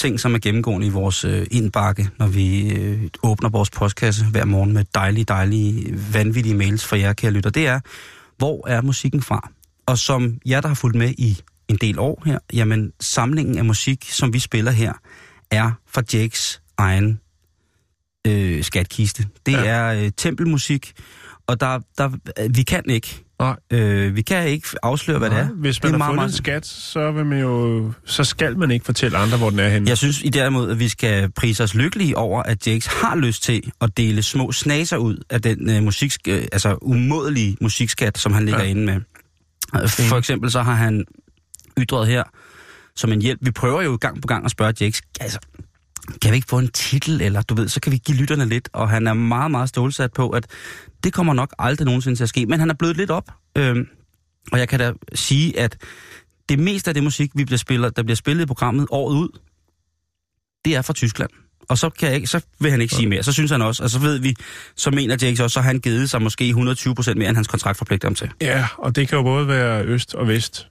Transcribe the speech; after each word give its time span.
Ting, 0.00 0.20
som 0.20 0.34
er 0.34 0.38
gennemgående 0.38 0.86
i 0.86 0.90
vores 0.90 1.24
øh, 1.24 1.46
indbakke, 1.50 2.10
når 2.18 2.26
vi 2.26 2.70
øh, 2.72 3.02
åbner 3.22 3.48
vores 3.48 3.70
postkasse 3.70 4.24
hver 4.24 4.44
morgen 4.44 4.72
med 4.72 4.84
dejlige, 4.94 5.24
dejlige, 5.24 5.98
vanvittige 6.12 6.54
mails 6.54 6.84
fra 6.84 6.98
jer, 6.98 7.12
kære 7.12 7.30
lytter. 7.30 7.50
Det 7.50 7.66
er, 7.66 7.80
hvor 8.38 8.68
er 8.68 8.80
musikken 8.82 9.22
fra? 9.22 9.50
Og 9.86 9.98
som 9.98 10.38
jer, 10.46 10.60
der 10.60 10.68
har 10.68 10.74
fulgt 10.74 10.96
med 10.98 11.14
i 11.18 11.38
en 11.68 11.76
del 11.76 11.98
år 11.98 12.22
her, 12.26 12.38
jamen 12.52 12.92
samlingen 13.00 13.58
af 13.58 13.64
musik, 13.64 14.04
som 14.10 14.32
vi 14.32 14.38
spiller 14.38 14.70
her, 14.72 14.92
er 15.50 15.70
fra 15.86 16.02
Jakes 16.12 16.62
egen 16.78 17.20
øh, 18.26 18.64
skatkiste. 18.64 19.26
Det 19.46 19.52
Ja. 19.52 19.64
er 19.66 20.04
øh, 20.04 20.10
tempelmusik, 20.16 20.92
og 21.46 21.60
der, 21.60 21.80
der, 21.98 22.10
vi 22.48 22.62
kan 22.62 22.82
ikke, 22.90 23.24
Nej. 23.40 23.56
øh, 23.70 24.16
vi 24.16 24.22
kan 24.22 24.48
ikke 24.48 24.68
afsløre, 24.82 25.18
hvad 25.18 25.30
det 25.30 25.38
er. 25.38 25.48
Hvis 25.48 25.76
det 25.76 25.90
man 25.90 26.00
er 26.00 26.04
har 26.04 26.10
fundet 26.12 26.24
en 26.24 26.32
skat, 26.32 26.66
så, 26.66 27.10
vil 27.12 27.26
man 27.26 27.40
jo, 27.40 27.92
så 28.04 28.24
skal 28.24 28.58
man 28.58 28.70
ikke 28.70 28.84
fortælle 28.84 29.18
andre, 29.18 29.38
hvor 29.38 29.50
den 29.50 29.58
er 29.58 29.68
henne. 29.68 29.88
Jeg 29.88 29.98
synes 29.98 30.22
i 30.22 30.28
derimod, 30.28 30.70
at 30.70 30.78
vi 30.78 30.88
skal 30.88 31.30
prise 31.32 31.62
os 31.64 31.74
lykkelige 31.74 32.16
over, 32.16 32.42
at 32.42 32.66
Jakes 32.66 32.86
har 32.86 33.16
lyst 33.16 33.42
til 33.42 33.72
at 33.80 33.96
dele 33.96 34.22
små 34.22 34.52
snaser 34.52 34.96
ud 34.96 35.16
af 35.30 35.42
den 35.42 35.70
øh, 35.70 35.82
musik, 35.82 36.12
øh, 36.28 36.42
altså 36.52 36.78
umådelige 36.82 37.56
musikskat, 37.60 38.18
som 38.18 38.32
han 38.32 38.44
ligger 38.44 38.62
Ja. 38.62 38.68
inde 38.70 38.84
med. 38.84 39.00
For 39.88 40.16
eksempel 40.16 40.50
så 40.50 40.62
har 40.62 40.74
han 40.74 41.04
ytret 41.78 42.06
her 42.06 42.22
som 42.96 43.12
en 43.12 43.22
hjælp. 43.22 43.38
Vi 43.42 43.50
prøver 43.50 43.82
jo 43.82 43.98
gang 44.00 44.22
på 44.22 44.26
gang 44.26 44.44
at 44.44 44.50
spørge 44.50 44.74
Jakes, 44.80 45.02
altså, 45.20 45.38
kan 46.22 46.30
vi 46.30 46.36
ikke 46.36 46.48
få 46.48 46.58
en 46.58 46.68
titel, 46.68 47.20
eller 47.20 47.42
du 47.42 47.54
ved, 47.54 47.68
så 47.68 47.80
kan 47.80 47.92
vi 47.92 47.96
give 47.96 48.16
lytterne 48.16 48.44
lidt. 48.44 48.68
Og 48.72 48.88
han 48.88 49.06
er 49.06 49.14
meget, 49.14 49.50
meget 49.50 49.68
stålsat 49.68 50.12
på, 50.12 50.30
at 50.30 50.46
det 51.04 51.12
kommer 51.12 51.34
nok 51.34 51.54
aldrig 51.58 51.84
nogensinde 51.84 52.16
til 52.16 52.22
at 52.22 52.28
ske. 52.28 52.46
Men 52.46 52.60
han 52.60 52.70
er 52.70 52.74
blevet 52.74 52.96
lidt 52.96 53.10
op. 53.10 53.30
Øhm, 53.56 53.86
og 54.52 54.58
jeg 54.58 54.68
kan 54.68 54.78
da 54.78 54.92
sige, 55.14 55.58
at 55.58 55.76
det 56.48 56.58
meste 56.58 56.90
af 56.90 56.94
det 56.94 57.02
musik, 57.02 57.30
vi 57.34 57.44
bliver 57.44 57.58
spillet, 57.58 57.96
der 57.96 58.02
bliver 58.02 58.16
spillet 58.16 58.42
i 58.42 58.46
programmet 58.46 58.86
året 58.90 59.14
ud, 59.14 59.38
det 60.64 60.76
er 60.76 60.82
fra 60.82 60.92
Tyskland. 60.92 61.30
Og 61.68 61.78
så, 61.78 61.90
kan 61.90 62.08
jeg 62.08 62.16
ikke, 62.16 62.26
så 62.26 62.40
vil 62.60 62.70
han 62.70 62.80
ikke 62.80 62.94
sige 62.94 63.08
mere. 63.08 63.22
Så 63.22 63.32
synes 63.32 63.50
han 63.50 63.62
også, 63.62 63.82
og 63.82 63.90
så 63.90 63.98
ved 63.98 64.18
vi, 64.18 64.34
så 64.76 64.90
mener 64.90 65.16
Jakes 65.22 65.40
også, 65.40 65.54
så 65.54 65.60
har 65.60 65.66
han 65.66 65.80
givet 65.80 66.10
sig 66.10 66.22
måske 66.22 66.48
120 66.48 66.94
procent 66.94 67.18
mere, 67.18 67.28
end 67.28 67.36
hans 67.36 67.48
kontrakt 67.48 67.78
forpligter 67.78 68.08
ham 68.08 68.14
til. 68.14 68.30
Ja, 68.40 68.66
og 68.78 68.96
det 68.96 69.08
kan 69.08 69.18
jo 69.18 69.22
både 69.22 69.48
være 69.48 69.84
øst 69.84 70.14
og 70.14 70.28
vest. 70.28 70.66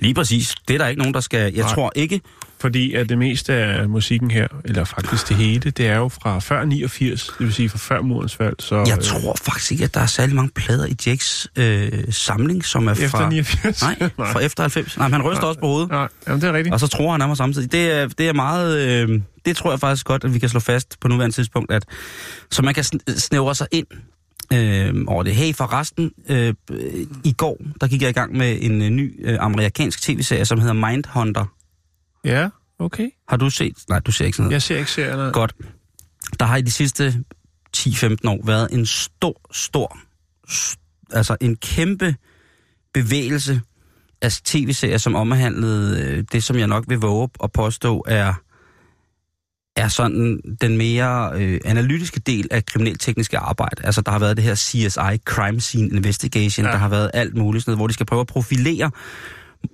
Lige 0.00 0.14
præcis. 0.14 0.54
Det 0.68 0.74
er 0.74 0.78
der 0.78 0.86
ikke 0.86 0.98
nogen, 0.98 1.14
der 1.14 1.20
skal... 1.20 1.54
Jeg 1.54 1.64
Nej. 1.64 1.74
tror 1.74 1.92
ikke... 1.94 2.20
Fordi 2.58 2.94
at 2.94 3.08
det 3.08 3.18
meste 3.18 3.52
af 3.52 3.88
musikken 3.88 4.30
her, 4.30 4.48
eller 4.64 4.84
faktisk 4.84 5.28
det 5.28 5.36
hele, 5.36 5.70
det 5.70 5.86
er 5.86 5.96
jo 5.96 6.08
fra 6.08 6.38
før 6.38 6.64
89, 6.64 7.26
det 7.26 7.46
vil 7.46 7.54
sige 7.54 7.68
fra 7.68 7.78
før 7.78 8.00
murens 8.00 8.36
fald. 8.36 8.54
Så, 8.58 8.76
Jeg 8.76 8.96
øh, 8.98 9.02
tror 9.04 9.36
faktisk 9.42 9.72
ikke, 9.72 9.84
at 9.84 9.94
der 9.94 10.00
er 10.00 10.06
særlig 10.06 10.34
mange 10.36 10.50
plader 10.54 10.86
i 10.86 10.96
Jakes 11.06 11.48
øh, 11.56 11.92
samling, 12.10 12.64
som 12.64 12.86
er 12.86 12.92
Efter 12.92 13.08
fra... 13.08 13.28
89? 13.28 13.82
Nej, 13.82 14.10
fra 14.32 14.40
efter 14.40 14.62
90. 14.62 14.96
Nej, 14.96 15.08
men 15.08 15.12
han 15.12 15.22
ryster 15.22 15.44
også 15.44 15.60
på 15.60 15.66
hovedet. 15.66 15.88
Nej, 15.90 16.08
jamen 16.28 16.40
det 16.40 16.48
er 16.48 16.52
rigtigt. 16.52 16.72
Og 16.72 16.80
så 16.80 16.86
tror 16.86 17.10
han 17.10 17.28
mig 17.28 17.36
samtidig. 17.36 17.72
Det 17.72 17.90
er, 17.90 18.08
det 18.08 18.28
er 18.28 18.32
meget... 18.32 18.78
Øh, 19.08 19.20
det 19.44 19.56
tror 19.56 19.70
jeg 19.70 19.80
faktisk 19.80 20.06
godt, 20.06 20.24
at 20.24 20.34
vi 20.34 20.38
kan 20.38 20.48
slå 20.48 20.60
fast 20.60 21.00
på 21.00 21.08
nuværende 21.08 21.36
tidspunkt, 21.36 21.72
at 21.72 21.84
så 22.50 22.62
man 22.62 22.74
kan 22.74 22.84
sn- 22.84 23.18
snævre 23.18 23.54
sig 23.54 23.66
ind 23.72 23.86
øh, 24.52 24.94
over 25.06 25.22
det. 25.22 25.34
Hey, 25.34 25.54
forresten, 25.54 26.10
øh, 26.28 26.54
i 27.24 27.32
går, 27.32 27.58
der 27.80 27.86
gik 27.88 28.02
jeg 28.02 28.10
i 28.10 28.12
gang 28.12 28.36
med 28.36 28.58
en 28.60 28.82
øh, 28.82 28.90
ny 28.90 29.26
øh, 29.26 29.36
amerikansk 29.40 30.02
tv-serie, 30.02 30.44
som 30.44 30.60
hedder 30.60 30.88
Mindhunter. 30.88 31.44
Ja, 32.26 32.48
okay. 32.78 33.08
Har 33.28 33.36
du 33.36 33.50
set? 33.50 33.74
Nej, 33.88 33.98
du 33.98 34.12
ser 34.12 34.24
ikke 34.24 34.36
sådan 34.36 34.44
noget. 34.44 34.52
Jeg 34.52 34.62
ser 34.62 34.76
ikke 34.78 34.90
serierne. 34.90 35.32
Godt. 35.32 35.54
Der 36.40 36.46
har 36.46 36.56
i 36.56 36.62
de 36.62 36.70
sidste 36.70 37.24
10-15 37.76 38.16
år 38.24 38.46
været 38.46 38.68
en 38.72 38.86
stor, 38.86 39.40
stor, 39.52 39.98
s- 40.50 40.76
altså 41.12 41.36
en 41.40 41.56
kæmpe 41.56 42.14
bevægelse 42.94 43.60
af 44.22 44.32
tv-serier, 44.32 44.98
som 44.98 45.14
omhandlede 45.14 46.00
øh, 46.02 46.24
det, 46.32 46.44
som 46.44 46.56
jeg 46.58 46.66
nok 46.66 46.84
vil 46.88 46.98
våge 46.98 47.28
at 47.44 47.52
påstå 47.52 48.04
er, 48.08 48.34
er 49.76 49.88
sådan 49.88 50.40
den 50.60 50.76
mere 50.76 51.30
øh, 51.34 51.60
analytiske 51.64 52.20
del 52.20 52.48
af 52.50 52.66
kriminaltekniske 52.66 53.38
arbejde. 53.38 53.84
Altså, 53.84 54.00
der 54.00 54.10
har 54.12 54.18
været 54.18 54.36
det 54.36 54.44
her 54.44 54.54
CSI, 54.54 55.18
Crime 55.24 55.60
Scene 55.60 55.88
Investigation, 55.88 56.66
ja. 56.66 56.72
der 56.72 56.78
har 56.78 56.88
været 56.88 57.10
alt 57.14 57.36
muligt, 57.36 57.64
sådan 57.64 57.70
noget, 57.72 57.78
hvor 57.78 57.86
de 57.86 57.92
skal 57.94 58.06
prøve 58.06 58.20
at 58.20 58.26
profilere 58.26 58.90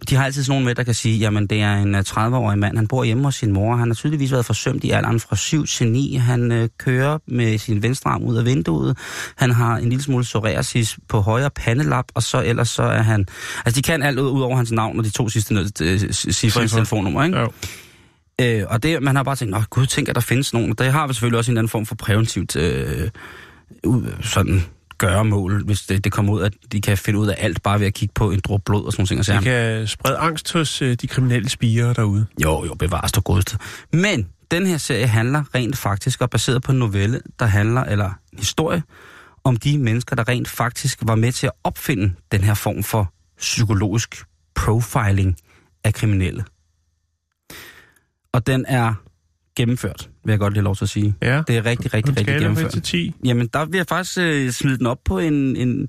de 0.08 0.14
har 0.14 0.24
altid 0.24 0.44
sådan 0.44 0.52
nogen 0.52 0.64
med, 0.64 0.74
der 0.74 0.82
kan 0.82 0.94
sige, 0.94 1.18
jamen 1.18 1.46
det 1.46 1.60
er 1.60 1.74
en 1.74 1.94
øh, 1.94 2.00
30-årig 2.00 2.58
mand, 2.58 2.76
han 2.76 2.88
bor 2.88 3.04
hjemme 3.04 3.24
hos 3.24 3.34
sin 3.34 3.52
mor, 3.52 3.76
han 3.76 3.88
har 3.88 3.94
tydeligvis 3.94 4.32
været 4.32 4.46
forsømt 4.46 4.84
i 4.84 4.90
alderen 4.90 5.20
fra 5.20 5.36
7 5.36 5.66
til 5.66 5.88
9, 5.88 6.14
han 6.14 6.52
øh, 6.52 6.68
kører 6.78 7.18
med 7.26 7.58
sin 7.58 7.82
venstre 7.82 8.10
arm 8.10 8.22
ud 8.22 8.36
af 8.36 8.44
vinduet, 8.44 8.98
han 9.36 9.50
har 9.50 9.76
en 9.76 9.88
lille 9.88 10.02
smule 10.02 10.24
psoriasis 10.24 10.98
på 11.08 11.20
højre 11.20 11.50
pandelap, 11.50 12.04
og 12.14 12.22
så 12.22 12.42
ellers 12.42 12.68
så 12.68 12.82
er 12.82 13.02
han, 13.02 13.26
altså 13.64 13.76
de 13.76 13.82
kan 13.82 14.02
alt 14.02 14.18
ud, 14.18 14.30
ud 14.30 14.42
over 14.42 14.56
hans 14.56 14.72
navn 14.72 14.98
og 14.98 15.04
de 15.04 15.10
to 15.10 15.28
sidste 15.28 15.54
øh, 15.82 15.98
cifre 16.12 16.64
i 16.64 16.68
telefonnummer, 16.68 17.24
ikke? 17.24 17.38
Jo. 17.38 17.50
Øh, 18.40 18.64
og 18.68 18.82
det, 18.82 19.02
man 19.02 19.16
har 19.16 19.22
bare 19.22 19.36
tænkt, 19.36 19.50
nå 19.50 19.62
gud, 19.70 19.86
tænk 19.86 20.08
at 20.08 20.14
der 20.14 20.20
findes 20.20 20.52
nogen. 20.52 20.72
Der 20.72 20.90
har 20.90 21.06
vi 21.06 21.14
selvfølgelig 21.14 21.38
også 21.38 21.50
en 21.50 21.58
anden 21.58 21.68
form 21.68 21.86
for 21.86 21.94
præventivt 21.94 22.56
øh, 22.56 23.10
sådan 24.22 24.64
gøremål, 25.06 25.64
hvis 25.64 25.82
det, 25.82 26.04
det 26.04 26.12
kommer 26.12 26.32
ud, 26.32 26.42
at 26.42 26.52
de 26.72 26.80
kan 26.80 26.98
finde 26.98 27.18
ud 27.18 27.28
af 27.28 27.34
alt, 27.38 27.62
bare 27.62 27.80
ved 27.80 27.86
at 27.86 27.94
kigge 27.94 28.12
på 28.14 28.30
en 28.30 28.40
dråbe 28.40 28.62
blod 28.66 28.84
og 28.84 28.92
sådan 28.92 29.24
så, 29.24 29.32
Det 29.32 29.42
kan 29.42 29.86
sprede 29.86 30.16
angst 30.16 30.52
hos 30.52 30.82
øh, 30.82 30.94
de 30.94 31.06
kriminelle 31.06 31.48
spiger 31.48 31.92
derude. 31.92 32.26
jo, 32.42 32.64
jo, 32.64 32.74
bevares 32.74 33.12
du 33.12 33.20
godeste. 33.20 33.58
Men 33.92 34.28
den 34.50 34.66
her 34.66 34.76
serie 34.78 35.06
handler 35.06 35.44
rent 35.54 35.78
faktisk, 35.78 36.20
og 36.20 36.30
baseret 36.30 36.62
på 36.62 36.72
en 36.72 36.78
novelle, 36.78 37.20
der 37.38 37.46
handler, 37.46 37.84
eller 37.84 38.10
en 38.32 38.38
historie, 38.38 38.82
om 39.44 39.56
de 39.56 39.78
mennesker, 39.78 40.16
der 40.16 40.28
rent 40.28 40.48
faktisk 40.48 40.98
var 41.02 41.14
med 41.14 41.32
til 41.32 41.46
at 41.46 41.52
opfinde 41.64 42.14
den 42.32 42.40
her 42.40 42.54
form 42.54 42.82
for 42.82 43.12
psykologisk 43.38 44.24
profiling 44.54 45.36
af 45.84 45.94
kriminelle. 45.94 46.44
Og 48.32 48.46
den 48.46 48.64
er 48.68 48.94
gennemført, 49.56 50.08
vil 50.24 50.32
jeg 50.32 50.38
godt 50.38 50.52
lige 50.52 50.62
lov 50.64 50.76
til 50.76 50.84
at 50.84 50.88
sige. 50.88 51.14
Ja. 51.22 51.42
Det 51.46 51.56
er 51.56 51.64
rigtig, 51.66 51.94
rigtig, 51.94 52.16
rigtig 52.18 52.24
skala 52.24 52.24
fra 52.24 52.32
1 52.36 52.40
gennemført. 52.42 52.70
til 52.72 52.82
10. 52.82 53.14
Jamen, 53.24 53.46
der 53.52 53.64
vil 53.64 53.76
jeg 53.76 53.86
faktisk 53.88 54.18
øh, 54.18 54.50
smide 54.50 54.78
den 54.78 54.86
op 54.86 54.98
på 55.04 55.18
en, 55.18 55.56
en... 55.56 55.88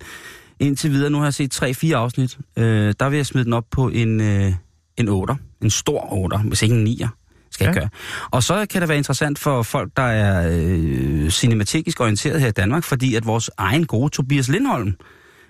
Indtil 0.60 0.92
videre, 0.92 1.10
nu 1.10 1.18
har 1.18 1.26
jeg 1.26 1.34
set 1.34 1.64
3-4 1.64 1.92
afsnit. 1.94 2.38
Øh, 2.58 2.94
der 3.00 3.10
vil 3.10 3.18
jeg 3.18 3.26
smide 3.26 3.46
den 3.46 3.54
op 3.54 3.66
på 3.72 3.90
en, 3.90 4.22
øh, 4.22 4.54
en 4.98 5.08
8. 5.10 5.34
En 5.62 5.70
stor 5.70 6.14
8, 6.14 6.38
hvis 6.38 6.62
ikke 6.62 6.76
en 6.76 6.88
9'er. 6.88 7.08
Skal 7.52 7.66
jeg 7.66 7.76
Ja. 7.76 7.80
gøre. 7.80 7.90
Og 8.32 8.44
så 8.44 8.66
kan 8.70 8.82
det 8.82 8.90
være 8.90 8.98
interessant 8.98 9.40
for 9.40 9.64
folk, 9.64 9.92
der 9.98 10.04
er 10.04 10.50
øh, 10.60 11.30
cinematisk 11.30 12.00
orienteret 12.00 12.42
her 12.42 12.48
i 12.48 12.52
Danmark, 12.52 12.84
fordi 12.84 13.16
at 13.16 13.26
vores 13.26 13.50
egen 13.58 13.86
gode 13.86 14.10
Tobias 14.10 14.48
Lindholm, 14.48 14.94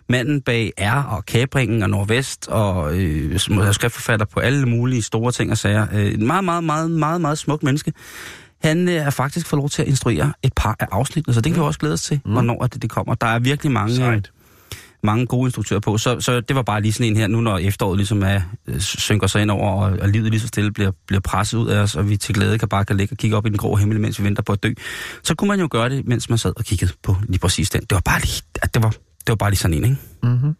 manden 0.10 0.42
bag 0.42 0.72
R 0.80 1.04
og 1.04 1.25
Kabringen 1.25 1.84
og 1.84 1.90
Nordvest 1.90 2.48
og 2.48 2.98
øh, 3.00 3.34
er 3.36 3.72
skriftforfatter 3.72 4.25
på 4.25 4.40
alle 4.40 4.66
mulige 4.66 5.02
store 5.02 5.31
ting 5.31 5.52
og 5.52 5.57
sager. 5.57 5.88
Øh, 5.94 6.13
en 6.13 6.28
meget, 6.28 6.44
meget, 6.44 6.63
meget, 6.63 6.92
meget, 6.92 7.22
meget 7.22 7.38
smuk 7.38 7.63
menneske. 7.63 7.94
Han 8.63 8.88
øh, 8.89 8.94
er 8.94 9.10
faktisk 9.10 9.48
fået 9.48 9.57
lov 9.57 9.69
til 9.69 9.81
at 9.81 9.88
instruere 9.88 10.33
et 10.44 10.54
par 10.56 10.75
af 10.80 10.88
afsnittene, 10.92 11.33
så 11.33 11.42
det 11.42 11.54
kan 11.54 11.62
vi 11.62 11.65
også 11.65 11.80
glæde 11.80 11.94
os 11.94 12.01
til, 12.01 12.21
mm. 12.25 12.31
hvornår 12.31 12.68
det, 12.68 12.81
det 12.81 12.89
kommer. 12.89 13.13
Der 13.15 13.27
er 13.27 13.39
virkelig 13.39 13.71
mange, 13.71 13.92
øh, 13.92 13.98
Sejt. 13.98 14.31
mange 15.04 15.25
gode 15.25 15.48
instruktører 15.48 15.80
på, 15.80 15.98
så, 15.98 16.19
så 16.19 16.42
det 16.42 16.56
var 16.56 16.62
bare 16.62 16.81
lige 16.81 16.94
sådan 16.94 17.12
en 17.12 17.18
her, 17.18 17.27
nu 17.27 17.42
når 17.42 17.57
efteråret 17.57 17.98
ligesom 17.98 18.24
er, 18.24 18.42
øh, 18.68 18.80
synker 18.80 19.27
sig 19.27 19.42
ind 19.42 19.51
over, 19.51 19.71
og, 19.71 19.98
og 20.01 20.10
livet 20.10 20.31
lige 20.31 20.39
så 20.39 20.48
stille 20.48 20.71
bliver, 20.71 20.92
bliver 21.07 21.21
presset 21.21 21.57
ud 21.57 21.68
af 21.68 21.80
os, 21.80 21.95
og 21.95 22.10
vi 22.10 22.18
til 22.18 22.36
glæde 22.36 22.57
kan 22.57 22.68
bare 22.69 22.86
kan 22.86 22.98
ligge 22.98 23.13
og 23.13 23.18
kigge 23.18 23.38
op 23.38 23.45
i 23.45 23.50
den 23.50 23.57
grå 23.57 23.75
himmel, 23.75 24.00
mens 24.00 24.19
vi 24.19 24.24
venter 24.24 24.44
på 24.44 24.54
at 24.54 24.63
dø, 24.63 24.74
så 25.24 25.36
kunne 25.36 25.48
man 25.48 25.59
jo 25.59 25.68
gøre 25.71 25.89
det, 25.89 26.07
mens 26.07 26.30
man 26.30 26.38
sad 26.38 26.54
og 26.57 26.66
kiggede 26.66 26.92
på 27.04 27.16
lige 27.30 27.39
præcis 27.39 27.69
den. 27.69 27.81
Det 27.81 27.92
var 27.92 28.01
bare 28.06 28.19
lige, 28.21 28.42
det 28.74 28.83
var, 28.83 28.89
det 28.89 29.30
var 29.30 29.36
bare 29.36 29.50
lige 29.50 29.59
sådan 29.59 29.77
en, 29.77 29.83
ikke? 29.83 29.98
Mm-hmm. 30.24 30.56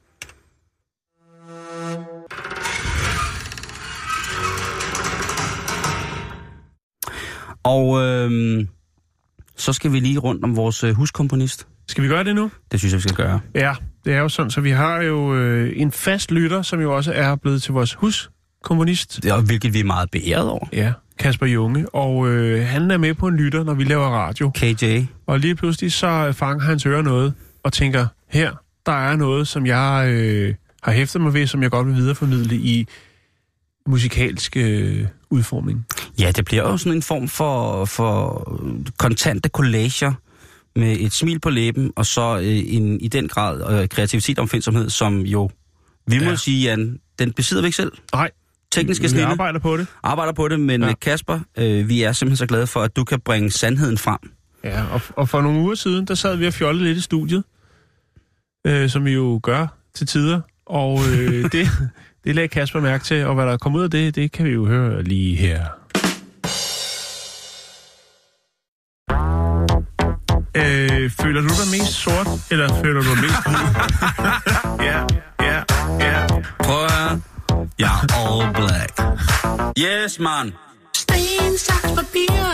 Og 7.64 8.02
øhm, 8.02 8.68
så 9.58 9.74
skal 9.74 9.92
vi 9.92 10.00
lige 10.00 10.20
rundt 10.20 10.44
om 10.44 10.56
vores 10.56 10.84
øh, 10.84 10.94
huskomponist. 10.94 11.68
Skal 11.88 12.04
vi 12.04 12.08
gøre 12.08 12.24
det 12.24 12.36
nu? 12.36 12.52
Det 12.72 12.80
synes 12.80 12.94
jeg, 12.94 12.98
vi 12.98 13.02
skal 13.02 13.16
gøre. 13.16 13.40
Ja, 13.56 13.74
det 14.06 14.14
er 14.14 14.20
jo 14.20 14.30
sådan, 14.30 14.52
så 14.52 14.62
vi 14.62 14.70
har 14.70 15.02
jo 15.02 15.36
øh, 15.36 15.74
en 15.76 15.92
fast 15.92 16.32
lytter, 16.32 16.62
som 16.62 16.82
jo 16.82 16.96
også 16.96 17.14
er 17.14 17.36
blevet 17.36 17.64
til 17.64 17.74
vores 17.74 17.94
huskommunist. 17.94 19.24
Det 19.24 19.32
er, 19.32 19.42
hvilket 19.42 19.74
vi 19.74 19.80
er 19.80 19.84
meget 19.84 20.12
beæret 20.12 20.50
over. 20.50 20.68
Ja, 20.74 20.94
Kasper 21.20 21.46
Junge, 21.46 21.90
og 21.96 22.28
øh, 22.28 22.68
han 22.68 22.92
er 22.92 22.98
med 22.98 23.14
på 23.14 23.28
en 23.28 23.38
lytter, 23.38 23.64
når 23.64 23.74
vi 23.74 23.84
laver 23.84 24.06
radio. 24.06 24.52
KJ. 24.56 25.06
Og 25.28 25.40
lige 25.40 25.56
pludselig 25.56 25.92
så 25.92 26.32
fanger 26.32 26.66
hans 26.66 26.86
øre 26.86 27.04
noget, 27.04 27.34
og 27.64 27.74
tænker, 27.74 28.08
her, 28.30 28.52
der 28.86 28.92
er 28.92 29.16
noget, 29.16 29.48
som 29.48 29.66
jeg 29.66 30.08
øh, 30.10 30.56
har 30.84 30.92
hæftet 30.92 31.22
mig 31.22 31.34
ved, 31.34 31.48
som 31.48 31.64
jeg 31.64 31.72
godt 31.72 31.88
vil 31.88 31.96
videreformidle 31.96 32.56
i 32.56 32.88
musikalsk 33.88 34.58
øh, 34.58 35.08
udformning. 35.30 35.86
Ja, 36.20 36.32
det 36.32 36.46
bliver 36.46 36.64
jo 36.64 36.78
sådan 36.78 36.94
en 36.94 37.02
form 37.02 37.28
for, 37.28 37.86
for 37.86 38.44
kontante 38.98 39.50
collager 39.50 40.14
med 40.76 40.98
et 41.00 41.14
smil 41.14 41.40
på 41.40 41.50
læben, 41.50 41.92
og 41.96 42.06
så 42.06 42.38
øh, 42.38 42.64
en, 42.76 43.02
i 43.02 43.08
den 43.08 43.28
grad 43.28 43.82
øh, 43.82 43.88
kreativitet 43.90 44.40
og 44.40 44.42
omfindsomhed, 44.42 44.90
som 44.90 45.20
jo, 45.22 45.50
vi 46.08 46.20
må 46.20 46.30
Ja. 46.30 46.36
sige, 46.36 46.64
Jan, 46.70 47.00
den 47.20 47.34
besidder 47.34 47.62
vi 47.64 47.68
ikke 47.68 47.76
selv. 47.76 47.92
Nej, 48.14 48.32
Tekniske 48.72 49.02
vi 49.02 49.08
snille 49.10 49.28
arbejder 49.28 49.60
på 49.60 49.78
det. 49.78 49.88
arbejder 50.04 50.34
på 50.34 50.48
det, 50.48 50.60
men 50.60 50.84
ja. 50.84 50.94
Kasper, 51.02 51.40
øh, 51.58 51.90
vi 51.90 52.02
er 52.04 52.12
simpelthen 52.12 52.38
så 52.38 52.46
glade 52.46 52.68
for, 52.68 52.80
at 52.82 52.96
du 52.96 53.04
kan 53.04 53.20
bringe 53.20 53.52
sandheden 53.52 53.98
frem. 53.98 54.20
Ja, 54.64 54.84
og, 54.92 55.02
og 55.16 55.30
for 55.30 55.42
nogle 55.42 55.60
uger 55.60 55.76
siden, 55.76 56.06
der 56.06 56.16
sad 56.16 56.36
vi 56.36 56.48
og 56.48 56.54
fjollede 56.54 56.84
lidt 56.86 56.98
i 56.98 57.02
studiet, 57.02 57.44
øh, 58.68 58.90
som 58.90 59.06
vi 59.06 59.12
jo 59.12 59.40
gør 59.44 59.68
til 59.96 60.08
tider, 60.08 60.42
og 60.66 61.00
øh, 61.10 61.44
det, 61.52 61.68
det 62.24 62.36
lagde 62.36 62.48
Kasper 62.48 62.80
mærke 62.82 63.04
til, 63.04 63.26
og 63.26 63.36
hvad 63.36 63.46
der 63.46 63.58
kom 63.58 63.76
ud 63.76 63.84
af 63.84 63.92
det, 63.92 64.16
det 64.16 64.32
kan 64.32 64.46
vi 64.46 64.52
jo 64.52 64.66
høre 64.66 65.04
lige 65.04 65.36
her. 65.36 65.66
Øh, 70.56 71.12
føler 71.22 71.42
du 71.42 71.48
dig 71.48 71.80
mest 71.80 71.94
sort, 71.94 72.28
eller 72.52 72.82
føler 72.84 73.02
du 73.02 73.10
dig 73.10 73.22
mest 73.22 73.36
hvid? 73.46 73.56
ja, 74.90 75.00
ja, 75.42 75.60
ja. 76.00 76.28
Prøv 76.60 76.84
at 76.86 76.92
høre. 76.92 77.22
Jeg 77.80 77.88
er 77.88 78.16
all 78.16 78.54
black. 78.54 78.94
Yes, 79.78 80.20
man. 80.20 80.54
Sten, 80.96 81.58
saks, 81.58 81.92
papir. 81.98 82.54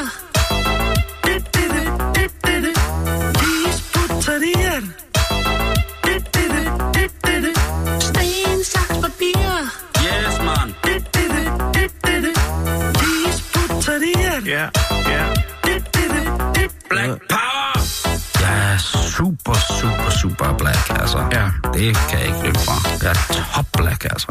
Dip, 1.25 1.44
dip, 1.54 1.72
dip, 1.75 1.88
dip, 2.16 2.31
dip, 2.46 2.63
dip. 2.66 2.78
Vis 3.42 3.78
putterier. 3.94 4.81
Dip, 6.06 6.24
dip, 6.34 6.52
dip, 6.56 6.72
dip, 6.95 7.12
dip, 7.25 7.44
dip. 7.44 7.57
Sten, 8.02 8.63
saks, 8.63 8.98
papir. 9.04 9.60
Yes, 10.06 10.36
man. 10.48 10.68
Dip, 10.86 11.04
dip, 11.13 11.31
dip, 11.36 11.52
dip, 11.74 11.92
dip, 12.06 12.24
dip. 12.24 12.38
Vis 13.02 13.38
putterier. 13.54 14.42
Ja, 14.45 14.69
ja. 15.13 15.24
Dip, 15.66 15.84
dip, 15.94 16.12
dip. 16.56 16.72
Black 16.90 17.10
er 17.29 17.29
super, 19.19 19.56
super, 19.81 20.10
super 20.21 20.54
black, 20.57 20.89
altså. 21.01 21.18
Ja. 21.31 21.45
Det 21.74 21.98
kan 22.10 22.19
jeg 22.19 22.27
ikke 22.27 22.42
løbe 22.44 22.60
fra. 22.60 22.75
Jeg 23.04 23.10
er 23.12 23.45
top 23.56 23.66
black, 23.77 24.04
altså. 24.04 24.27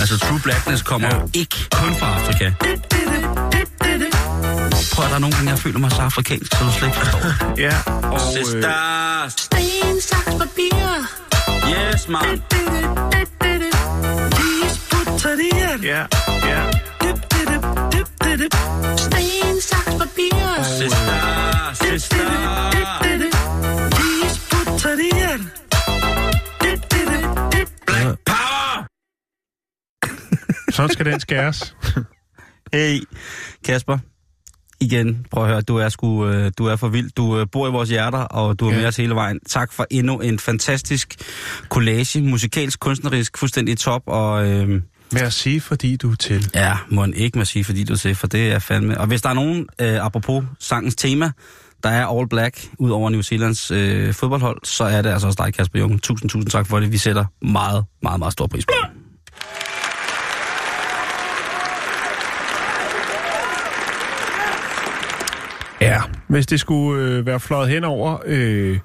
Altså, 0.00 0.18
true 0.18 0.40
blackness 0.42 0.82
kommer 0.82 1.08
Ja. 1.08 1.20
ikke 1.34 1.56
kun 1.72 1.94
fra 2.00 2.06
Afrika. 2.18 2.50
Prøv 4.94 5.04
at 5.04 5.10
der 5.10 5.16
er 5.16 5.18
nogle 5.18 5.36
gange, 5.36 5.50
jeg 5.50 5.58
føler 5.58 5.78
mig 5.78 5.90
så 5.92 6.02
afrikansk, 6.02 6.52
så 6.56 6.64
du 6.64 6.72
slet 6.72 6.88
ikke 6.88 6.98
forstår. 6.98 7.20
Ja, 7.66 7.76
og 8.02 8.14
øh, 8.14 8.20
Sisters! 8.20 9.32
Sten, 9.32 10.00
saks, 10.08 10.34
papir. 10.40 10.86
Yes, 11.70 12.08
man. 12.08 12.42
Vis 14.38 14.80
putterier. 14.90 15.78
ja, 15.82 16.02
ja. 16.48 16.60
Sådan 30.88 30.92
skal 30.94 31.06
den 31.12 31.20
skæres. 31.20 31.76
Hey, 32.72 33.00
Kasper. 33.64 33.98
Igen, 34.80 35.26
prøv 35.30 35.44
at 35.44 35.50
høre, 35.50 35.60
du 35.60 35.76
er, 35.76 35.88
sgu, 35.88 36.26
øh, 36.26 36.52
du 36.58 36.66
er 36.66 36.76
for 36.76 36.88
vild. 36.88 37.10
Du 37.16 37.38
øh, 37.38 37.46
bor 37.52 37.68
i 37.68 37.70
vores 37.70 37.88
hjerter, 37.88 38.18
og 38.18 38.60
du 38.60 38.68
er 38.68 38.72
Ja. 38.72 38.78
med 38.78 38.86
os 38.86 38.96
hele 38.96 39.14
vejen. 39.14 39.40
Tak 39.48 39.72
for 39.72 39.86
endnu 39.90 40.18
en 40.20 40.38
fantastisk 40.38 41.14
collage, 41.68 42.22
musikalsk, 42.22 42.80
kunstnerisk, 42.80 43.38
fuldstændig 43.38 43.78
top, 43.78 44.02
og 44.06 44.46
øh, 44.50 44.68
Med 44.68 44.82
at 45.22 45.32
sige, 45.32 45.60
fordi 45.60 45.96
du 45.96 46.10
er 46.10 46.14
til. 46.14 46.50
ja, 46.54 46.76
må 46.90 47.04
en 47.04 47.14
ikke 47.14 47.44
sige, 47.44 47.64
fordi 47.64 47.84
du 47.84 47.96
siger, 47.96 48.14
for 48.14 48.26
det 48.26 48.52
er 48.52 48.58
fandme... 48.58 48.98
Og 49.00 49.06
hvis 49.06 49.22
der 49.22 49.28
er 49.28 49.34
nogen, 49.34 49.66
øh, 49.80 50.04
apropos 50.06 50.44
sangens 50.60 50.94
tema, 50.96 51.30
der 51.82 51.88
er 51.90 52.06
all 52.18 52.28
black 52.28 52.66
ud 52.78 52.90
over 52.90 53.10
New 53.10 53.22
Zealands 53.22 53.70
øh, 53.70 54.14
fodboldhold, 54.14 54.58
så 54.64 54.84
er 54.84 55.02
det 55.02 55.10
altså 55.10 55.26
også 55.26 55.42
dig, 55.44 55.54
Kasper 55.54 55.78
Junge. 55.78 55.98
Tusind, 55.98 56.30
tusind 56.30 56.50
tak 56.50 56.66
for 56.66 56.80
det. 56.80 56.92
Vi 56.92 56.98
sætter 56.98 57.24
meget, 57.42 57.84
meget, 58.02 58.18
meget 58.18 58.32
stor 58.32 58.46
pris 58.46 58.66
på 58.66 58.72
det. 58.82 58.90
Ja, 65.96 66.02
hvis 66.28 66.46
det 66.46 66.60
skulle 66.60 67.04
øh, 67.04 67.26
være 67.26 67.40
fløjet 67.40 67.68
hen 67.70 67.84
over 67.84 68.18
øh, 68.26 68.78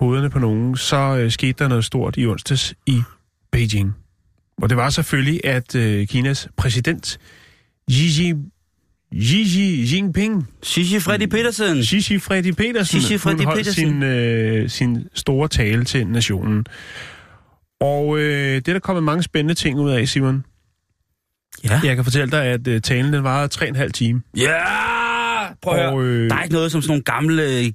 hovederne 0.00 0.30
på 0.30 0.38
nogen, 0.38 0.76
så 0.76 0.96
øh, 0.96 1.30
skete 1.30 1.52
der 1.52 1.68
noget 1.68 1.84
stort 1.84 2.16
i 2.16 2.26
onsdags 2.26 2.74
i 2.86 3.02
Beijing. 3.52 3.94
Og 4.62 4.68
det 4.68 4.76
var 4.76 4.90
selvfølgelig, 4.90 5.40
at 5.44 5.74
øh, 5.74 6.06
Kinas 6.06 6.48
præsident 6.56 7.18
Xi, 7.90 8.08
Xi, 8.08 8.34
Xi 9.44 9.94
Jinping, 9.94 10.48
Shishi 10.62 11.00
Freddy 11.00 11.26
Petersen. 11.26 11.82
Xi 11.84 12.00
Xi 12.00 12.18
Freddy 12.18 12.50
Petersen, 12.50 13.00
Xi 13.00 13.06
Xi 13.06 13.18
Freddy 13.18 13.36
hun 13.36 13.44
holdt 13.44 13.58
Petersen. 13.58 13.88
sin, 13.88 14.02
øh, 14.02 14.70
sin 14.70 15.08
store 15.14 15.48
tale 15.48 15.84
til 15.84 16.06
nationen. 16.06 16.66
Og 17.80 18.18
øh, 18.18 18.54
det 18.54 18.68
er 18.68 18.72
der 18.72 18.78
kommet 18.78 19.02
mange 19.02 19.22
spændende 19.22 19.54
ting 19.54 19.78
ud 19.78 19.90
af, 19.90 20.08
Simon. 20.08 20.44
Ja. 21.64 21.80
Jeg 21.84 21.96
kan 21.96 22.04
fortælle 22.04 22.30
dig, 22.30 22.44
at 22.44 22.68
øh, 22.68 22.80
talen 22.80 23.12
den 23.12 23.24
varede 23.24 23.48
tre 23.48 23.64
og 23.64 23.68
en 23.68 23.76
halv 23.76 23.92
Ja! 25.48 25.54
Prøv 25.62 25.74
at 25.74 25.86
Og, 25.86 26.00
høre. 26.00 26.10
øh, 26.10 26.30
Der 26.30 26.36
er 26.36 26.42
ikke 26.42 26.54
noget 26.54 26.72
som 26.72 26.82
sådan 26.82 26.90
nogle 26.90 27.02
gamle 27.02 27.42
øh, 27.60 27.72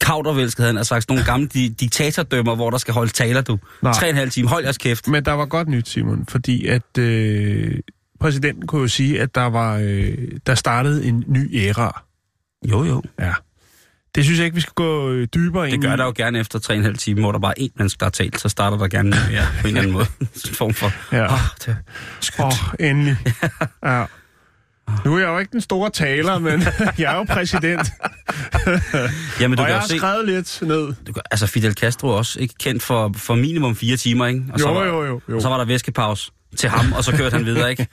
kaudervælskede, 0.00 0.66
han 0.66 0.76
har 0.76 0.82
sagt, 0.82 1.02
sådan 1.02 1.14
nogle 1.14 1.26
gamle 1.26 1.48
di- 1.54 1.68
diktatordømmer, 1.80 2.54
hvor 2.54 2.70
der 2.70 2.78
skal 2.78 2.94
holde 2.94 3.12
taler, 3.12 3.40
du. 3.40 3.58
Nej. 3.82 3.92
Tre 3.92 4.06
og 4.06 4.10
en 4.10 4.16
halv 4.16 4.30
time. 4.30 4.48
Hold 4.48 4.64
jeres 4.64 4.78
kæft. 4.78 5.08
Men 5.08 5.24
der 5.24 5.32
var 5.32 5.46
godt 5.46 5.68
nyt, 5.68 5.88
Simon, 5.88 6.26
fordi 6.28 6.66
at 6.66 6.98
øh, 6.98 7.74
præsidenten 8.20 8.66
kunne 8.66 8.80
jo 8.82 8.88
sige, 8.88 9.20
at 9.20 9.34
der 9.34 9.46
var 9.46 9.78
øh, 9.82 10.14
der 10.46 10.54
startede 10.54 11.04
en 11.04 11.24
ny 11.26 11.56
æra. 11.56 12.02
Jo, 12.70 12.84
jo. 12.84 13.02
Ja. 13.20 13.32
Det 14.14 14.24
synes 14.24 14.38
jeg 14.38 14.44
ikke, 14.44 14.54
vi 14.54 14.60
skal 14.60 14.72
gå 14.74 15.10
øh, 15.10 15.28
dybere 15.34 15.70
ind 15.70 15.82
Det 15.82 15.90
gør 15.90 15.96
der 15.96 16.04
jo 16.04 16.12
gerne 16.16 16.38
efter 16.38 16.58
tre 16.58 16.74
og 16.74 16.78
en 16.78 16.84
halv 16.84 16.96
time, 16.96 17.20
hvor 17.20 17.32
der 17.32 17.38
bare 17.38 17.60
er 17.60 17.64
én 17.64 17.68
menneske, 17.76 17.98
der 18.00 18.06
har 18.06 18.10
talt, 18.10 18.40
så 18.40 18.48
starter 18.48 18.78
der 18.78 18.88
gerne 18.88 19.16
ja, 19.30 19.46
på 19.60 19.68
en 19.68 19.76
eller 19.76 19.80
anden 19.80 19.92
måde. 19.98 20.06
En 20.20 20.54
form 20.54 20.74
for... 20.74 20.92
Ja. 21.16 21.32
Oh, 21.32 21.38
det, 21.66 21.76
Åh, 22.38 22.46
oh, 22.46 22.52
endelig. 22.88 23.16
ja. 23.84 24.04
Nu 25.04 25.14
er 25.14 25.18
jeg 25.18 25.28
jo 25.28 25.38
ikke 25.38 25.52
den 25.52 25.60
store 25.60 25.90
taler, 25.90 26.38
men 26.38 26.62
jeg 26.98 27.12
er 27.12 27.16
jo 27.16 27.24
præsident, 27.28 27.92
Jamen, 29.40 29.56
du 29.58 29.62
og 29.62 29.66
kan 29.66 29.72
jeg 29.74 29.80
har 29.80 29.86
se... 29.86 29.96
skrevet 29.98 30.26
lidt 30.28 30.58
ned. 30.62 30.94
Du 31.06 31.12
kan, 31.12 31.22
altså, 31.30 31.46
Fidel 31.46 31.72
Castro 31.74 32.08
også 32.08 32.40
ikke 32.40 32.54
kendt 32.60 32.82
for, 32.82 33.12
for 33.16 33.34
minimum 33.34 33.76
fire 33.76 33.96
timer, 33.96 34.26
ikke? 34.26 34.44
Og 34.52 34.60
så 34.60 34.68
Jo, 34.68 34.74
var, 34.74 34.84
jo, 34.84 35.04
jo, 35.04 35.20
jo. 35.28 35.36
Og 35.36 35.42
så 35.42 35.48
var 35.48 35.58
der 35.58 35.64
væskepause 35.64 36.30
til 36.56 36.68
ham, 36.68 36.92
og 36.92 37.04
så 37.04 37.12
kørte 37.16 37.36
han 37.36 37.46
videre, 37.46 37.70
ikke? 37.70 37.86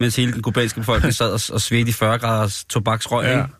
Mens 0.00 0.16
hele 0.16 0.32
den 0.32 0.42
kubanske 0.42 0.80
befolkning 0.80 1.14
sad 1.14 1.30
og, 1.30 1.40
og 1.54 1.60
svedte 1.60 1.88
i 1.88 1.92
40 1.92 2.18
graders 2.18 2.64
tobaksrøg, 2.64 3.24
Ja, 3.24 3.32
ikke? 3.42 3.54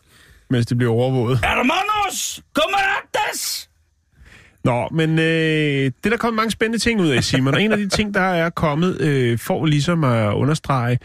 mens 0.49 0.65
det 0.65 0.77
bliver 0.77 0.93
overvåget. 0.93 1.39
Hermanos, 1.39 2.41
comrades! 2.55 3.69
Nå, 4.63 4.87
men 4.91 5.19
øh, 5.19 5.25
det 5.85 5.93
er 6.05 6.09
der 6.09 6.17
kommet 6.17 6.35
mange 6.35 6.51
spændende 6.51 6.79
ting 6.83 7.01
ud 7.01 7.07
af, 7.09 7.23
Simon. 7.23 7.53
Og 7.53 7.61
en 7.61 7.71
af 7.71 7.77
de 7.77 7.89
ting, 7.89 8.13
der 8.13 8.21
er 8.21 8.49
kommet, 8.49 9.01
øh, 9.01 9.39
for 9.39 9.65
ligesom 9.65 10.03
at 10.03 10.33
understrege 10.33 10.99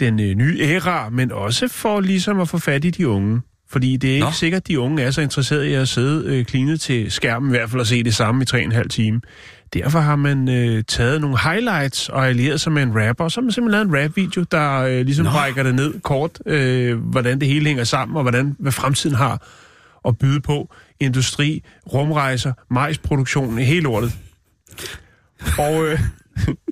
den 0.00 0.20
øh, 0.20 0.34
nye 0.34 0.58
æra, 0.60 1.08
men 1.10 1.32
også 1.32 1.68
for 1.68 2.00
ligesom 2.00 2.40
at 2.40 2.48
få 2.48 2.58
fat 2.58 2.84
i 2.84 2.90
de 2.90 3.08
unge. 3.08 3.40
Fordi 3.70 3.96
det 3.96 4.10
er 4.10 4.14
ikke 4.14 4.26
Nå. 4.26 4.32
sikkert, 4.32 4.62
at 4.62 4.68
de 4.68 4.80
unge 4.80 5.02
er 5.02 5.10
så 5.10 5.20
interesserede 5.20 5.70
i 5.70 5.74
at 5.74 5.88
sidde 5.88 6.36
øh, 6.36 6.44
klinet 6.44 6.80
til 6.80 7.10
skærmen, 7.12 7.50
i 7.50 7.52
hvert 7.52 7.70
fald 7.70 7.80
at 7.80 7.86
se 7.86 8.02
det 8.02 8.14
samme 8.14 8.42
i 8.42 8.46
3,5 8.68 8.88
time. 8.88 9.20
Derfor 9.74 9.98
har 9.98 10.16
man 10.16 10.48
øh, 10.48 10.84
taget 10.88 11.20
nogle 11.20 11.38
highlights 11.38 12.08
og 12.08 12.28
allieret 12.28 12.60
sig 12.60 12.72
med 12.72 12.82
en 12.82 13.08
rapper, 13.08 13.24
og 13.24 13.30
så 13.30 13.40
har 13.40 13.42
man 13.42 13.52
simpelthen 13.52 13.90
lavet 13.90 14.00
en 14.00 14.04
rap-video, 14.04 14.44
der 14.50 14.78
øh, 14.78 15.04
ligesom 15.04 15.24
Nå. 15.24 15.30
brækker 15.30 15.62
det 15.62 15.74
ned 15.74 16.00
kort, 16.00 16.38
øh, 16.46 16.98
hvordan 16.98 17.40
det 17.40 17.48
hele 17.48 17.66
hænger 17.66 17.84
sammen, 17.84 18.16
og 18.16 18.22
hvordan, 18.22 18.56
hvad 18.58 18.72
fremtiden 18.72 19.16
har 19.16 19.46
at 20.08 20.18
byde 20.18 20.40
på. 20.40 20.74
Industri, 21.00 21.64
rumrejser, 21.92 22.52
majsproduktion, 22.70 23.58
hele 23.58 23.80
lortet. 23.80 24.12
Og 25.58 25.86
øh, 25.86 26.00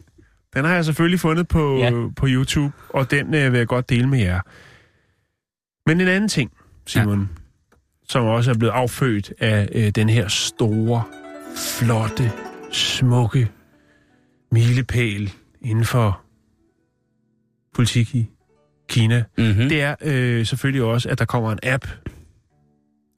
den 0.55 0.64
har 0.64 0.75
jeg 0.75 0.85
selvfølgelig 0.85 1.21
fundet 1.21 1.49
på, 1.49 1.78
Ja. 1.78 1.90
på 2.17 2.26
YouTube, 2.28 2.73
og 2.88 3.11
den 3.11 3.35
øh, 3.35 3.52
vil 3.52 3.59
jeg 3.59 3.67
godt 3.67 3.90
dele 3.90 4.09
med 4.09 4.19
jer. 4.19 4.40
Men 5.87 6.00
en 6.00 6.09
anden 6.09 6.28
ting, 6.28 6.52
Simon, 6.87 7.21
ja. 7.21 7.26
som 8.09 8.25
også 8.26 8.50
er 8.50 8.55
blevet 8.59 8.73
affødt 8.73 9.33
af 9.38 9.69
øh, 9.75 9.90
den 9.90 10.09
her 10.09 10.28
store, 10.28 11.02
flotte, 11.57 12.33
smukke 12.73 13.49
milepæl 14.52 15.33
inden 15.62 15.85
for 15.85 16.21
politik 17.75 18.14
i 18.14 18.31
Kina, 18.88 19.25
Mm-hmm. 19.38 19.69
det 19.69 19.83
er 19.83 19.95
øh, 20.02 20.47
selvfølgelig 20.47 20.83
også, 20.83 21.09
at 21.09 21.19
der 21.19 21.25
kommer 21.25 21.52
en 21.52 21.59
app 21.62 21.87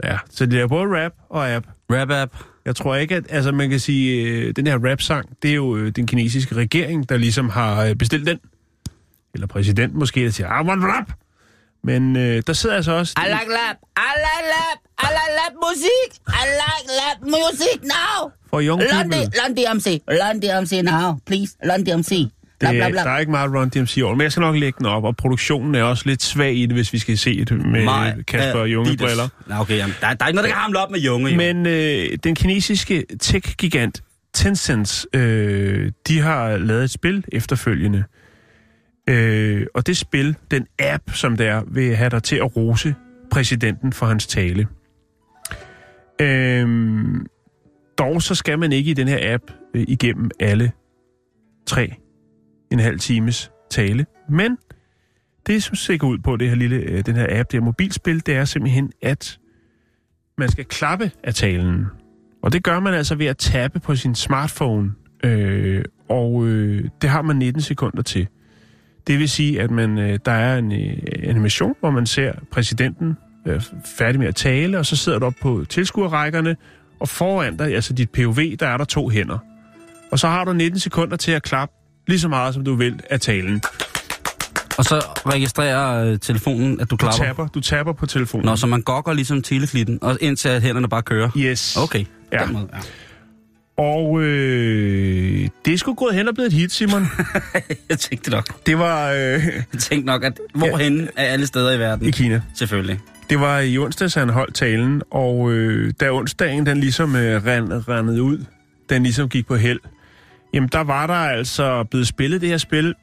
Ja, 0.04 0.18
så 0.30 0.46
det 0.46 0.60
er 0.60 0.66
både 0.66 1.04
rap 1.04 1.12
og 1.28 1.50
app. 1.50 1.66
Rap-app. 1.92 2.37
Jeg 2.70 2.76
tror 2.76 2.96
ikke, 2.96 3.16
at 3.16 3.24
altså, 3.28 3.52
man 3.52 3.70
kan 3.70 3.80
sige, 3.80 4.22
øh, 4.22 4.56
den 4.56 4.66
her 4.66 4.78
rap-sang, 4.90 5.42
det 5.42 5.50
er 5.50 5.54
jo 5.54 5.76
øh, 5.76 5.90
den 5.96 6.06
kinesiske 6.06 6.54
regering, 6.54 7.08
der 7.08 7.16
ligesom 7.16 7.48
har 7.48 7.84
øh, 7.84 7.94
bestilt 7.94 8.26
den. 8.26 8.38
Eller 9.34 9.46
præsident 9.46 9.94
måske, 9.94 10.24
der 10.24 10.30
siger, 10.30 10.62
I 10.62 10.66
want 10.66 10.82
rap. 10.84 11.12
Men 11.84 12.16
øh, 12.16 12.42
der 12.46 12.52
sidder 12.52 12.76
altså 12.76 12.92
også... 12.92 13.14
I 13.18 13.28
like 13.28 13.50
lap. 13.50 13.76
I 13.96 14.10
like 14.26 14.46
lap. 14.54 14.78
I 15.02 15.08
like 15.18 15.32
lap 15.40 15.54
musik. 15.68 16.10
I 16.28 16.42
like 16.62 16.86
lap 17.00 17.18
music 17.22 17.78
now. 17.82 18.30
For 18.50 18.60
young 18.60 18.80
people. 18.80 19.18
Lund 19.40 19.56
DMC. 19.56 20.02
Lund 20.08 20.42
DMC 20.42 20.82
now. 20.82 21.18
Please. 21.26 21.56
Lund 21.64 21.86
DMC. 21.86 22.30
Bla, 22.60 22.68
Det, 22.68 22.76
bla, 22.78 22.88
bla. 22.90 23.02
der 23.02 23.10
er 23.10 23.18
ikke 23.18 23.30
meget 23.30 23.50
Run 23.54 23.68
DMC 23.68 23.98
over, 24.04 24.14
men 24.14 24.22
jeg 24.22 24.32
skal 24.32 24.40
nok 24.40 24.56
lægge 24.56 24.76
den 24.78 24.86
op, 24.86 25.04
og 25.04 25.16
produktionen 25.16 25.74
er 25.74 25.82
også 25.82 26.02
lidt 26.06 26.22
svag 26.22 26.56
i 26.56 26.66
det, 26.66 26.72
hvis 26.72 26.92
vi 26.92 26.98
skal 26.98 27.18
se 27.18 27.44
det 27.44 27.66
med 27.66 27.84
Nej, 27.84 28.22
Kasper 28.22 28.60
og 28.60 28.72
Junge 28.72 28.96
briller. 28.96 29.28
Nå, 29.46 29.54
okay, 29.54 29.76
jamen, 29.76 29.94
der, 30.00 30.14
der 30.14 30.24
er 30.24 30.28
ikke 30.28 30.36
noget, 30.36 30.48
der 30.48 30.54
kan 30.54 30.62
hamle 30.62 30.78
op 30.78 30.90
med 30.90 31.00
Junge, 31.00 31.30
jo. 31.30 31.36
Men 31.36 31.66
øh, 31.66 32.18
den 32.24 32.34
kinesiske 32.34 33.04
tech-gigant 33.22 34.02
Tencent, 34.34 35.06
øh, 35.14 35.92
de 36.08 36.20
har 36.20 36.56
lavet 36.56 36.84
et 36.84 36.90
spil 36.90 37.24
efterfølgende. 37.32 38.04
Øh, 39.08 39.66
og 39.74 39.86
det 39.86 39.96
spil, 39.96 40.36
den 40.50 40.66
app, 40.78 41.02
som 41.12 41.36
det 41.36 41.46
er, 41.46 41.62
vil 41.72 41.96
have 41.96 42.10
dig 42.10 42.22
til 42.22 42.36
at 42.36 42.56
rose 42.56 42.94
præsidenten 43.30 43.92
for 43.92 44.06
hans 44.06 44.26
tale. 44.26 44.66
Øh, 46.20 46.68
dog 47.98 48.22
så 48.22 48.34
skal 48.34 48.58
man 48.58 48.72
ikke 48.72 48.90
i 48.90 48.94
den 48.94 49.08
her 49.08 49.34
app 49.34 49.42
øh, 49.74 49.84
igennem 49.88 50.30
alle 50.40 50.72
tre 51.66 51.94
en 52.70 52.78
halv 52.78 52.98
times 52.98 53.50
tale. 53.70 54.06
Men 54.28 54.56
det, 55.46 55.62
som 55.62 55.74
ser 55.74 56.04
ud 56.04 56.18
på 56.18 56.36
det 56.36 56.48
her 56.48 56.56
lille, 56.56 56.76
øh, 56.76 57.06
den 57.06 57.16
her 57.16 57.26
app, 57.40 57.50
det 57.52 57.60
her 57.60 57.64
mobilspil, 57.64 58.26
det 58.26 58.36
er 58.36 58.44
simpelthen, 58.44 58.92
at 59.02 59.38
man 60.38 60.48
skal 60.48 60.64
klappe 60.64 61.10
af 61.24 61.34
talen. 61.34 61.84
Og 62.42 62.52
det 62.52 62.64
gør 62.64 62.80
man 62.80 62.94
altså 62.94 63.14
ved 63.14 63.26
at 63.26 63.36
tappe 63.36 63.80
på 63.80 63.96
sin 63.96 64.14
smartphone. 64.14 64.92
Øh, 65.24 65.84
og 66.08 66.46
øh, 66.46 66.84
det 67.02 67.10
har 67.10 67.22
man 67.22 67.36
19 67.36 67.62
sekunder 67.62 68.02
til. 68.02 68.28
Det 69.06 69.18
vil 69.18 69.28
sige, 69.28 69.60
at 69.60 69.70
man, 69.70 69.98
øh, 69.98 70.18
der 70.24 70.32
er 70.32 70.58
en 70.58 70.72
øh, 70.72 70.98
animation, 71.22 71.74
hvor 71.80 71.90
man 71.90 72.06
ser 72.06 72.32
præsidenten 72.50 73.16
øh, 73.46 73.62
færdig 73.98 74.20
med 74.20 74.28
at 74.28 74.34
tale, 74.34 74.78
og 74.78 74.86
så 74.86 74.96
sidder 74.96 75.18
du 75.18 75.26
op 75.26 75.34
på 75.40 75.64
tilskuerrækkerne, 75.68 76.56
og 77.00 77.08
foran 77.08 77.56
dig, 77.56 77.74
altså 77.74 77.92
dit 77.92 78.10
POV, 78.10 78.36
der 78.60 78.66
er 78.66 78.76
der 78.76 78.84
to 78.84 79.08
hænder. 79.08 79.38
Og 80.12 80.18
så 80.18 80.28
har 80.28 80.44
du 80.44 80.52
19 80.52 80.80
sekunder 80.80 81.16
til 81.16 81.32
at 81.32 81.42
klappe 81.42 81.74
lige 82.09 82.21
så 82.21 82.28
meget, 82.28 82.54
som 82.54 82.64
du 82.64 82.75
vil 82.75 83.00
af 83.11 83.21
talen. 83.21 83.62
Og 84.78 84.85
så 84.85 84.99
registrerer 85.26 86.04
øh, 86.04 86.19
telefonen, 86.19 86.80
at 86.80 86.90
du 86.90 86.97
Du 86.97 86.97
klapper. 86.97 87.25
tapper, 87.25 87.47
du 87.47 87.61
tapper 87.61 87.92
på 87.92 88.07
telefonen. 88.07 88.45
Nå, 88.47 88.57
så 88.57 88.66
man 88.66 88.83
gokker 88.83 89.12
ligesom 89.12 89.42
teleflitten, 89.42 89.99
og 90.02 90.19
indtil 90.21 90.49
at 90.49 90.62
hænderne 90.62 90.88
bare 90.88 91.02
kører. 91.02 91.30
Yes. 91.38 91.76
Okay. 91.76 92.04
Ja. 92.33 92.45
Den 92.45 92.52
måde, 92.52 92.69
ja. 92.75 92.78
Og 93.83 94.21
øh, 94.23 95.49
det 95.64 95.80
sgu 95.80 95.95
gået 95.95 96.14
hen 96.14 96.28
og 96.28 96.35
blevet 96.35 96.47
et 96.47 96.52
hit, 96.52 96.73
Simon. 96.73 97.07
Jeg 97.90 97.99
tænkte 97.99 98.30
nok. 98.30 98.66
Det 98.66 98.78
var 98.78 99.11
øh, 99.11 99.19
Jeg 99.73 99.80
tænkte 99.80 100.07
nok, 100.07 100.25
at 100.25 100.40
hvorhen 100.54 101.09
er 101.16 101.25
alle 101.25 101.47
steder 101.47 101.73
i 101.73 101.78
verden? 101.78 102.07
i 102.09 102.11
Kina. 102.11 102.42
Selvfølgelig. 102.54 103.00
Det 103.30 103.40
var 103.40 103.59
i 103.59 103.78
onsdags, 103.78 104.14
han 104.14 104.28
holdt 104.28 104.54
talen, 104.54 105.02
og 105.11 105.52
øh, 105.52 105.92
da 106.00 106.11
onsdagen 106.12 106.66
den 106.66 106.80
ligesom 106.80 107.16
øh, 107.16 107.47
ran, 107.47 107.88
rendede 107.88 108.23
ud, 108.23 108.45
den 108.90 109.02
ligesom 109.02 109.28
gik 109.28 109.47
på 109.47 109.57
held, 109.57 109.80
jamen 110.54 110.69
der 110.73 110.80
var 110.80 111.07
der 111.07 111.14
altså 111.14 111.85
blevet 111.90 112.07
spillet 112.07 112.40
det 112.40 112.49
her 112.49 112.59
spil. 112.59 112.95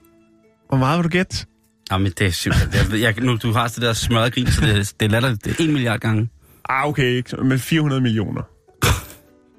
Hvor 0.70 0.78
meget 0.78 0.98
vil 0.98 1.04
du 1.04 1.10
gætte? 1.10 1.46
Jamen, 1.92 2.12
det 2.18 2.28
er 2.28 2.32
simpelthen... 2.32 2.94
Jeg, 2.94 3.02
jeg, 3.02 3.26
nu, 3.26 3.36
du 3.36 3.52
har 3.52 3.68
det 3.68 3.82
der 3.82 3.94
smørret 3.94 4.34
grin, 4.34 4.48
så 4.48 4.62
det, 4.62 4.94
det 5.00 5.06
er 5.06 5.10
latterligt. 5.10 5.46
Det 5.46 5.60
er 5.60 5.64
en 5.64 5.72
milliard 5.72 6.00
gange. 6.00 6.30
Ah, 6.70 6.88
okay, 6.88 7.04
ikke? 7.04 7.38
men 7.44 7.60
400 7.60 8.02
millioner. 8.02 8.42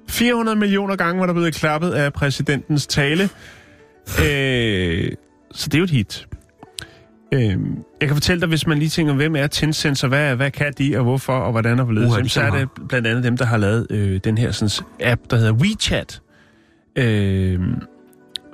400 0.09 0.59
millioner 0.59 0.95
gange 0.95 1.19
var 1.19 1.25
der 1.25 1.33
blevet 1.33 1.55
klappet 1.55 1.91
af 1.91 2.13
præsidentens 2.13 2.87
tale. 2.87 3.29
Øh, 4.25 5.11
så 5.51 5.65
det 5.65 5.73
er 5.73 5.77
jo 5.77 5.83
et 5.83 5.89
hit. 5.89 6.27
Øh, 7.33 7.57
jeg 8.01 8.07
kan 8.07 8.15
fortælle 8.15 8.41
dig, 8.41 8.49
hvis 8.49 8.67
man 8.67 8.79
lige 8.79 8.89
tænker, 8.89 9.13
hvem 9.13 9.35
er 9.35 9.47
Tencent, 9.47 10.03
og 10.03 10.09
hvad, 10.09 10.35
hvad 10.35 10.51
kan 10.51 10.73
de, 10.77 10.97
og 10.97 11.03
hvorfor, 11.03 11.33
og 11.33 11.51
hvordan 11.51 11.79
og 11.79 11.85
hvorledes, 11.85 12.17
uh, 12.17 12.27
så 12.27 12.41
er 12.41 12.49
det 12.49 12.69
blandt 12.89 13.07
andet 13.07 13.23
dem, 13.23 13.37
der 13.37 13.45
har 13.45 13.57
lavet 13.57 13.87
øh, 13.89 14.19
den 14.23 14.37
her 14.37 14.51
sådan, 14.51 14.85
app, 15.01 15.21
der 15.29 15.37
hedder 15.37 15.53
WeChat, 15.53 16.21
øh, 16.95 17.59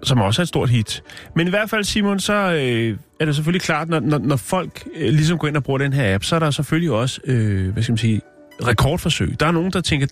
som 0.03 0.21
også 0.21 0.41
er 0.41 0.43
et 0.43 0.47
stort 0.47 0.69
hit. 0.69 1.03
Men 1.35 1.47
i 1.47 1.49
hvert 1.49 1.69
fald, 1.69 1.83
Simon, 1.83 2.19
så 2.19 2.33
øh, 2.33 2.97
er 3.19 3.25
det 3.25 3.35
selvfølgelig 3.35 3.61
klart, 3.61 3.89
når, 3.89 3.99
når, 3.99 4.17
når 4.17 4.35
folk 4.35 4.87
øh, 4.95 5.09
ligesom 5.09 5.37
går 5.37 5.47
ind 5.47 5.57
og 5.57 5.63
bruger 5.63 5.77
den 5.77 5.93
her 5.93 6.15
app, 6.15 6.23
så 6.23 6.35
er 6.35 6.39
der 6.39 6.51
selvfølgelig 6.51 6.91
også, 6.91 7.21
øh, 7.23 7.73
hvad 7.73 7.83
skal 7.83 7.91
man 7.91 7.97
sige, 7.97 8.21
rekordforsøg. 8.67 9.39
Der 9.39 9.45
er 9.45 9.51
nogen, 9.51 9.71
der 9.71 9.81
tænker, 9.81 10.07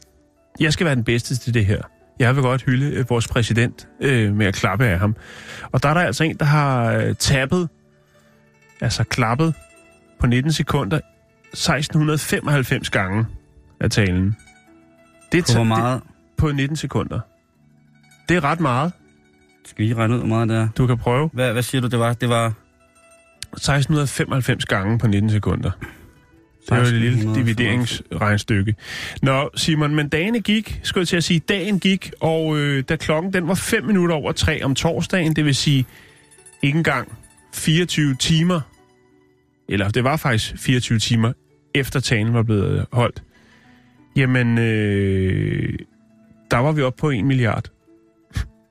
jeg 0.59 0.73
skal 0.73 0.85
være 0.85 0.95
den 0.95 1.03
bedste 1.03 1.35
til 1.35 1.53
det 1.53 1.65
her. 1.65 1.81
Jeg 2.19 2.35
vil 2.35 2.43
godt 2.43 2.61
hylde 2.61 2.95
øh, 2.95 3.09
vores 3.09 3.27
præsident 3.27 3.87
øh, 4.01 4.35
med 4.35 4.45
at 4.45 4.53
klappe 4.53 4.85
af 4.85 4.99
ham. 4.99 5.15
Og 5.71 5.83
der 5.83 5.89
er 5.89 5.93
der 5.93 6.01
altså 6.01 6.23
en, 6.23 6.37
der 6.37 6.45
har 6.45 6.93
øh, 6.93 7.15
tappet, 7.15 7.69
altså 8.81 9.03
klappet 9.03 9.53
på 10.19 10.27
19 10.27 10.51
sekunder 10.51 10.97
1695 10.97 12.89
gange 12.89 13.25
af 13.79 13.89
talen. 13.89 14.35
Det 15.31 15.37
er 15.37 15.53
På 15.53 15.57
hvor 15.57 15.63
meget... 15.63 16.01
Det, 16.01 16.09
på 16.37 16.51
19 16.51 16.75
sekunder. 16.75 17.19
Det 18.29 18.37
er 18.37 18.43
ret 18.43 18.59
meget. 18.59 18.91
Skal 19.65 19.83
vi 19.83 19.83
lige 19.83 19.95
regne 19.95 20.13
ud, 20.13 20.19
hvor 20.19 20.27
meget 20.27 20.49
det 20.49 20.57
er? 20.57 20.67
Du 20.77 20.87
kan 20.87 20.97
prøve. 20.97 21.29
Hvad, 21.33 21.53
hvad 21.53 21.63
siger 21.63 21.81
du, 21.81 21.87
det 21.87 21.99
var? 21.99 22.13
Det 22.13 22.29
var... 22.29 22.53
1695 23.53 24.65
gange 24.65 24.99
på 24.99 25.07
19 25.07 25.29
sekunder. 25.29 25.71
Det 26.65 26.71
er 26.71 26.75
jo 26.75 26.81
et 26.81 26.93
lille 26.93 27.07
1695. 27.07 27.35
divideringsregnstykke. 27.37 28.75
Nå, 29.21 29.49
Simon, 29.55 29.95
men 29.95 30.09
dagene 30.09 30.41
gik, 30.41 30.79
skulle 30.83 31.01
jeg 31.01 31.07
til 31.07 31.17
at 31.17 31.23
sige, 31.23 31.39
dagen 31.39 31.79
gik, 31.79 32.11
og 32.19 32.57
øh, 32.57 32.83
da 32.89 32.95
klokken 32.95 33.33
den 33.33 33.47
var 33.47 33.53
5 33.53 33.83
minutter 33.83 34.15
over 34.15 34.31
3 34.31 34.63
om 34.63 34.75
torsdagen, 34.75 35.35
det 35.35 35.45
vil 35.45 35.55
sige 35.55 35.85
ikke 36.61 36.77
engang 36.77 37.17
24 37.53 38.15
timer, 38.15 38.61
eller 39.69 39.89
det 39.89 40.03
var 40.03 40.17
faktisk 40.17 40.53
24 40.57 40.99
timer, 40.99 41.33
efter 41.75 41.99
talen 41.99 42.33
var 42.33 42.43
blevet 42.43 42.79
øh, 42.79 42.85
holdt, 42.91 43.23
jamen, 44.15 44.57
øh, 44.57 45.79
der 46.51 46.57
var 46.57 46.71
vi 46.71 46.81
oppe 46.81 46.99
på 46.99 47.09
1 47.09 47.25
milliard. 47.25 47.69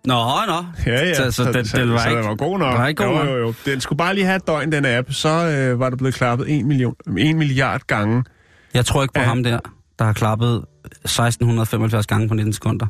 Nå, 0.05 0.15
nå. 0.49 0.65
Ja, 0.87 1.07
ja. 1.07 1.15
Så- 1.15 1.31
så 1.31 1.53
den- 1.53 1.65
så, 1.67 1.77
den 1.77 1.93
var 1.93 1.99
så 1.99 2.09
ikke- 2.09 2.21
den 2.21 2.29
var 2.29 2.35
god 2.35 2.59
nok. 2.59 2.73
den 2.73 2.81
var 2.81 2.87
ikke 2.89 3.05
god 3.05 3.25
jo, 3.25 3.31
jo, 3.33 3.39
jo. 3.39 3.55
Den 3.67 3.81
skulle 3.81 3.97
bare 3.97 4.15
lige 4.15 4.25
have 4.25 4.37
et 4.37 4.47
døgn, 4.47 4.73
den 4.73 4.85
app. 4.87 5.13
Så 5.13 5.29
øh, 5.29 5.81
var 5.81 5.91
der 5.91 5.97
blevet 5.97 6.15
klappet 6.15 6.47
1, 6.59 6.65
million, 6.67 6.95
1 7.19 7.37
milliard 7.37 7.81
gange. 7.87 8.25
Jeg 8.75 8.87
tror 8.87 9.03
ikke 9.03 9.15
på 9.15 9.21
ja. 9.21 9.27
ham 9.27 9.43
der, 9.43 9.59
der 9.99 10.05
har 10.05 10.13
klappet 10.13 10.65
1675 11.05 12.07
gange 12.07 12.29
på 12.29 12.35
19 12.35 12.53
sekunder. 12.53 12.87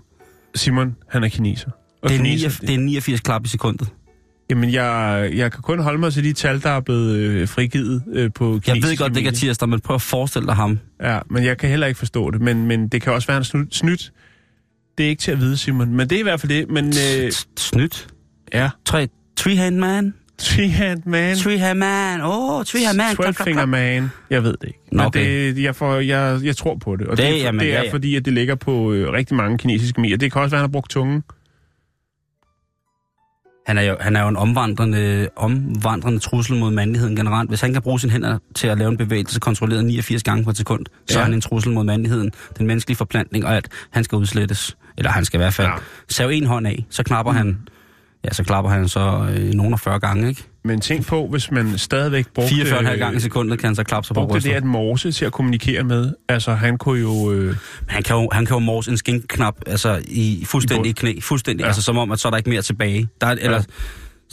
Simon, 0.54 0.96
han 1.08 1.24
er 1.24 1.28
kineser. 1.28 1.70
Og 2.02 2.08
Det 2.08 2.14
er, 2.14 2.18
kineser, 2.18 2.48
89, 2.48 2.60
det 2.60 2.74
er 2.74 2.78
89 2.78 3.20
klap 3.20 3.44
i 3.44 3.48
sekundet. 3.48 3.88
Jamen, 4.50 4.72
jeg, 4.72 5.30
jeg 5.34 5.52
kan 5.52 5.62
kun 5.62 5.78
holde 5.78 5.98
mig 5.98 6.12
til 6.12 6.24
de 6.24 6.32
tal, 6.32 6.62
der 6.62 6.70
er 6.70 6.80
blevet 6.80 7.14
øh, 7.16 7.48
frigivet 7.48 8.02
øh, 8.12 8.30
på 8.34 8.60
Jeg 8.66 8.74
ved 8.76 8.96
godt, 8.96 9.10
det 9.10 9.16
ikke 9.16 9.28
er 9.28 9.34
tirsdag, 9.34 9.68
men 9.68 9.80
prøv 9.80 9.94
at 9.94 10.02
forestille 10.02 10.46
dig 10.46 10.54
ham. 10.54 10.78
Ja, 11.02 11.18
men 11.30 11.44
jeg 11.44 11.58
kan 11.58 11.68
heller 11.70 11.86
ikke 11.86 11.98
forstå 11.98 12.30
det. 12.30 12.40
Men, 12.40 12.66
men 12.66 12.88
det 12.88 13.02
kan 13.02 13.12
også 13.12 13.28
være 13.28 13.38
en 13.38 13.44
snydt. 13.44 13.74
snydt. 13.74 14.12
Det 14.98 15.06
er 15.06 15.10
ikke 15.10 15.20
til 15.22 15.32
at 15.32 15.40
vide, 15.40 15.56
Simon. 15.56 15.88
Men 15.94 16.10
det 16.10 16.16
er 16.16 16.20
i 16.20 16.22
hvert 16.22 16.40
fald 16.40 16.52
det. 16.52 16.70
Men 16.70 16.86
øh, 16.86 17.32
Snydt. 17.56 18.08
ja, 18.54 18.70
Tre, 18.84 19.08
three-hand 19.36 19.76
man. 19.76 20.14
three-hand 20.38 21.02
man. 21.06 21.36
Three-hand 21.36 21.78
man. 21.78 22.20
Åh, 22.20 22.28
oh, 22.58 22.64
three-hand 22.64 22.96
man. 22.96 23.16
Klap, 23.16 23.34
klap, 23.34 23.46
Finger 23.46 23.66
man. 23.66 24.10
Jeg 24.30 24.42
ved 24.42 24.52
det 24.52 24.64
ikke. 24.66 24.78
Nå, 24.92 24.96
Men 24.96 25.06
okay. 25.06 25.54
det, 25.54 25.62
jeg, 25.62 25.76
får, 25.76 25.94
jeg, 25.96 26.40
jeg 26.42 26.56
tror 26.56 26.74
på 26.76 26.96
det. 26.96 27.06
Og 27.06 27.16
det, 27.16 27.26
Det- 27.26 27.34
er, 27.40 27.42
jamen, 27.42 27.60
det 27.60 27.68
er 27.68 27.78
ja, 27.78 27.82
ja. 27.84 27.92
fordi, 27.92 28.16
at 28.16 28.24
det 28.24 28.32
ligger 28.32 28.54
på 28.54 28.92
øh, 28.92 29.12
rigtig 29.12 29.36
mange 29.36 29.58
kinesiske 29.58 30.00
medier. 30.00 30.16
Det 30.16 30.32
kan 30.32 30.42
også 30.42 30.50
være, 30.50 30.58
at 30.58 30.62
han 30.62 30.68
har 30.70 30.72
brugt 30.72 30.90
tungen. 30.90 31.22
Han 33.66 33.78
er 33.78 33.82
jo, 33.82 33.96
han 34.00 34.16
er 34.16 34.22
jo 34.22 34.28
en 34.28 34.36
omvandrende, 34.36 35.28
omvandrende 35.36 36.18
trussel 36.18 36.56
mod 36.56 36.70
mandligheden 36.70 37.16
generelt. 37.16 37.48
Hvis 37.50 37.60
han 37.60 37.72
kan 37.72 37.82
bruge 37.82 38.00
sine 38.00 38.12
hænder 38.12 38.38
til 38.54 38.66
at 38.68 38.78
lave 38.78 38.90
en 38.90 38.96
bevægelse 38.96 39.40
kontrolleret 39.40 39.84
89 39.84 40.22
gange 40.22 40.44
på 40.44 40.50
et 40.50 40.56
sekund, 40.56 40.86
så 41.08 41.14
Ja. 41.14 41.20
er 41.20 41.24
han 41.24 41.34
en 41.34 41.40
trussel 41.40 41.72
mod 41.72 41.84
mandligheden, 41.84 42.30
den 42.58 42.66
menneskelige 42.66 42.96
forplantning 42.96 43.44
og 43.46 43.56
alt. 43.56 43.68
Han 43.90 44.04
skal 44.04 44.16
udslettes. 44.16 44.76
Eller 44.98 45.10
han 45.10 45.24
skal 45.24 45.38
i 45.38 45.42
hvert 45.42 45.54
fald 45.54 45.66
Ja. 45.68 45.72
ja. 45.72 45.78
save 46.08 46.34
en 46.34 46.46
hånd 46.46 46.66
af. 46.66 46.86
Så 46.90 47.02
knapper 47.02 47.32
mm. 47.32 47.38
han, 47.38 47.58
ja, 48.24 48.30
så 48.32 48.44
klapper 48.44 48.70
han 48.70 48.88
så 48.88 49.26
øh, 49.36 49.54
nogen 49.54 49.72
af 49.72 49.80
40 49.80 50.00
gange, 50.00 50.28
ikke? 50.28 50.42
Men 50.64 50.80
tænk 50.80 51.06
på, 51.06 51.26
hvis 51.26 51.50
man 51.50 51.78
stadigvæk 51.78 52.26
brugte... 52.34 52.54
44,5 52.54 52.96
gange 52.96 53.16
i 53.16 53.20
sekundet 53.20 53.58
kan 53.58 53.66
han 53.68 53.74
så 53.76 53.84
klappe 53.84 54.06
sig 54.06 54.14
på 54.14 54.26
brystet. 54.26 54.50
det 54.50 54.56
at 54.56 54.64
morse 54.64 55.12
til 55.12 55.24
at 55.24 55.32
kommunikere 55.32 55.82
med. 55.84 56.12
Altså, 56.28 56.54
han 56.54 56.78
kunne 56.78 57.00
jo... 57.00 57.32
Øh, 57.32 57.56
Han 57.86 58.02
kan 58.02 58.16
jo, 58.16 58.28
han 58.32 58.46
kan 58.46 58.54
jo 58.54 58.58
morse 58.58 58.90
en 58.90 58.96
skinknap 58.96 59.54
altså 59.66 60.02
i 60.08 60.44
fuldstændig 60.46 60.90
I 60.90 60.92
knæ. 60.92 61.14
Fuldstændig, 61.20 61.60
Ja. 61.60 61.64
ja. 61.66 61.68
altså 61.68 61.82
som 61.82 61.98
om, 61.98 62.10
at 62.10 62.20
så 62.20 62.28
er 62.28 62.30
der 62.30 62.36
ikke 62.38 62.50
mere 62.50 62.62
tilbage. 62.62 63.08
Der 63.20 63.26
er, 63.26 63.30
eller, 63.40 63.62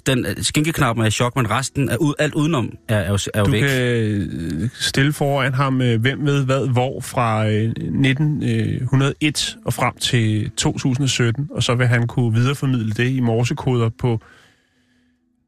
den 0.06 0.26
øh, 0.26 0.36
skinkeknappen 0.42 1.04
er 1.04 1.08
i 1.08 1.12
chok, 1.12 1.36
men 1.36 1.52
resten 1.52 1.90
af 1.90 1.96
ud, 1.98 2.14
alt 2.20 2.36
udenom 2.36 2.74
er, 2.88 2.96
er 2.96 3.10
jo, 3.10 3.18
er 3.34 3.40
jo 3.40 3.46
du 3.46 3.52
væk. 3.52 3.62
kan 3.62 3.82
øh, 3.82 4.70
stille 4.74 5.14
foran 5.14 5.54
ham, 5.54 5.82
øh, 5.82 6.02
hvem 6.02 6.26
ved 6.26 6.46
hvad, 6.46 6.68
hvor, 6.68 7.02
fra 7.02 7.48
øh, 7.48 7.64
1901 7.64 9.58
og 9.66 9.74
frem 9.74 9.96
til 9.98 10.52
2017, 10.58 11.50
og 11.52 11.64
så 11.64 11.76
vil 11.76 11.88
han 11.88 12.08
kunne 12.08 12.34
videreformidle 12.34 12.92
det 12.92 13.10
i 13.10 13.20
morsekoder 13.20 13.90
på 13.90 14.22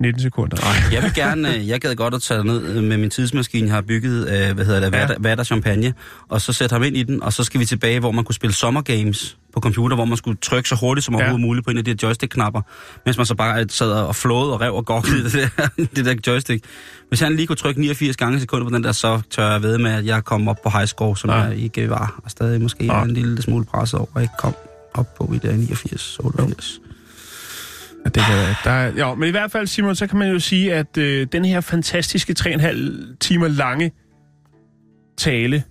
19 0.01 0.21
sekunder. 0.21 0.57
Nej. 0.57 0.93
Jeg 0.93 1.03
vil 1.03 1.13
gerne, 1.15 1.55
øh, 1.55 1.67
jeg 1.67 1.81
gad 1.81 1.95
godt 1.95 2.13
at 2.13 2.21
tage 2.21 2.43
ned 2.43 2.63
øh, 2.63 2.83
med 2.83 2.97
min 2.97 3.09
tidsmaskine, 3.09 3.67
jeg 3.67 3.75
har 3.75 3.81
bygget, 3.81 4.19
øh, 4.29 4.55
hvad 4.55 4.65
hedder 4.65 4.79
det, 4.79 4.93
Ja. 4.93 5.01
ja. 5.01 5.07
Vatter 5.19 5.43
Champagne, 5.43 5.93
og 6.29 6.41
så 6.41 6.53
sætte 6.53 6.73
ham 6.73 6.83
ind 6.83 6.97
i 6.97 7.03
den, 7.03 7.23
og 7.23 7.33
så 7.33 7.43
skal 7.43 7.59
vi 7.59 7.65
tilbage, 7.65 7.99
hvor 7.99 8.11
man 8.11 8.23
kunne 8.23 8.35
spille 8.35 8.53
sommergames 8.53 9.37
på 9.53 9.59
computer, 9.59 9.95
hvor 9.95 10.05
man 10.05 10.17
skulle 10.17 10.37
trykke 10.41 10.69
så 10.69 10.75
hurtigt 10.75 11.05
som 11.05 11.13
Ja. 11.13 11.17
overhovedet 11.17 11.41
muligt 11.41 11.65
på 11.65 11.71
en 11.71 11.77
af 11.77 11.85
de 11.85 11.91
her 11.91 11.97
joystick-knapper, 12.03 12.61
mens 13.05 13.17
man 13.17 13.25
så 13.25 13.35
bare 13.35 13.65
sad 13.69 13.91
og 13.91 14.15
flåede 14.15 14.53
og 14.53 14.61
rev 14.61 14.73
og 14.75 14.85
gokkede 14.85 15.23
det 15.29 15.33
der, 15.33 15.67
det 15.95 16.05
der 16.05 16.15
joystick. 16.27 16.65
Hvis 17.09 17.19
han 17.19 17.35
lige 17.35 17.47
kunne 17.47 17.55
trykke 17.55 17.81
89 17.81 18.17
gange 18.17 18.37
i 18.37 18.39
sekundet 18.39 18.69
på 18.69 18.75
den 18.75 18.83
der, 18.83 18.91
så 18.91 19.21
tør 19.31 19.51
jeg 19.51 19.63
ved 19.63 19.77
med, 19.77 19.91
at 19.91 20.05
jeg 20.05 20.23
kom 20.23 20.47
op 20.47 20.57
på 20.63 20.69
high 20.69 20.87
score, 20.87 21.17
som 21.17 21.29
Ja. 21.29 21.35
ja. 21.37 21.43
jeg 21.43 21.57
ikke 21.57 21.89
var, 21.89 22.19
og 22.23 22.31
stadig 22.31 22.61
måske 22.61 22.85
Ja. 22.85 22.97
ja. 22.97 23.03
en 23.03 23.11
lille 23.13 23.41
smule 23.41 23.65
presset 23.65 23.99
over, 23.99 24.09
og 24.13 24.21
ikke 24.21 24.33
kom 24.39 24.53
op 24.93 25.15
på 25.17 25.33
i 25.35 25.37
der 25.47 25.55
89, 25.55 26.17
88. 26.19 26.80
Ja, 28.05 28.09
det 28.09 28.23
kan 28.23 28.35
være. 28.35 28.55
Der 28.63 28.71
er, 28.71 28.91
jo, 28.99 29.15
men 29.15 29.27
i 29.27 29.31
hvert 29.31 29.51
fald, 29.51 29.67
Simon, 29.67 29.95
så 29.95 30.07
kan 30.07 30.19
man 30.19 30.31
jo 30.31 30.39
sige, 30.39 30.73
at 30.73 30.97
øh, 30.97 31.27
den 31.31 31.45
her 31.45 31.61
fantastiske 31.61 32.35
3,5 32.39 33.17
timer 33.19 33.47
lange 33.47 33.91
tale 35.17 35.63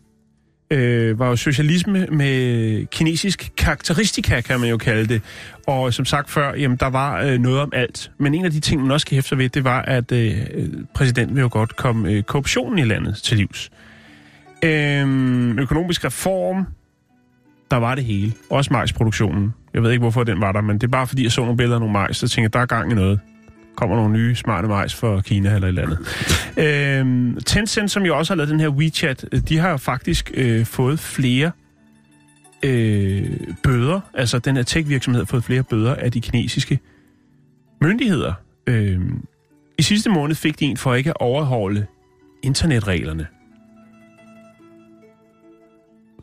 øh, 0.71 1.19
var 1.19 1.29
jo 1.29 1.37
socialisme 1.37 2.07
med 2.07 2.87
kinesisk 2.87 3.53
karakteristika, 3.57 4.41
kan 4.41 4.61
man 4.61 4.69
jo 4.69 4.77
kalde 4.77 5.09
det. 5.09 5.23
Og 5.67 5.95
som 5.95 6.05
sagt 6.05 6.31
før, 6.31 6.55
jamen, 6.55 6.77
der 6.77 6.87
var 6.87 7.23
øh, 7.23 7.39
noget 7.39 7.61
om 7.61 7.73
alt. 7.75 8.11
Men 8.19 8.35
en 8.35 8.45
af 8.45 8.51
de 8.51 8.61
ting, 8.61 8.83
man 8.83 8.91
også 8.91 9.05
skal 9.05 9.15
hæfte 9.15 9.29
sig 9.29 9.39
ved, 9.39 9.49
det 9.49 9.65
var, 9.65 9.83
at 9.83 10.13
øh, 10.13 10.37
præsidenten 10.95 11.37
vil 11.37 11.43
jo 11.43 11.49
godt 11.53 11.77
komme 11.77 12.11
øh, 12.11 12.23
korruptionen 12.23 12.79
i 12.79 12.85
landet 12.85 13.17
til 13.17 13.37
livs. 13.37 13.71
Øh, 14.65 15.57
økonomisk 15.59 16.05
reform, 16.05 16.67
der 17.71 17.77
var 17.77 17.95
det 17.95 18.05
hele. 18.05 18.33
Også 18.51 18.73
marksproduktionen. 18.73 19.55
Jeg 19.75 19.83
ved 19.83 19.91
ikke, 19.91 20.01
hvorfor 20.01 20.25
den 20.25 20.41
var 20.41 20.53
der, 20.53 20.61
men 20.61 20.79
det 20.79 20.83
er 20.87 20.91
bare 20.91 21.07
fordi, 21.07 21.23
jeg 21.23 21.33
så 21.33 21.41
nogle 21.41 21.57
billeder 21.57 21.77
af 21.77 21.81
nogle 21.81 21.93
majs, 21.93 22.17
så 22.17 22.29
tænkte 22.29 22.43
jeg, 22.43 22.53
der 22.53 22.61
er 22.61 22.67
gang 22.67 22.93
i 22.93 22.95
noget. 22.95 23.21
Kommer 23.77 23.97
nogle 23.97 24.13
nye 24.13 24.35
smarte 24.35 24.69
majs 24.69 24.95
for 24.95 25.21
Kina 25.21 25.55
eller 25.55 25.69
et 25.69 25.79
eller 25.79 25.83
andet. 25.83 26.99
øhm, 27.01 27.41
Tencent, 27.47 27.91
som 27.91 28.03
jo 28.03 28.19
også 28.19 28.33
har 28.33 28.37
lavet 28.37 28.51
den 28.51 28.61
her 28.61 28.69
WeChat, 28.69 29.25
øh, 29.33 29.41
de 29.41 29.59
har 29.59 29.77
faktisk 29.77 30.31
øh, 30.35 30.67
fået 30.67 30.99
flere 30.99 31.51
øh, 32.63 33.25
bøder. 33.63 34.01
Altså, 34.15 34.39
den 34.39 34.57
her 34.57 34.63
tech-virksomhed 34.63 35.21
har 35.21 35.27
fået 35.27 35.45
flere 35.45 35.63
bøder 35.63 35.95
af 35.95 36.13
de 36.13 36.21
kinesiske 36.21 36.79
myndigheder. 37.83 38.33
Øh, 38.67 39.01
I 39.79 39.83
sidste 39.83 40.11
måned 40.11 40.35
fik 40.35 40.61
de 40.61 40.65
en 40.65 40.77
for 40.77 40.95
ikke 40.95 41.11
at 41.11 41.17
overholde 41.21 41.87
internetreglerne 42.43 43.27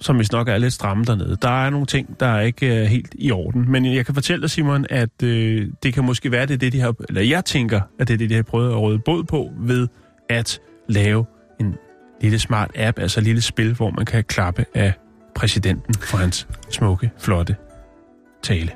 som 0.02 0.16
hvis 0.16 0.32
nok 0.32 0.48
er 0.48 0.58
lidt 0.58 0.74
stramme 0.74 1.04
dernede. 1.04 1.38
Der 1.42 1.66
er 1.66 1.70
nogle 1.70 1.86
ting, 1.86 2.20
der 2.20 2.28
er 2.28 2.42
ikke 2.42 2.68
er 2.68 2.86
helt 2.86 3.16
i 3.20 3.32
orden. 3.32 3.72
Men 3.72 3.86
jeg 3.86 4.06
kan 4.06 4.16
fortælle 4.16 4.42
dig, 4.42 4.50
Simon, 4.50 4.86
at 4.90 5.24
øh, 5.24 5.68
det 5.84 5.94
kan 5.94 6.04
måske 6.06 6.32
være, 6.32 6.46
det 6.46 6.54
er 6.54 6.58
det, 6.58 6.74
de 6.74 6.80
har... 6.80 6.96
Eller 7.10 7.22
jeg 7.22 7.46
tænker, 7.46 7.82
at 8.00 8.08
det 8.08 8.14
er 8.14 8.18
det, 8.18 8.30
de 8.30 8.36
har 8.36 8.44
prøvet 8.44 8.72
at 8.72 8.78
råde 8.78 9.00
båd 9.00 9.24
på 9.24 9.52
ved 9.60 9.88
at 10.30 10.60
lave 10.88 11.26
en 11.60 11.76
lille 12.22 12.40
smart 12.40 12.72
app, 12.76 13.00
altså 13.00 13.20
et 13.20 13.24
lille 13.24 13.42
spil, 13.42 13.74
hvor 13.74 13.92
man 13.92 14.06
kan 14.06 14.24
klappe 14.24 14.66
af 14.74 14.94
præsidenten 15.36 15.94
for 15.94 16.18
hans 16.18 16.48
smukke, 16.70 17.12
flotte 17.18 17.56
tale. 18.44 18.72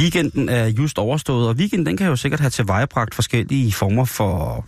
Weekenden 0.00 0.48
er 0.48 0.66
just 0.66 0.98
overstået, 0.98 1.48
og 1.48 1.54
weekenden 1.54 1.86
den 1.86 1.96
kan 1.96 2.06
jo 2.06 2.16
sikkert 2.16 2.40
have 2.40 2.50
tilvejebragt 2.50 3.14
forskellige 3.14 3.72
former 3.72 4.04
for 4.04 4.66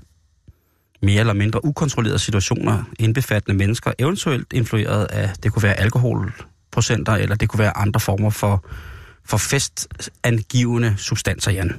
mere 1.02 1.20
eller 1.20 1.32
mindre 1.32 1.64
ukontrollerede 1.64 2.18
situationer, 2.18 2.84
indbefattende 2.98 3.58
mennesker, 3.58 3.92
eventuelt 3.98 4.52
influeret 4.52 5.04
af, 5.04 5.30
det 5.42 5.52
kunne 5.52 5.62
være 5.62 5.74
alkoholprocenter, 5.80 7.12
eller 7.12 7.36
det 7.36 7.48
kunne 7.48 7.58
være 7.58 7.76
andre 7.76 8.00
former 8.00 8.30
for, 8.30 8.64
for 9.24 9.36
festangivende 9.36 10.94
substanser, 10.96 11.50
Jan. 11.50 11.72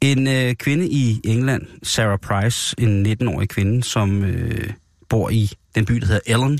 En 0.00 0.26
øh, 0.26 0.54
kvinde 0.54 0.88
i 0.88 1.20
England, 1.24 1.62
Sarah 1.82 2.18
Price, 2.18 2.74
en 2.78 3.06
19-årig 3.06 3.48
kvinde, 3.48 3.82
som 3.82 4.24
øh, 4.24 4.70
bor 5.08 5.30
i 5.30 5.50
den 5.76 5.84
by, 5.84 5.94
der 5.94 6.06
hedder 6.06 6.20
Ellen. 6.26 6.58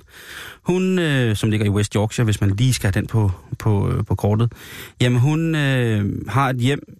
Hun, 0.62 0.98
øh, 0.98 1.36
som 1.36 1.50
ligger 1.50 1.66
i 1.66 1.68
West 1.68 1.92
Yorkshire, 1.94 2.24
hvis 2.24 2.40
man 2.40 2.50
lige 2.50 2.74
skal 2.74 2.92
have 2.92 3.00
den 3.00 3.06
på, 3.06 3.30
på, 3.58 3.90
øh, 3.90 4.04
på 4.04 4.14
kortet. 4.14 4.52
Jamen, 5.00 5.18
hun 5.18 5.54
øh, 5.54 6.28
har 6.28 6.50
et 6.50 6.56
hjem, 6.56 6.96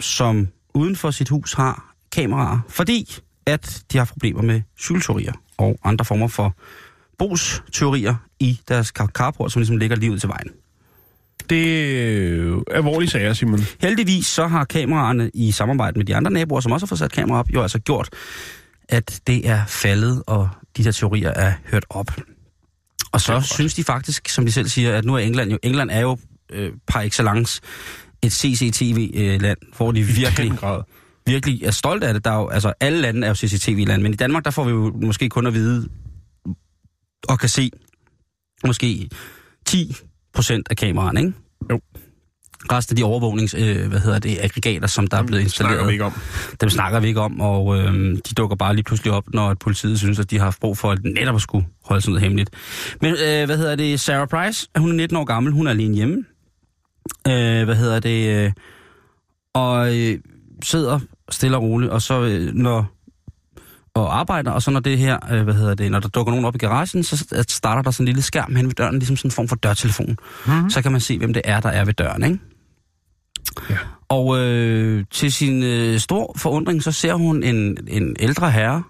som 0.00 0.48
uden 0.74 0.96
for 0.96 1.10
sit 1.10 1.28
hus 1.28 1.52
har 1.52 1.94
kameraer, 2.12 2.58
fordi 2.68 3.18
at 3.46 3.82
de 3.92 3.98
har 3.98 4.04
problemer 4.04 4.42
med 4.42 4.62
cykelteorier 4.80 5.32
og 5.58 5.78
andre 5.84 6.04
former 6.04 6.28
for 6.28 6.54
brugsteorier 7.18 8.14
i 8.40 8.60
deres 8.68 8.92
car- 8.98 9.06
carport, 9.06 9.52
som 9.52 9.60
ligesom 9.60 9.76
ligger 9.76 9.96
lige 9.96 10.12
ud 10.12 10.18
til 10.18 10.28
vejen. 10.28 10.48
Det 11.50 11.64
er 12.48 12.62
alvorlige 12.70 13.10
sager, 13.10 13.32
Simon. 13.32 13.60
Heldigvis 13.80 14.26
så 14.26 14.46
har 14.46 14.64
kameraerne 14.64 15.30
i 15.34 15.52
samarbejde 15.52 15.98
med 15.98 16.06
de 16.06 16.16
andre 16.16 16.30
naboer, 16.30 16.60
som 16.60 16.72
også 16.72 16.86
har 16.86 16.88
fået 16.88 16.98
sat 16.98 17.12
kamera 17.12 17.38
op, 17.38 17.46
jo 17.54 17.62
altså 17.62 17.78
gjort, 17.78 18.08
at 18.88 19.20
det 19.26 19.48
er 19.48 19.66
faldet, 19.66 20.22
og 20.26 20.48
de 20.76 20.84
her 20.84 20.92
teorier 20.92 21.30
er 21.30 21.52
hørt 21.70 21.84
op. 21.90 22.10
Og 23.12 23.20
så 23.20 23.40
synes 23.40 23.74
de 23.74 23.84
faktisk, 23.84 24.28
som 24.28 24.46
de 24.46 24.52
selv 24.52 24.68
siger, 24.68 24.98
at 24.98 25.04
nu 25.04 25.14
er 25.14 25.18
England 25.18 25.50
jo, 25.50 25.58
England 25.62 25.90
er 25.90 26.00
jo 26.00 26.18
øh, 26.52 26.72
par 26.86 27.00
excellence 27.00 27.60
et 28.22 28.32
CCTV-land, 28.32 29.58
hvor 29.76 29.92
de 29.92 30.02
virkelig, 30.02 30.52
virkelig 31.26 31.62
er 31.62 31.70
stolte 31.70 32.06
af 32.06 32.14
det. 32.14 32.24
Der 32.24 32.30
er 32.30 32.36
jo, 32.36 32.48
altså, 32.48 32.72
alle 32.80 33.00
lande 33.00 33.26
er 33.26 33.30
jo 33.30 33.34
CCTV-land, 33.34 34.02
men 34.02 34.12
i 34.12 34.16
Danmark, 34.16 34.44
der 34.44 34.50
får 34.50 34.64
vi 34.64 34.70
jo 34.70 34.92
måske 35.02 35.28
kun 35.28 35.46
at 35.46 35.54
vide 35.54 35.88
og 37.28 37.38
kan 37.38 37.48
se 37.48 37.70
måske 38.66 39.08
10 39.66 39.96
procent 40.34 40.66
af 40.70 40.76
kameraerne, 40.76 41.20
ikke? 41.20 41.32
Jo. 41.70 41.80
Resten 42.72 42.92
af 42.92 42.96
de 42.96 43.04
overvågnings, 43.04 43.54
øh, 43.58 43.88
hvad 43.88 44.00
hedder 44.00 44.18
det, 44.18 44.38
aggregater, 44.40 44.86
som 44.86 45.06
der 45.06 45.16
er 45.16 45.22
blevet 45.22 45.42
installeret, 45.42 45.74
snakker 45.74 45.86
vi 45.86 45.92
ikke 45.92 46.04
om. 46.04 46.12
dem 46.60 46.70
snakker 46.70 47.00
vi 47.00 47.08
ikke 47.08 47.20
om, 47.20 47.40
og 47.40 47.78
øh, 47.78 47.94
de 48.28 48.34
dukker 48.36 48.56
bare 48.56 48.74
lige 48.74 48.84
pludselig 48.84 49.12
op, 49.12 49.24
når 49.34 49.54
politiet 49.54 49.98
synes, 49.98 50.18
at 50.18 50.30
de 50.30 50.38
har 50.38 50.44
haft 50.44 50.60
brug 50.60 50.78
for 50.78 50.90
at 50.90 50.98
netop 51.04 51.34
at 51.34 51.42
skulle 51.42 51.66
holde 51.84 52.02
sådan 52.02 52.12
noget 52.12 52.22
hemmeligt. 52.22 52.50
Men 53.00 53.12
øh, 53.12 53.46
hvad 53.46 53.56
hedder 53.56 53.76
det, 53.76 54.00
Sarah 54.00 54.28
Price, 54.28 54.68
hun 54.76 54.90
er 54.90 54.94
19 54.94 55.16
år 55.16 55.24
gammel, 55.24 55.52
hun 55.52 55.66
er 55.66 55.70
alene 55.70 55.94
hjemme. 55.94 56.24
Øh, 57.28 57.64
hvad 57.64 57.76
hedder 57.76 58.00
det, 58.00 58.44
øh, 58.44 58.52
og 59.54 59.98
øh, 59.98 60.18
sidder 60.64 61.00
stille 61.30 61.56
og 61.56 61.62
roligt, 61.62 61.90
og 61.90 62.02
så 62.02 62.22
øh, 62.22 62.54
når 62.54 63.02
og 63.94 64.18
arbejder, 64.18 64.50
og 64.50 64.62
så 64.62 64.70
når 64.70 64.80
det 64.80 64.98
her, 64.98 65.18
øh, 65.32 65.42
hvad 65.42 65.54
hedder 65.54 65.74
det, 65.74 65.90
når 65.90 66.00
der 66.00 66.08
dukker 66.08 66.32
nogen 66.32 66.44
op 66.44 66.54
i 66.54 66.58
garagen, 66.58 67.04
så 67.04 67.44
starter 67.48 67.82
der 67.82 67.90
sådan 67.90 68.04
en 68.04 68.06
lille 68.06 68.22
skærm 68.22 68.54
hen 68.54 68.66
ved 68.66 68.74
døren, 68.74 68.98
ligesom 68.98 69.16
sådan 69.16 69.28
en 69.28 69.32
form 69.32 69.48
for 69.48 69.56
dørtelefon. 69.56 70.16
Mm-hmm. 70.46 70.70
Så 70.70 70.82
kan 70.82 70.92
man 70.92 71.00
se, 71.00 71.18
hvem 71.18 71.32
det 71.32 71.42
er, 71.44 71.60
der 71.60 71.68
er 71.68 71.84
ved 71.84 71.94
døren, 71.94 72.24
ikke? 72.24 72.38
Ja. 73.70 73.76
Og 74.08 74.38
øh, 74.38 75.04
til 75.10 75.32
sin 75.32 75.62
øh, 75.62 75.98
stor 75.98 76.34
forundring, 76.36 76.82
så 76.82 76.92
ser 76.92 77.14
hun 77.14 77.42
en, 77.42 77.78
en 77.88 78.16
ældre 78.20 78.50
herre, 78.50 78.82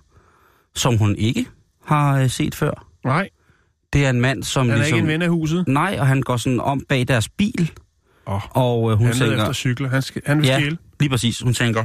som 0.74 0.98
hun 0.98 1.16
ikke 1.16 1.46
har 1.84 2.18
øh, 2.18 2.30
set 2.30 2.54
før. 2.54 2.86
Nej, 3.04 3.28
Det 3.92 4.06
er 4.06 4.10
en 4.10 4.20
mand, 4.20 4.42
som 4.42 4.66
han 4.68 4.70
er 4.70 4.76
ligesom... 4.76 4.96
ikke 4.96 5.04
en 5.06 5.12
ven 5.12 5.22
af 5.22 5.28
huset. 5.28 5.64
Nej, 5.68 5.96
og 6.00 6.06
han 6.06 6.20
går 6.22 6.36
sådan 6.36 6.60
om 6.60 6.80
bag 6.88 7.08
deres 7.08 7.28
bil, 7.28 7.70
Åh, 8.26 8.56
og 8.56 8.90
øh, 8.92 8.96
hun 8.98 9.06
han 9.06 9.16
tænker... 9.16 9.36
efter 9.36 9.52
cykler. 9.52 9.88
Han, 9.88 10.02
skal, 10.02 10.22
han 10.26 10.38
vil 10.38 10.46
Ja, 10.46 10.58
stjæle. 10.58 10.78
lige 11.00 11.10
præcis. 11.10 11.40
Hun 11.40 11.54
tænker, 11.54 11.80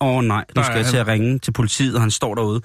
åh 0.00 0.16
oh, 0.16 0.24
nej, 0.24 0.44
nu 0.56 0.62
skal 0.62 0.76
jeg 0.76 0.86
til 0.86 0.96
at 0.96 1.06
ringe 1.06 1.38
til 1.38 1.52
politiet, 1.52 1.94
og 1.94 2.00
han 2.00 2.10
står 2.10 2.34
derude. 2.34 2.60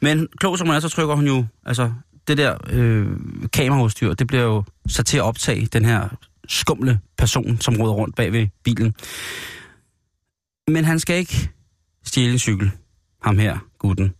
Men 0.00 0.28
klog 0.38 0.58
som 0.58 0.66
hun 0.66 0.76
er, 0.76 0.80
så 0.80 0.88
trykker 0.88 1.14
hun 1.14 1.26
jo, 1.26 1.44
altså 1.66 1.92
det 2.28 2.38
der 2.38 2.56
øh, 2.70 3.06
kameraudstyr, 3.52 4.14
det 4.14 4.26
bliver 4.26 4.42
jo 4.42 4.64
sat 4.88 5.06
til 5.06 5.16
at 5.16 5.22
optage 5.22 5.66
den 5.66 5.84
her 5.84 6.08
skumle 6.48 7.00
person, 7.18 7.60
som 7.60 7.76
råder 7.80 7.92
rundt 7.94 8.16
bag 8.16 8.32
ved 8.32 8.46
bilen. 8.64 8.94
Men 10.68 10.84
han 10.84 10.98
skal 10.98 11.16
ikke 11.16 11.50
stjæle 12.04 12.32
en 12.32 12.38
cykel, 12.38 12.70
ham 13.22 13.38
her, 13.38 13.58
gutten. 13.78 14.14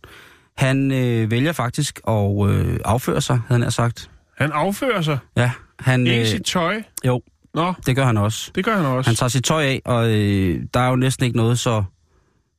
Han 0.57 0.91
øh, 0.91 1.31
vælger 1.31 1.51
faktisk 1.51 1.99
at 2.07 2.49
øh, 2.49 2.79
afføre 2.85 3.21
sig, 3.21 3.39
havde 3.47 3.61
han 3.61 3.71
sagt. 3.71 4.09
Han 4.37 4.51
affører 4.51 5.01
sig. 5.01 5.17
Ja, 5.37 5.51
han, 5.79 6.07
Ikke 6.07 6.19
øh, 6.21 6.27
sit 6.27 6.43
tøj. 6.45 6.81
jo, 7.05 7.21
Nå, 7.53 7.73
det 7.85 7.95
gør 7.95 8.05
han 8.05 8.17
også. 8.17 8.51
det 8.55 8.65
gør 8.65 8.75
han 8.75 8.85
også. 8.85 9.09
Han 9.09 9.15
tager 9.15 9.29
sit 9.29 9.43
tøj 9.43 9.63
af, 9.63 9.81
og 9.85 10.09
øh, 10.11 10.63
der 10.73 10.79
er 10.79 10.89
jo 10.89 10.95
næsten 10.95 11.25
ikke 11.25 11.37
noget 11.37 11.59
så 11.59 11.83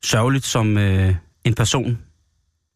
sørgeligt 0.03 0.45
som 0.45 0.77
øh, 0.77 1.15
en 1.43 1.53
person. 1.53 1.99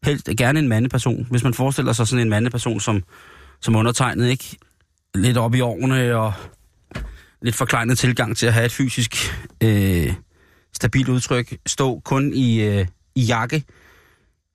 Helt 0.04 0.28
gerne 0.38 0.58
en 0.58 0.68
mandeperson. 0.68 1.26
Hvis 1.30 1.44
man 1.44 1.54
forestiller 1.54 1.92
sig 1.92 2.08
sådan 2.08 2.22
en 2.26 2.30
mandeperson 2.30 2.80
som, 2.80 3.02
som 3.60 3.76
undertegnet, 3.76 4.28
ikke? 4.30 4.56
Lidt 5.14 5.36
op 5.36 5.54
i 5.54 5.60
årene 5.60 6.16
og 6.16 6.32
lidt 7.42 7.56
forkleinet 7.56 7.98
tilgang 7.98 8.36
til 8.36 8.46
at 8.46 8.52
have 8.52 8.66
et 8.66 8.72
fysisk 8.72 9.16
øh, 9.62 10.12
stabilt 10.72 11.08
udtryk. 11.08 11.56
Stå 11.66 12.00
kun 12.04 12.32
i, 12.34 12.60
øh, 12.60 12.86
i 13.14 13.22
jakke, 13.22 13.62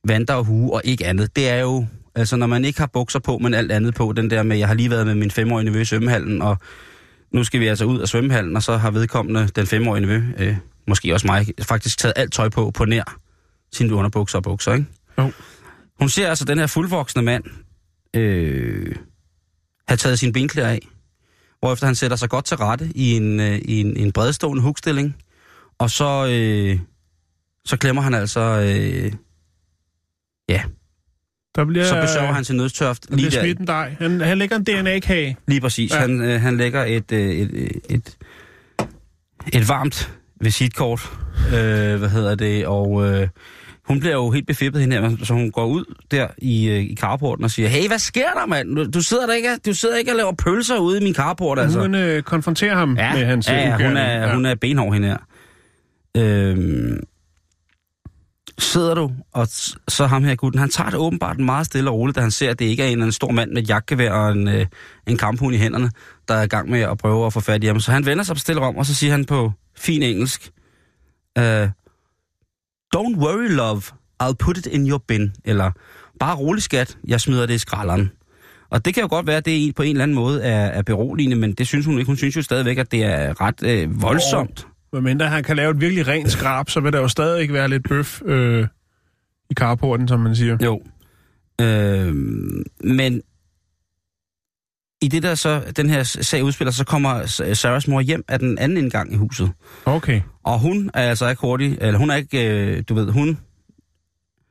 vanter 0.07 0.33
og 0.33 0.43
hue 0.43 0.73
og 0.73 0.81
ikke 0.83 1.05
andet. 1.05 1.35
Det 1.35 1.49
er 1.49 1.59
jo, 1.59 1.85
altså 2.15 2.35
når 2.35 2.47
man 2.47 2.65
ikke 2.65 2.79
har 2.79 2.89
bukser 2.93 3.19
på, 3.19 3.37
men 3.37 3.53
alt 3.53 3.71
andet 3.71 3.95
på, 3.95 4.13
den 4.13 4.29
der 4.29 4.43
med, 4.43 4.57
jeg 4.57 4.67
har 4.67 4.75
lige 4.75 4.89
været 4.89 5.07
med 5.07 5.15
min 5.15 5.31
femårige 5.31 5.65
nevø 5.65 5.81
i 5.81 5.85
svømmehallen, 5.85 6.41
og 6.41 6.57
nu 7.33 7.43
skal 7.43 7.59
vi 7.59 7.67
altså 7.67 7.85
ud 7.85 7.99
af 7.99 8.07
svømmehallen, 8.07 8.55
og 8.55 8.63
så 8.63 8.77
har 8.77 8.91
vedkommende, 8.91 9.47
den 9.47 9.67
femårige 9.67 10.05
nevø, 10.05 10.21
øh, 10.37 10.55
måske 10.87 11.13
også 11.13 11.27
mig, 11.27 11.47
faktisk 11.61 11.97
taget 11.97 12.13
alt 12.15 12.33
tøj 12.33 12.49
på, 12.49 12.71
på 12.71 12.85
nær 12.85 13.19
sine 13.73 13.95
underbukser 13.95 14.37
og 14.37 14.43
bukser, 14.43 14.73
ikke? 14.73 14.85
Jo. 15.17 15.31
Hun 15.99 16.09
ser 16.09 16.29
altså 16.29 16.45
den 16.45 16.59
her 16.59 16.67
fuldvoksne 16.67 17.21
mand 17.21 17.43
øh, 18.13 18.95
have 19.87 19.97
taget 19.97 20.19
sin 20.19 20.33
benklæder 20.33 20.69
af, 20.69 20.87
hvorefter 21.59 21.85
han 21.85 21.95
sætter 21.95 22.17
sig 22.17 22.29
godt 22.29 22.45
til 22.45 22.57
rette 22.57 22.91
i 22.95 23.11
en, 23.11 23.39
øh, 23.39 23.55
i 23.55 23.81
en, 23.81 23.97
en 23.97 24.11
bredstående 24.11 24.63
hugstilling, 24.63 25.15
og 25.79 25.89
så, 25.89 26.27
øh, 26.31 26.79
så 27.65 27.77
klemmer 27.77 28.01
han 28.01 28.13
altså, 28.13 28.39
øh, 28.39 29.11
ja, 30.49 30.63
Der 31.55 31.65
bliver, 31.65 31.85
så 31.85 32.01
besøger 32.01 32.33
han 32.33 32.43
sin 32.43 32.55
nødstørft 32.57 33.05
lige 33.09 33.31
der, 33.31 33.41
smidt 33.41 33.59
en 33.59 33.67
dej. 33.67 33.95
Han, 33.99 34.21
han 34.21 34.37
lægger 34.37 34.55
en 34.55 34.63
DNA-kage. 34.63 35.37
Lige 35.47 35.61
præcis. 35.61 35.91
Ja. 35.91 35.95
Ja. 35.95 36.01
Han, 36.01 36.21
øh, 36.21 36.41
han 36.41 36.57
lægger 36.57 36.83
et, 36.83 37.11
øh, 37.11 37.29
et, 37.29 37.51
et, 37.53 37.71
et, 37.89 38.17
et 39.53 39.69
varmt 39.69 40.13
visitkort, 40.41 41.11
øh, 41.47 41.95
hvad 41.99 42.09
hedder 42.09 42.35
det, 42.35 42.67
og 42.67 43.05
øh, 43.05 43.27
hun 43.87 43.99
bliver 43.99 44.15
jo 44.15 44.31
helt 44.31 44.47
befippet 44.47 44.81
hende 44.81 44.95
her, 44.95 45.17
så 45.23 45.33
hun 45.33 45.51
går 45.51 45.65
ud 45.65 45.95
der 46.11 46.27
i, 46.37 46.69
øh, 46.69 46.83
i 46.83 46.95
carporten 46.95 47.43
og 47.43 47.51
siger, 47.51 47.69
hey, 47.69 47.87
hvad 47.87 47.99
sker 47.99 48.29
der, 48.35 48.45
mand? 48.45 48.91
Du, 48.91 49.01
sidder 49.01 49.25
der 49.25 49.33
ikke, 49.33 49.49
du 49.65 49.73
sidder 49.73 49.97
ikke 49.97 50.11
og 50.11 50.17
laver 50.17 50.31
pølser 50.31 50.77
ude 50.77 51.01
i 51.01 51.03
min 51.03 51.13
carport, 51.13 51.59
altså. 51.59 51.79
Hun 51.79 51.95
øh, 51.95 52.23
konfronterer 52.23 52.75
ham 52.75 52.97
ja, 52.97 53.13
med 53.13 53.25
hans 53.25 53.49
ja, 53.49 53.55
ja, 53.55 53.87
hun 53.87 53.97
er, 53.97 54.33
hun 54.33 54.45
er 54.45 54.55
benhård 54.55 54.93
hende 54.93 55.07
her. 55.07 55.17
Øhm, 56.17 56.99
sidder 58.59 58.95
du, 58.95 59.11
og 59.33 59.47
så 59.87 60.07
ham 60.07 60.23
her 60.23 60.35
gutten, 60.35 60.59
han 60.59 60.69
tager 60.69 60.89
det 60.89 60.99
åbenbart 60.99 61.39
meget 61.39 61.65
stille 61.65 61.89
og 61.89 61.95
roligt, 61.95 62.15
da 62.15 62.21
han 62.21 62.31
ser, 62.31 62.49
at 62.49 62.59
det 62.59 62.65
ikke 62.65 62.83
er 62.83 62.87
en 62.87 62.91
eller 62.91 63.03
anden 63.03 63.11
stor 63.11 63.31
mand 63.31 63.51
med 63.51 63.61
et 63.61 63.69
jagtgevær 63.69 64.11
og 64.11 64.31
en, 64.31 64.47
øh, 64.47 64.65
en 65.07 65.17
kamphund 65.17 65.55
i 65.55 65.57
hænderne, 65.57 65.91
der 66.27 66.33
er 66.33 66.43
i 66.43 66.47
gang 66.47 66.69
med 66.69 66.79
at 66.81 66.97
prøve 66.97 67.25
at 67.25 67.33
få 67.33 67.39
fat 67.39 67.63
i 67.63 67.67
ham. 67.67 67.79
Så 67.79 67.91
han 67.91 68.05
vender 68.05 68.23
sig 68.23 68.37
stille 68.37 68.61
om, 68.61 68.77
og 68.77 68.85
så 68.85 68.95
siger 68.95 69.11
han 69.11 69.25
på 69.25 69.51
fin 69.77 70.03
engelsk, 70.03 70.51
uh, 71.39 71.69
Don't 72.97 73.17
worry, 73.17 73.47
love. 73.49 73.81
I'll 74.23 74.35
put 74.45 74.57
it 74.57 74.65
in 74.65 74.89
your 74.89 74.97
bin. 75.07 75.33
Eller, 75.45 75.71
bare 76.19 76.35
rolig 76.35 76.63
skat, 76.63 76.97
jeg 77.07 77.21
smider 77.21 77.45
det 77.45 77.53
i 77.53 77.57
skralderen. 77.57 78.11
Og 78.69 78.85
det 78.85 78.93
kan 78.93 79.01
jo 79.01 79.07
godt 79.09 79.27
være, 79.27 79.37
at 79.37 79.45
det 79.45 79.75
på 79.75 79.83
en 79.83 79.89
eller 79.89 80.03
anden 80.03 80.15
måde 80.15 80.43
er, 80.43 80.65
er 80.65 80.81
beroligende, 80.81 81.35
men 81.35 81.53
det 81.53 81.67
synes 81.67 81.85
hun 81.85 81.97
ikke. 81.99 82.07
Hun 82.07 82.17
synes 82.17 82.35
jo 82.35 82.41
stadigvæk, 82.41 82.77
at 82.77 82.91
det 82.91 83.03
er 83.03 83.41
ret 83.41 83.63
øh, 83.63 84.01
voldsomt. 84.01 84.67
Hvad 84.89 85.01
mindre 85.01 85.27
han 85.27 85.43
kan 85.43 85.55
lave 85.55 85.71
et 85.71 85.81
virkelig 85.81 86.07
rent 86.07 86.31
skrab, 86.31 86.69
så 86.69 86.79
vil 86.79 86.93
der 86.93 86.99
jo 86.99 87.07
stadig 87.07 87.41
ikke 87.41 87.53
være 87.53 87.67
lidt 87.67 87.89
bøf 87.89 88.21
øh, 88.25 88.67
i 89.49 89.53
carporten, 89.53 90.07
som 90.07 90.19
man 90.19 90.35
siger. 90.35 90.57
Jo. 90.63 90.81
Øh, 91.61 92.15
men 92.83 93.21
i 95.01 95.07
det 95.07 95.23
der 95.23 95.35
så, 95.35 95.61
den 95.77 95.89
her 95.89 96.03
sag 96.03 96.43
udspiller, 96.43 96.71
så 96.71 96.83
kommer 96.85 97.25
Sarahs 97.53 97.87
mor 97.87 98.01
hjem 98.01 98.23
af 98.27 98.39
den 98.39 98.57
anden 98.57 98.77
indgang 98.77 99.13
i 99.13 99.15
huset. 99.15 99.51
Okay. 99.85 100.21
Og 100.43 100.59
hun 100.59 100.91
er 100.93 101.09
altså 101.09 101.29
ikke 101.29 101.41
hurtig, 101.41 101.77
eller 101.81 101.99
hun 101.99 102.09
er 102.09 102.15
ikke, 102.15 102.47
øh, 102.49 102.83
du 102.89 102.93
ved, 102.93 103.11
hun, 103.11 103.37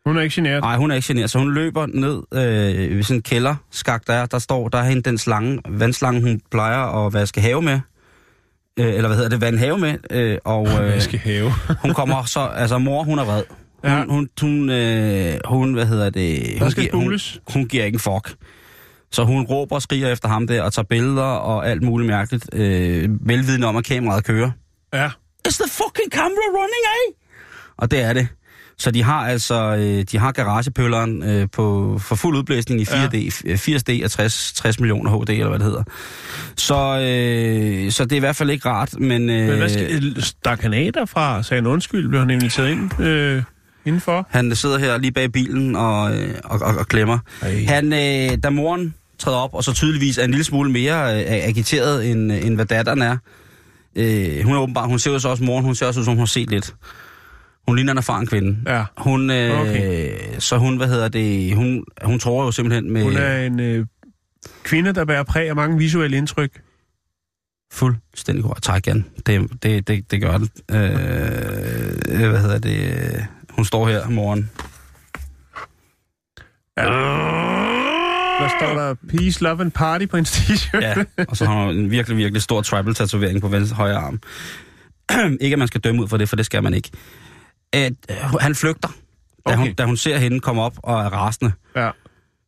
Hun 0.06 0.16
er 0.16 0.20
ikke 0.20 0.34
generet. 0.34 0.60
nej, 0.62 0.76
hun 0.76 0.90
er 0.90 0.94
ikke 0.94 1.06
generet, 1.08 1.30
så 1.30 1.38
hun 1.38 1.54
løber 1.54 1.86
ned 1.86 2.22
øh, 2.32 2.96
ved 2.96 3.02
sådan 3.02 3.18
en 3.18 3.22
kælderskak, 3.22 4.06
der 4.06 4.12
er, 4.12 4.26
der 4.26 4.38
står, 4.38 4.68
der 4.68 4.78
er 4.78 4.84
hende 4.84 5.02
den 5.02 5.18
slange, 5.18 5.58
vandslange, 5.68 6.20
hun 6.20 6.40
plejer 6.50 7.06
at 7.06 7.12
vaske 7.12 7.40
have 7.40 7.62
med, 7.62 7.80
øh, 8.76 8.86
eller 8.94 9.06
hvad 9.08 9.16
hedder 9.16 9.30
det, 9.30 9.40
vand 9.40 9.58
have 9.58 9.78
med, 9.78 9.94
øh, 10.10 10.38
og 10.44 10.68
øh, 10.84 11.00
skal 11.00 11.18
have. 11.18 11.52
hun 11.84 11.94
kommer 11.94 12.24
så, 12.24 12.40
altså 12.40 12.78
mor, 12.78 13.02
hun 13.02 13.18
er 13.18 13.24
vred. 13.24 13.42
Hun, 13.84 13.90
Ja. 13.92 14.04
hun, 14.08 14.28
hun, 14.40 14.70
øh, 14.70 15.34
hun, 15.44 15.72
hvad 15.74 15.86
hedder 15.86 16.10
det? 16.10 16.40
Der 16.54 16.58
Hun, 16.60 16.70
skal 16.70 16.82
giver- 16.84 16.96
hun, 16.96 17.18
hun 17.52 17.66
giver 17.68 17.84
ikke 17.84 17.96
en 17.96 18.00
fuck. 18.00 18.34
Så 19.12 19.24
hun 19.24 19.44
råber 19.46 19.74
og 19.76 19.82
skriger 19.82 20.12
efter 20.12 20.28
ham 20.28 20.46
der, 20.46 20.62
og 20.62 20.72
tager 20.72 20.86
billeder 20.86 21.22
og 21.22 21.68
alt 21.68 21.82
muligt 21.82 22.06
mærkeligt, 22.10 22.54
øh, 22.54 23.08
velvidende 23.28 23.66
om, 23.66 23.76
at 23.76 23.84
kameraet 23.84 24.24
kører. 24.24 24.50
Ja. 24.94 25.10
Is 25.48 25.56
the 25.58 25.70
fucking 25.70 26.12
camera 26.12 26.46
running, 26.48 26.84
eh? 27.08 27.14
Og 27.76 27.90
det 27.90 28.00
er 28.00 28.12
det. 28.12 28.28
Så 28.78 28.90
de 28.90 29.02
har 29.02 29.26
altså, 29.28 29.76
øh, 29.76 30.04
de 30.12 30.18
har 30.18 30.32
garagepølleren 30.32 31.22
øh, 31.22 31.48
på, 31.52 31.98
for 32.02 32.14
fuld 32.14 32.36
udblæsning 32.36 32.80
i 32.80 32.84
4D, 32.84 33.42
ja. 33.46 33.54
80D 33.54 34.04
og 34.04 34.10
60, 34.10 34.52
60 34.52 34.80
millioner 34.80 35.10
HD, 35.18 35.30
eller 35.30 35.48
hvad 35.48 35.58
det 35.58 35.66
hedder. 35.66 35.82
Så, 36.56 36.74
øh, 37.00 37.90
så 37.92 38.04
det 38.04 38.12
er 38.12 38.16
i 38.16 38.20
hvert 38.20 38.36
fald 38.36 38.50
ikke 38.50 38.68
rart, 38.68 39.00
men... 39.00 39.30
Øh, 39.30 39.48
Men 39.48 39.58
hvad 39.58 39.68
skal, 39.68 40.14
der 40.44 40.50
er 40.50 40.56
kanader 40.56 41.04
fra, 41.04 41.42
sagde 41.42 41.62
han 41.62 41.66
undskyld, 41.70 42.08
blev 42.08 42.18
han 42.20 42.28
nemlig 42.28 42.52
taget 42.52 42.70
ind 42.70 43.00
øh, 43.00 43.42
indenfor. 43.86 44.26
Han 44.30 44.54
sidder 44.56 44.78
her 44.78 44.98
lige 44.98 45.12
bag 45.12 45.32
bilen 45.32 45.76
og, 45.76 46.18
øh, 46.18 46.34
og, 46.44 46.60
og, 46.62 46.74
og 46.76 46.88
klemmer. 46.88 47.18
Ej. 47.42 47.64
Han, 47.68 47.92
øh, 47.92 48.38
da 48.42 48.50
moren 48.50 48.94
træder 49.18 49.38
op, 49.38 49.54
og 49.54 49.64
så 49.64 49.72
tydeligvis 49.72 50.18
er 50.18 50.24
en 50.24 50.30
lille 50.30 50.44
smule 50.44 50.70
mere 50.72 51.14
øh, 51.20 51.24
agiteret, 51.28 52.10
end, 52.10 52.32
end 52.32 52.54
hvad 52.54 52.64
datteren 52.66 53.02
er. 53.02 53.16
Øh, 53.96 54.44
hun 54.44 54.54
er 54.54 54.58
åbenbart, 54.60 54.88
hun 54.88 54.98
ser 54.98 55.10
jo 55.12 55.18
så 55.18 55.28
også 55.28 55.44
moren, 55.44 55.64
hun 55.64 55.74
ser 55.74 55.86
også 55.86 56.00
ud 56.00 56.04
som, 56.04 56.12
hun 56.14 56.18
har 56.18 56.26
set 56.26 56.50
lidt. 56.50 56.74
Hun 57.68 57.76
ligner 57.76 57.92
en 57.92 57.98
erfaren 57.98 58.26
kvinde. 58.26 58.56
Ja. 58.66 58.84
Hun, 58.96 59.30
øh, 59.30 59.60
Okay. 59.60 60.12
så 60.38 60.56
hun, 60.56 60.76
hvad 60.76 60.88
hedder 60.88 61.08
det, 61.08 61.54
hun, 61.56 61.84
hun 62.04 62.18
tror 62.18 62.44
jo 62.44 62.50
simpelthen 62.52 62.92
med 62.92 63.02
Hun 63.02 63.16
er 63.16 63.38
en 63.46 63.60
øh, 63.60 63.86
kvinde, 64.64 64.92
der 64.92 65.04
bærer 65.04 65.22
præg 65.22 65.48
af 65.48 65.56
mange 65.56 65.78
visuelle 65.78 66.16
indtryk. 66.16 66.50
fuldstændig 67.72 68.44
korrekt. 68.44 68.62
Tak 68.64 68.86
igen. 68.86 69.06
Det, 69.26 69.62
det, 69.62 69.88
det, 69.88 70.10
det 70.10 70.20
gør 70.20 70.38
den. 70.38 70.48
Øh, 70.70 72.28
hvad 72.30 72.40
hedder 72.40 72.58
det, 72.58 73.26
hun 73.56 73.64
står 73.64 73.88
her, 73.88 74.08
moren. 74.08 74.50
Der 78.40 78.48
står 78.60 78.74
der 78.80 78.94
Peace, 79.08 79.42
Love 79.44 79.60
and 79.60 79.72
Party 79.72 80.06
på 80.06 80.16
en 80.16 80.24
t-shirt. 80.24 80.80
Ja, 80.84 80.94
og 81.28 81.36
så 81.36 81.46
har 81.46 81.64
hun 81.66 81.76
en 81.76 81.90
virkelig, 81.90 82.16
virkelig 82.18 82.42
stor 82.42 82.62
tribal-tatovering 82.62 83.40
på 83.40 83.48
venstre 83.48 83.76
højre 83.76 83.96
arm. 83.96 84.20
ikke, 85.40 85.54
at 85.54 85.58
man 85.58 85.68
skal 85.68 85.80
dømme 85.80 86.02
ud 86.02 86.08
for 86.08 86.16
det, 86.16 86.28
for 86.28 86.36
det 86.36 86.46
skal 86.46 86.62
man 86.62 86.74
ikke. 86.74 86.90
At, 87.72 87.92
øh, 88.10 88.16
han 88.40 88.54
flygter, 88.54 88.88
da, 88.88 89.52
Okay. 89.52 89.56
hun, 89.58 89.74
da 89.74 89.84
hun 89.84 89.96
ser 89.96 90.18
hende 90.18 90.40
komme 90.40 90.62
op 90.62 90.74
og 90.82 91.00
er 91.00 91.08
rasende. 91.08 91.52
ja. 91.76 91.90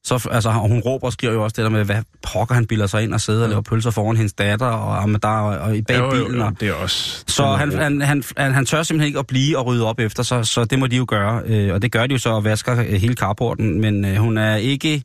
Så, 0.05 0.29
altså, 0.31 0.51
hun 0.51 0.81
råber 0.81 1.07
og 1.07 1.13
skriver 1.13 1.33
jo 1.35 1.45
også 1.45 1.55
det 1.57 1.65
der 1.65 1.71
med, 1.71 1.85
hvad 1.85 2.03
pokker 2.23 2.55
han 2.55 2.67
bilder 2.67 2.87
sig 2.87 3.03
ind 3.03 3.15
og 3.15 3.21
sidder 3.21 3.43
og 3.43 3.49
laver 3.49 3.63
pølser 3.63 3.91
foran 3.91 4.17
hendes 4.17 4.33
datter, 4.33 4.67
og, 4.67 4.99
og, 5.15 5.23
der, 5.23 5.29
og, 5.29 5.77
i 5.77 5.83
bag 5.83 5.99
Jo, 5.99 6.05
jo, 6.05 6.11
bilen. 6.11 6.41
jo, 6.41 6.47
Og, 6.47 6.61
det 6.61 6.69
er 6.69 6.73
også... 6.73 7.25
så 7.27 7.47
han, 7.47 7.73
han, 7.73 8.01
han, 8.01 8.23
han, 8.37 8.53
han 8.55 8.67
tør 8.67 8.83
simpelthen 8.83 9.07
ikke 9.07 9.19
at 9.19 9.27
blive 9.27 9.59
og 9.59 9.67
rydde 9.67 9.87
op 9.87 10.01
efter 10.01 10.23
sig, 10.23 10.47
så 10.47 10.65
det 10.65 10.79
må 10.79 10.87
de 10.87 10.97
jo 10.97 11.05
gøre. 11.09 11.43
Øh, 11.47 11.75
og 11.75 11.83
det 11.83 11.93
gør 11.93 12.07
de 12.07 12.13
jo 12.13 12.19
så 12.19 12.31
og 12.31 12.45
vasker 12.45 12.79
øh, 12.81 12.87
hele 12.87 13.15
carporten, 13.15 13.81
men 13.81 14.05
øh, 14.05 14.17
hun 14.17 14.39
er 14.39 14.57
ikke 14.57 15.03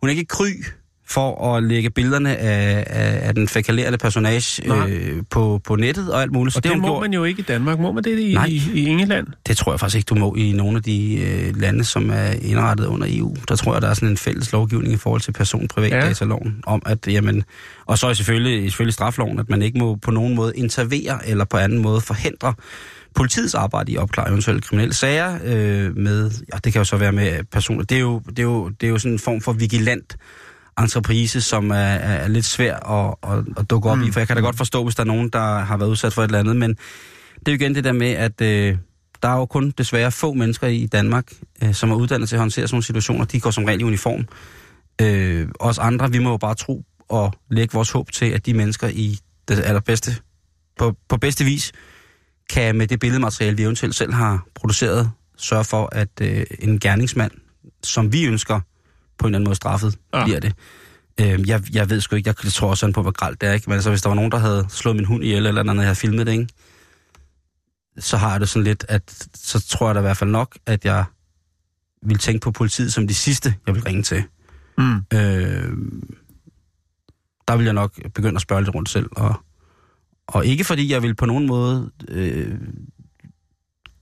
hun 0.00 0.08
er 0.08 0.10
ikke 0.10 0.24
kry 0.24 0.46
for 1.10 1.54
at 1.54 1.62
lægge 1.62 1.90
billederne 1.90 2.36
af, 2.36 2.84
af, 2.86 3.28
af 3.28 3.34
den 3.34 3.48
fækalerende 3.48 3.98
personage 3.98 4.68
Nej. 4.68 4.90
øh, 4.90 5.22
på, 5.30 5.60
på 5.64 5.76
nettet 5.76 6.12
og 6.12 6.22
alt 6.22 6.32
muligt. 6.32 6.54
Så 6.54 6.58
Og 6.58 6.64
det, 6.64 6.72
det 6.72 6.80
må 6.80 6.86
gjort. 6.88 7.00
man 7.00 7.12
jo 7.12 7.24
ikke 7.24 7.40
i 7.40 7.44
Danmark. 7.44 7.80
Må 7.80 7.92
man 7.92 8.04
det 8.04 8.18
i, 8.18 8.34
Nej. 8.34 8.46
i, 8.46 8.62
i 8.74 8.86
England? 8.86 9.26
Det 9.46 9.56
tror 9.56 9.72
jeg 9.72 9.80
faktisk 9.80 9.96
ikke, 9.96 10.06
du 10.06 10.14
må 10.14 10.34
i 10.34 10.52
nogle 10.52 10.76
af 10.76 10.82
de 10.82 11.20
øh, 11.20 11.60
lande, 11.60 11.84
som 11.84 12.10
er 12.10 12.30
indrettet 12.42 12.86
under 12.86 13.06
EU. 13.10 13.36
Der 13.48 13.56
tror 13.56 13.72
jeg, 13.72 13.82
der 13.82 13.88
er 13.88 13.94
sådan 13.94 14.08
en 14.08 14.16
fælles 14.16 14.52
lovgivning 14.52 14.94
i 14.94 14.96
forhold 14.96 15.20
til 15.20 15.32
person-privatdataloven 15.32 16.62
om, 16.66 16.82
at 16.86 17.08
jamen, 17.08 17.44
og 17.86 17.98
så 17.98 18.06
er 18.06 18.12
selvfølgelig, 18.12 18.62
selvfølgelig 18.70 18.94
strafloven, 18.94 19.38
at 19.38 19.48
man 19.48 19.62
ikke 19.62 19.78
må 19.78 19.94
på 19.94 20.10
nogen 20.10 20.34
måde 20.34 20.52
intervere 20.56 21.28
eller 21.28 21.44
på 21.44 21.56
anden 21.56 21.78
måde 21.78 22.00
forhindre 22.00 22.54
politiets 23.14 23.54
arbejde 23.54 23.92
i 23.92 23.96
at 23.96 24.02
opklare 24.02 24.28
eventuelle 24.28 24.60
kriminelle 24.60 24.94
sager 24.94 25.38
øh, 25.44 25.96
med, 25.96 26.30
ja, 26.52 26.58
det 26.64 26.72
kan 26.72 26.80
jo 26.80 26.84
så 26.84 26.96
være 26.96 27.12
med 27.12 27.44
personer. 27.52 27.84
Det 27.84 27.96
er 27.96 28.00
jo, 28.00 28.22
det 28.28 28.38
er 28.38 28.42
jo, 28.42 28.68
det 28.68 28.86
er 28.86 28.90
jo 28.90 28.98
sådan 28.98 29.12
en 29.12 29.18
form 29.18 29.40
for 29.40 29.52
vigilant 29.52 30.16
entreprise, 30.78 31.40
som 31.40 31.70
er, 31.70 31.74
er, 31.74 32.28
lidt 32.28 32.44
svær 32.44 32.76
at, 32.76 33.14
at, 33.32 33.44
at 33.56 33.70
dukke 33.70 33.90
op 33.90 33.98
mm. 33.98 34.04
i, 34.04 34.10
for 34.10 34.20
jeg 34.20 34.26
kan 34.26 34.36
da 34.36 34.42
godt 34.42 34.56
forstå, 34.56 34.84
hvis 34.84 34.94
der 34.94 35.02
er 35.02 35.06
nogen, 35.06 35.28
der 35.28 35.58
har 35.58 35.76
været 35.76 35.88
udsat 35.88 36.12
for 36.12 36.22
et 36.22 36.26
eller 36.26 36.38
andet, 36.38 36.56
men 36.56 36.70
det 37.38 37.48
er 37.48 37.52
jo 37.52 37.54
igen 37.54 37.74
det 37.74 37.84
der 37.84 37.92
med, 37.92 38.10
at 38.10 38.40
øh, 38.40 38.76
der 39.22 39.28
er 39.28 39.36
jo 39.36 39.46
kun 39.46 39.70
desværre 39.78 40.12
få 40.12 40.32
mennesker 40.32 40.66
i 40.66 40.86
Danmark, 40.86 41.32
øh, 41.62 41.74
som 41.74 41.90
er 41.90 41.94
uddannet 41.94 42.28
til 42.28 42.36
at 42.36 42.40
håndtere 42.40 42.68
sådan 42.68 42.74
nogle 42.74 42.84
situationer. 42.84 43.24
De 43.24 43.40
går 43.40 43.50
som 43.50 43.64
regel 43.64 43.80
i 43.80 43.84
uniform. 43.84 44.26
Øh, 45.02 45.48
os 45.60 45.78
andre, 45.78 46.10
vi 46.10 46.18
må 46.18 46.30
jo 46.30 46.36
bare 46.36 46.54
tro 46.54 46.84
og 47.08 47.32
lægge 47.50 47.72
vores 47.72 47.90
håb 47.90 48.12
til, 48.12 48.26
at 48.26 48.46
de 48.46 48.54
mennesker 48.54 48.88
i 48.88 49.18
det 49.48 49.60
allerbedste, 49.60 50.16
på, 50.78 50.94
på 51.08 51.16
bedste 51.16 51.44
vis, 51.44 51.72
kan 52.50 52.76
med 52.76 52.86
det 52.86 53.00
billedmateriale, 53.00 53.56
vi 53.56 53.62
eventuelt 53.62 53.94
selv 53.94 54.12
har 54.12 54.46
produceret, 54.54 55.10
sørge 55.36 55.64
for, 55.64 55.88
at 55.92 56.08
øh, 56.20 56.46
en 56.58 56.78
gerningsmand, 56.78 57.32
som 57.84 58.12
vi 58.12 58.24
ønsker, 58.24 58.60
på 59.18 59.26
en 59.26 59.30
eller 59.30 59.38
anden 59.38 59.48
måde 59.48 59.56
straffet, 59.56 59.98
Ja. 60.14 60.24
bliver 60.24 60.40
det. 60.40 60.52
Øh, 61.20 61.48
jeg, 61.48 61.62
jeg 61.72 61.90
ved 61.90 62.00
sgu 62.00 62.16
ikke, 62.16 62.28
jeg 62.44 62.52
tror 62.52 62.74
sådan 62.74 62.92
på, 62.92 63.02
hvor 63.02 63.10
gralt 63.10 63.40
det 63.40 63.48
er, 63.48 63.52
ikke? 63.52 63.64
Men 63.70 63.74
altså, 63.74 63.90
hvis 63.90 64.02
der 64.02 64.08
var 64.08 64.14
nogen, 64.14 64.32
der 64.32 64.38
havde 64.38 64.66
slået 64.68 64.96
min 64.96 65.04
hund 65.04 65.24
ihjel, 65.24 65.46
eller 65.46 65.62
noget, 65.62 65.76
jeg 65.78 65.86
havde 65.86 65.96
filmet 65.96 66.26
det, 66.26 66.32
ikke? 66.32 66.48
så 67.98 68.16
har 68.16 68.30
jeg 68.30 68.40
det 68.40 68.48
sådan 68.48 68.64
lidt, 68.64 68.84
at 68.88 69.28
så 69.34 69.66
tror 69.68 69.88
jeg 69.88 69.94
da 69.94 70.00
i 70.00 70.02
hvert 70.02 70.16
fald 70.16 70.30
nok, 70.30 70.58
at 70.66 70.84
jeg 70.84 71.04
vil 72.02 72.18
tænke 72.18 72.40
på 72.44 72.50
politiet 72.50 72.92
som 72.92 73.08
de 73.08 73.14
sidste, 73.14 73.54
jeg 73.66 73.74
vil 73.74 73.82
ringe 73.82 74.02
til. 74.02 74.22
Mm. 74.78 74.96
Øh, 75.12 75.72
der 77.48 77.56
vil 77.56 77.64
jeg 77.64 77.74
nok 77.74 77.92
begynde 78.14 78.34
at 78.36 78.40
spørge 78.42 78.62
lidt 78.62 78.74
rundt 78.74 78.88
selv. 78.88 79.06
Og, 79.12 79.34
og 80.26 80.46
ikke 80.46 80.64
fordi 80.64 80.92
jeg 80.92 81.02
vil 81.02 81.14
på 81.14 81.26
nogen 81.26 81.46
måde 81.46 81.90
øh, 82.08 82.58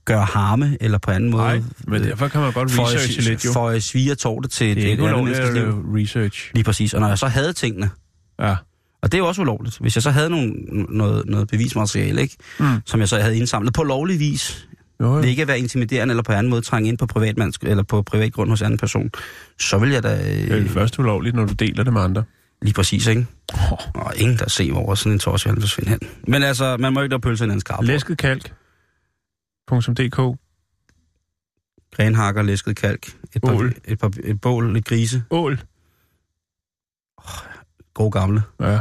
gøre 0.07 0.25
harme, 0.25 0.77
eller 0.81 0.97
på 0.97 1.11
anden 1.11 1.29
måde 1.29 1.43
Nej, 1.43 1.61
men 1.87 2.03
derfor 2.03 2.27
kan 2.27 2.41
man 2.41 2.53
godt 2.53 2.71
for 2.71 2.83
researche 2.85 3.21
lidt 3.21 3.45
jo. 3.45 3.53
For 3.53 3.69
at 3.69 3.83
svige 3.83 4.15
tårte 4.15 4.49
til 4.49 4.75
Det 4.75 4.83
er 4.83 4.87
et 4.87 4.91
ikke 4.91 5.03
ulovligt 5.03 5.39
at 5.39 5.53
lave 5.53 5.83
research. 6.01 6.51
Lige 6.53 6.63
præcis. 6.63 6.93
Og 6.93 7.01
når 7.01 7.07
jeg 7.07 7.17
så 7.17 7.27
havde 7.27 7.53
tingene, 7.53 7.89
Ja. 8.39 8.55
Og 9.01 9.11
det 9.11 9.13
er 9.17 9.19
jo 9.19 9.27
også 9.27 9.41
ulovligt. 9.41 9.77
Hvis 9.79 9.95
jeg 9.95 10.03
så 10.03 10.11
havde 10.11 10.29
nogle, 10.29 10.53
noget, 10.89 11.23
noget 11.25 11.47
bevismateriale, 11.47 12.21
ikke? 12.21 12.35
Mm. 12.59 12.65
som 12.85 12.99
jeg 12.99 13.09
så 13.09 13.19
havde 13.19 13.37
indsamlet 13.37 13.73
på 13.73 13.83
lovlig 13.83 14.19
vis, 14.19 14.67
Jo, 15.01 15.17
det 15.17 15.23
jo. 15.23 15.29
ikke 15.29 15.41
at 15.41 15.47
være 15.47 15.59
intimiderende 15.59 16.11
eller 16.11 16.23
på 16.23 16.31
anden 16.31 16.49
måde 16.49 16.61
trænge 16.61 16.89
ind 16.89 16.97
på 16.97 17.05
privatmands 17.05 17.57
eller 17.63 17.83
på 17.83 18.01
privat 18.01 18.33
grund 18.33 18.49
hos 18.49 18.61
anden 18.61 18.77
person, 18.77 19.09
så 19.59 19.77
vil 19.77 19.89
jeg 19.89 20.03
da 20.03 20.09
Det 20.17 20.51
er 20.51 20.57
øh, 20.57 20.63
det 20.63 20.71
første 20.71 20.99
ulovligt, 20.99 21.35
når 21.35 21.45
du 21.45 21.53
deler 21.53 21.83
det 21.83 21.93
med 21.93 22.01
andre. 22.01 22.23
lige 22.61 22.73
præcis, 22.73 23.07
ikke? 23.07 23.25
Og 23.95 24.13
ingen, 24.15 24.37
der 24.37 24.49
ser, 24.49 24.71
hvor 24.71 24.95
sådan 24.95 25.11
en 25.11 25.19
torsk 25.19 25.45
vil 25.47 25.61
forsvinde 25.61 25.89
hen. 25.89 25.99
Men 26.27 26.43
altså, 26.43 26.77
man 26.77 26.93
må 26.93 27.01
ikke 27.01 27.13
lade 27.13 27.21
pølse 27.21 27.45
i 27.45 27.49
en 27.49 27.59
skarp. 27.59 27.83
Læsket 27.83 28.17
kalk.dk 29.67 30.37
Grenhakker, 31.91 32.41
læsket 32.41 32.75
kalk, 32.75 33.17
et, 33.35 33.41
par, 33.41 33.55
Ål. 33.55 33.73
et, 33.85 33.99
par, 33.99 34.11
et 34.23 34.41
bål, 34.41 34.73
lidt 34.73 34.85
grise, 34.85 35.23
Ål. 35.31 35.59
gode 37.93 38.11
gamle. 38.11 38.41
Ja. 38.59 38.79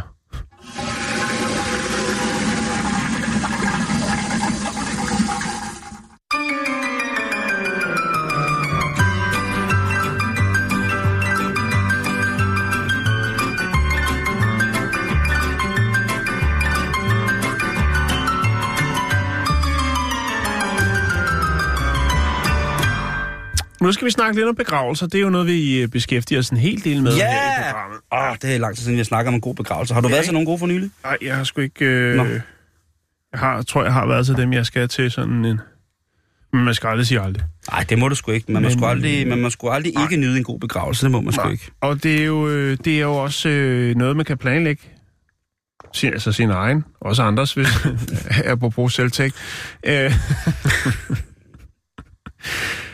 Nu 23.81 23.93
skal 23.93 24.05
vi 24.07 24.11
snakke 24.11 24.37
lidt 24.37 24.49
om 24.49 24.55
begravelser. 24.55 25.07
Det 25.07 25.15
er 25.19 25.23
jo 25.23 25.31
noget, 25.31 25.47
vi 25.47 25.83
øh, 25.83 25.89
beskæftiger 25.89 26.39
os 26.39 26.49
en 26.51 26.57
hel 26.57 26.85
del 26.85 27.03
med 27.03 27.17
Ja! 27.17 27.27
her 27.31 27.69
i 27.69 27.73
programmet. 27.73 27.99
Åh, 28.13 28.37
det 28.43 28.55
er 28.55 28.59
lang 28.59 28.75
tid 28.77 28.83
siden, 28.83 28.93
vi 28.95 28.99
har 28.99 29.05
snakket 29.05 29.29
om 29.29 29.35
en 29.35 29.41
god 29.41 29.55
begravelse. 29.55 29.95
Har 29.95 30.01
du 30.01 30.09
Ja, 30.09 30.13
været 30.13 30.21
ikke? 30.23 30.27
til 30.27 30.33
nogle 30.35 30.47
gode 30.47 30.59
for 30.59 30.67
nylig? 30.67 30.91
Nej, 31.05 31.17
jeg 31.23 31.37
har 31.37 31.45
sgu 31.45 31.61
ikke... 31.61 31.85
Øh, 31.85 32.17
Nå. 32.17 32.25
jeg 32.25 32.41
har, 33.35 33.63
tror, 33.63 33.85
jeg 33.85 33.93
har 33.93 34.07
været 34.07 34.27
til 34.27 34.37
dem, 34.37 34.53
jeg 34.53 34.67
skal 34.67 34.89
til 34.89 35.11
sådan 35.11 35.45
en... 35.45 35.61
Men 36.53 36.65
man 36.65 36.75
skal 36.75 36.89
aldrig 36.89 37.07
sige 37.07 37.21
aldrig. 37.21 37.45
Nej, 37.71 37.85
det 37.89 37.99
må 37.99 38.09
du 38.09 38.15
sgu 38.15 38.33
ikke. 38.33 38.53
Man 38.53 38.63
må 38.63 38.69
Men- 38.69 38.79
sgu 38.79 38.87
aldrig, 38.87 39.29
man 39.29 39.41
må 39.41 39.51
sgu 39.51 39.69
aldrig 39.69 39.93
ikke 40.03 40.17
nyde 40.17 40.37
en 40.39 40.45
god 40.45 40.61
begravelse. 40.61 41.03
Det 41.03 41.11
må 41.11 41.21
man 41.21 41.33
sgu 41.33 41.43
Nej. 41.43 41.53
ikke. 41.53 41.71
Og 41.81 42.03
det 42.03 42.21
er 42.21 42.25
jo, 42.25 42.49
øh, 42.49 42.79
det 42.85 42.97
er 42.97 43.01
jo 43.01 43.15
også 43.15 43.49
øh, 43.49 43.95
noget, 43.97 44.17
man 44.17 44.25
kan 44.25 44.39
planlægge. 44.39 44.83
Sin, 45.93 46.13
altså 46.13 46.33
sin 46.33 46.51
egen, 46.51 46.85
også 47.01 47.23
andres, 47.23 47.55
hvis 47.55 47.69
apropos 48.45 48.95
selvtægt. 48.95 49.35
Øh, 49.87 50.13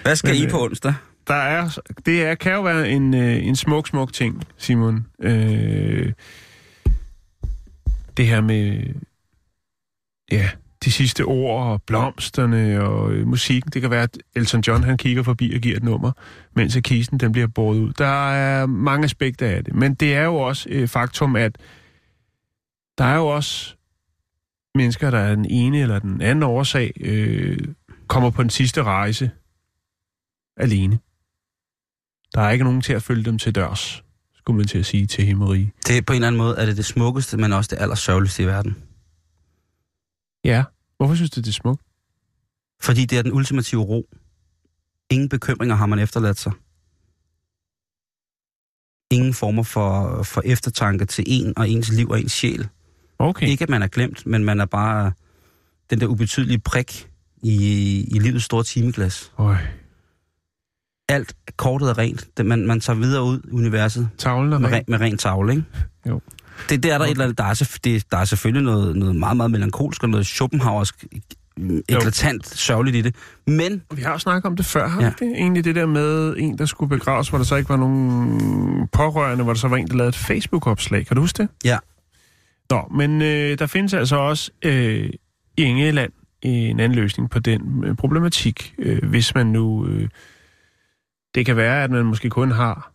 Hvad 0.03 0.17
skal 0.17 0.31
Men, 0.31 0.43
I 0.43 0.45
øh, 0.45 0.51
på 0.51 0.65
onsdag? 0.65 0.95
der 1.27 1.35
er, 1.35 1.79
det 2.07 2.25
er, 2.25 2.35
kan 2.35 2.53
jo 2.53 2.63
være 2.63 2.91
en, 2.91 3.15
øh, 3.15 3.47
en 3.47 3.57
smuk, 3.57 3.89
smuk 3.89 4.13
ting, 4.13 4.45
Simon. 4.57 5.07
Øh, 5.21 6.13
det 8.17 8.27
her 8.27 8.41
med 8.41 8.83
ja, 10.33 10.51
de 10.85 10.93
sidste 10.93 11.25
ord 11.25 11.67
og 11.67 11.83
blomsterne 11.83 12.83
og 12.83 13.13
øh, 13.13 13.27
musikken. 13.27 13.71
Det 13.73 13.83
kan 13.83 13.91
være, 13.91 14.03
at 14.03 14.19
Elton 14.37 14.61
John 14.61 14.85
han 14.85 14.97
kigger 14.97 15.23
forbi 15.23 15.53
og 15.55 15.61
giver 15.61 15.77
et 15.77 15.83
nummer, 15.83 16.13
mens 16.57 16.77
at 16.77 16.83
kisten 16.83 17.19
den 17.19 17.33
bliver 17.33 17.47
båret 17.47 17.79
ud. 17.79 17.93
Der 17.93 18.31
er 18.31 18.67
mange 18.67 19.05
aspekter 19.05 19.47
af 19.47 19.65
det, 19.65 19.75
men 19.75 19.95
det 19.95 20.15
er 20.15 20.25
jo 20.25 20.37
også 20.37 20.69
øh, 20.69 20.89
faktum, 20.89 21.37
at 21.37 21.59
der 22.99 23.05
er 23.05 23.17
jo 23.17 23.27
også 23.27 23.75
mennesker, 24.75 25.11
der 25.11 25.19
er 25.19 25.35
den 25.35 25.47
ene 25.51 25.81
eller 25.81 25.99
den 25.99 26.21
anden 26.21 26.43
årsag, 26.43 26.93
øh, 27.01 27.59
kommer 28.07 28.31
på 28.31 28.43
den 28.43 28.51
sidste 28.51 28.83
rejse 28.83 29.31
alene. 30.57 30.99
Der 32.35 32.41
er 32.41 32.51
ikke 32.51 32.65
nogen 32.65 32.81
til 32.81 32.93
at 32.93 33.03
følge 33.03 33.25
dem 33.25 33.39
til 33.39 33.55
dørs, 33.55 34.05
skulle 34.35 34.57
man 34.57 34.67
til 34.67 34.79
at 34.79 34.87
sige 34.87 35.07
til 35.07 35.25
himmeri. 35.25 35.71
Det 35.87 36.07
på 36.07 36.13
en 36.13 36.15
eller 36.15 36.27
anden 36.27 36.39
måde 36.39 36.57
er 36.57 36.67
det 36.67 36.77
det 36.77 36.85
smukkeste, 36.85 37.37
men 37.37 37.53
også 37.53 37.69
det 37.71 37.83
allersørgeligste 37.83 38.43
i 38.43 38.47
verden. 38.47 38.77
Ja, 40.45 40.65
hvorfor 40.97 41.15
synes 41.15 41.31
du, 41.31 41.41
det 41.41 41.49
er 41.49 41.53
smukt? 41.53 41.83
Fordi 42.81 43.05
det 43.05 43.19
er 43.19 43.23
den 43.23 43.33
ultimative 43.33 43.83
ro. 43.83 44.09
Ingen 45.11 45.29
bekymringer 45.29 45.75
har 45.75 45.87
man 45.87 45.99
efterladt 45.99 46.39
sig. 46.39 46.53
Ingen 49.11 49.35
former 49.35 49.63
for, 49.63 50.23
for 50.23 50.43
eftertanke 50.45 51.05
til 51.05 51.25
en 51.27 51.59
og 51.59 51.69
ens 51.69 51.93
liv 51.93 52.09
og 52.09 52.21
ens 52.21 52.33
sjæl. 52.33 52.69
Okay. 53.19 53.49
Ikke 53.49 53.63
at 53.63 53.69
man 53.69 53.83
er 53.83 53.87
glemt, 53.87 54.27
men 54.27 54.45
man 54.45 54.61
er 54.61 54.67
bare 54.67 55.13
den 55.91 56.01
der 56.01 56.07
ubetydelige 56.07 56.59
prik 56.59 57.11
i, 57.43 57.55
i 58.15 58.19
livets 58.19 58.45
store 58.45 58.65
timeglas. 58.65 59.33
Øj. 59.39 59.57
Alt 61.13 61.35
kortet 61.57 61.89
er 61.89 61.99
rent. 61.99 62.29
Det, 62.37 62.47
man, 62.47 62.67
man 62.67 62.81
tager 62.81 62.99
videre 62.99 63.23
ud 63.23 63.39
i 63.39 63.53
universet 63.53 64.09
Tavlen 64.19 64.53
er 64.53 64.59
med, 64.59 64.73
ren. 64.73 64.85
med 64.89 65.01
ren 65.01 65.17
tavle, 65.17 65.53
ikke? 65.53 65.65
Jo. 66.09 66.21
Det, 66.69 66.83
der 66.83 66.95
er 66.95 66.99
der, 66.99 67.05
okay. 67.05 67.07
et 67.07 67.11
eller 67.11 67.25
andet, 67.25 67.39
der, 67.39 67.45
er, 67.45 67.79
det, 67.85 68.11
der 68.11 68.19
er 68.19 68.25
selvfølgelig 68.25 68.63
noget, 68.65 68.97
noget 68.97 69.17
meget, 69.17 69.37
meget 69.37 69.51
melankolsk 69.51 70.03
og 70.03 70.09
noget 70.09 70.27
Schopenhauersk 70.27 71.05
mm, 71.57 71.83
eklatant 71.89 72.47
sørgeligt 72.47 72.97
i 72.97 73.01
det. 73.01 73.15
Men 73.47 73.83
Vi 73.95 74.03
har 74.03 74.13
jo 74.13 74.19
snakket 74.19 74.45
om 74.45 74.57
det 74.57 74.67
før, 74.67 74.89
har 74.89 75.03
ja. 75.03 75.13
det? 75.19 75.33
Egentlig 75.35 75.65
det 75.65 75.75
der 75.75 75.87
med 75.87 76.35
en, 76.39 76.59
der 76.59 76.67
skulle 76.67 76.89
begraves, 76.89 77.29
hvor 77.29 77.39
der 77.39 77.45
så 77.45 77.57
ikke 77.57 77.69
var 77.69 77.77
nogen 77.77 78.89
pårørende, 78.93 79.45
hvor 79.45 79.53
der 79.53 79.61
så 79.61 79.69
var 79.69 79.77
en, 79.77 79.87
der 79.87 79.95
lavede 79.95 80.09
et 80.09 80.17
Facebook-opslag. 80.17 81.07
Kan 81.07 81.15
du 81.17 81.21
huske 81.21 81.43
det? 81.43 81.49
Ja. 81.65 81.79
Nå, 82.71 82.89
men 82.95 83.23
øh, 83.23 83.59
der 83.59 83.67
findes 83.67 83.95
altså 83.95 84.17
også 84.17 84.51
øh, 84.65 85.11
i 85.57 85.63
England 85.63 86.13
en 86.43 86.81
anden 86.81 86.99
løsning 86.99 87.31
på 87.31 87.39
den 87.39 87.85
øh, 87.85 87.97
problematik, 87.97 88.75
øh, 88.79 89.09
hvis 89.09 89.35
man 89.35 89.47
nu... 89.47 89.87
Øh, 89.87 90.09
det 91.35 91.47
kan 91.47 91.57
være, 91.57 91.85
at 91.85 91.91
man 91.91 92.05
måske 92.05 92.31
kun 92.31 92.51
har 92.51 92.93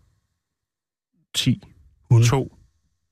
10, 1.36 1.64
Hunde. 2.12 2.28
to, 2.28 2.58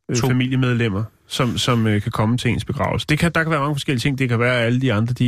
øh, 0.09 0.15
To. 0.15 0.27
familiemedlemmer, 0.27 1.03
som, 1.27 1.57
som 1.57 1.88
øh, 1.88 2.01
kan 2.01 2.11
komme 2.11 2.38
til 2.38 2.51
ens 2.51 2.65
begravelse. 2.65 3.05
Det 3.09 3.19
kan, 3.19 3.31
der 3.35 3.43
kan 3.43 3.51
være 3.51 3.59
mange 3.59 3.75
forskellige 3.75 3.99
ting. 4.01 4.19
Det 4.19 4.29
kan 4.29 4.39
være, 4.39 4.59
at 4.59 4.65
alle 4.65 4.81
de 4.81 4.93
andre 4.93 5.13
de 5.13 5.25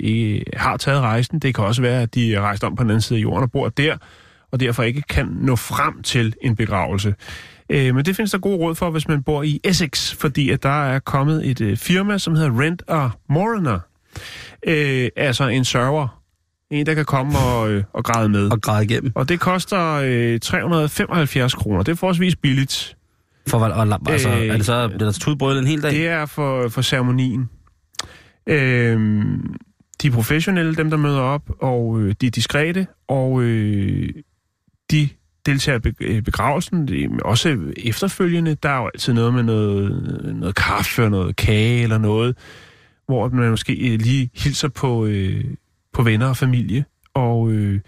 ikke 0.00 0.44
har 0.56 0.76
taget 0.76 1.00
rejsen. 1.00 1.38
Det 1.38 1.54
kan 1.54 1.64
også 1.64 1.82
være, 1.82 2.02
at 2.02 2.14
de 2.14 2.34
er 2.34 2.40
rejst 2.40 2.64
om 2.64 2.76
på 2.76 2.82
den 2.82 2.90
anden 2.90 3.00
side 3.02 3.18
af 3.18 3.22
jorden 3.22 3.42
og 3.42 3.50
bor 3.52 3.68
der, 3.68 3.96
og 4.50 4.60
derfor 4.60 4.82
ikke 4.82 5.02
kan 5.02 5.26
nå 5.26 5.56
frem 5.56 6.02
til 6.02 6.34
en 6.42 6.56
begravelse. 6.56 7.14
Øh, 7.70 7.94
men 7.94 8.04
det 8.04 8.16
findes 8.16 8.30
der 8.30 8.38
gode 8.38 8.56
råd 8.56 8.74
for, 8.74 8.90
hvis 8.90 9.08
man 9.08 9.22
bor 9.22 9.42
i 9.42 9.60
Essex, 9.64 10.14
fordi 10.14 10.50
at 10.50 10.62
der 10.62 10.84
er 10.84 10.98
kommet 10.98 11.50
et 11.50 11.60
øh, 11.60 11.76
firma, 11.76 12.18
som 12.18 12.34
hedder 12.34 12.60
Rent 12.60 12.82
a 12.88 13.08
Mourner. 13.28 13.78
Øh, 14.66 15.08
altså 15.16 15.48
en 15.48 15.64
server. 15.64 16.20
En, 16.74 16.86
der 16.86 16.94
kan 16.94 17.04
komme 17.04 17.38
og, 17.38 17.70
øh, 17.72 17.84
og 17.92 18.04
græde 18.04 18.28
med. 18.28 18.50
at 18.52 18.62
græde 18.62 18.84
igennem. 18.84 19.12
Og 19.14 19.28
det 19.28 19.40
koster 19.40 20.00
øh, 20.04 20.40
375 20.40 21.54
kroner. 21.54 21.82
Det 21.82 21.92
er 21.92 21.96
forholdsvis 21.96 22.36
billigt. 22.36 22.96
For, 23.48 23.58
hvad- 23.58 23.70
og, 23.70 23.98
altså, 24.12 24.28
Øh, 24.30 24.46
er 24.46 24.56
det 24.56 24.66
så 24.66 24.88
bliver 24.88 25.04
der 25.04 25.12
tudbrød 25.12 25.58
en 25.58 25.66
hel 25.66 25.82
dag? 25.82 25.90
Det 25.90 26.06
er 26.08 26.26
for, 26.26 26.68
for 26.68 26.82
ceremonien. 26.82 27.48
Øhm, 28.46 29.54
de 30.02 30.06
er 30.08 30.12
professionelle, 30.12 30.74
dem 30.74 30.90
der 30.90 30.96
møder 30.96 31.20
op, 31.20 31.42
og 31.60 32.00
øh, 32.00 32.14
de 32.20 32.26
er 32.26 32.30
diskrete, 32.30 32.86
og 33.08 33.42
øh, 33.42 34.08
de 34.90 35.08
deltager 35.46 35.78
i 35.86 35.92
øh, 36.04 36.22
begravelsen. 36.22 36.88
Det 36.88 37.04
er 37.04 37.08
også 37.24 37.58
efterfølgende, 37.76 38.56
der 38.62 38.68
er 38.68 38.76
jo 38.80 38.86
altid 38.94 39.12
noget 39.12 39.34
med 39.34 39.42
noget, 39.42 39.90
noget 40.36 40.54
kaffe 40.54 41.04
og 41.04 41.10
noget 41.10 41.36
kage 41.36 41.82
eller 41.82 41.98
noget, 41.98 42.36
hvor 43.06 43.28
man 43.28 43.50
måske 43.50 43.92
øh, 43.92 43.98
lige 44.00 44.30
hilser 44.34 44.68
på, 44.68 45.06
øh, 45.06 45.44
på 45.94 46.02
venner 46.02 46.26
og 46.26 46.36
familie, 46.36 46.84
og 47.14 47.50
øh, 47.50 47.80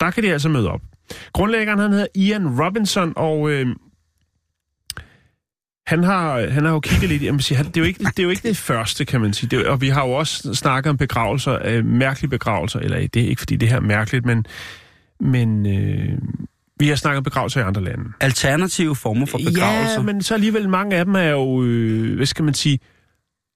der 0.00 0.10
kan 0.10 0.22
de 0.22 0.32
altså 0.32 0.48
møde 0.48 0.70
op. 0.70 0.80
Grundlæggeren 1.32 1.78
han 1.78 1.90
hedder 1.90 2.06
Ian 2.14 2.60
Robinson, 2.60 3.12
og 3.16 3.50
øh, 3.50 3.66
han 5.86 6.04
har, 6.04 6.48
han 6.50 6.64
har 6.64 6.72
jo 6.72 6.80
kigget 6.80 7.08
lidt, 7.08 7.22
jeg 7.22 7.34
vil 7.34 7.42
sige, 7.42 7.56
han, 7.56 7.66
det, 7.66 7.76
er 7.76 7.80
jo 7.80 7.86
ikke, 7.86 8.04
det 8.04 8.18
er 8.18 8.22
jo 8.22 8.30
ikke 8.30 8.48
det 8.48 8.56
første, 8.56 9.04
kan 9.04 9.20
man 9.20 9.32
sige. 9.32 9.50
Det 9.50 9.66
er, 9.66 9.70
og 9.70 9.80
vi 9.80 9.88
har 9.88 10.06
jo 10.06 10.12
også 10.12 10.54
snakket 10.54 10.90
om 10.90 10.96
begravelser, 10.96 11.58
øh, 11.64 11.84
mærkelige 11.84 12.30
begravelser, 12.30 12.80
eller 12.80 13.06
det 13.08 13.22
er 13.22 13.28
ikke 13.28 13.40
fordi 13.40 13.56
det 13.56 13.68
her 13.68 13.76
er 13.76 13.80
mærkeligt, 13.80 14.26
men, 14.26 14.46
men 15.20 15.66
øh, 15.66 16.18
vi 16.76 16.88
har 16.88 16.96
snakket 16.96 17.16
om 17.16 17.24
begravelser 17.24 17.60
i 17.60 17.64
andre 17.64 17.84
lande. 17.84 18.04
Alternative 18.20 18.96
former 18.96 19.26
for 19.26 19.38
begravelser. 19.38 19.94
Ja, 19.96 20.02
men 20.02 20.22
så 20.22 20.34
alligevel 20.34 20.68
mange 20.68 20.96
af 20.96 21.04
dem 21.04 21.14
er 21.14 21.28
jo, 21.28 21.62
øh, 21.64 22.16
hvad 22.16 22.26
skal 22.26 22.44
man 22.44 22.54
sige, 22.54 22.78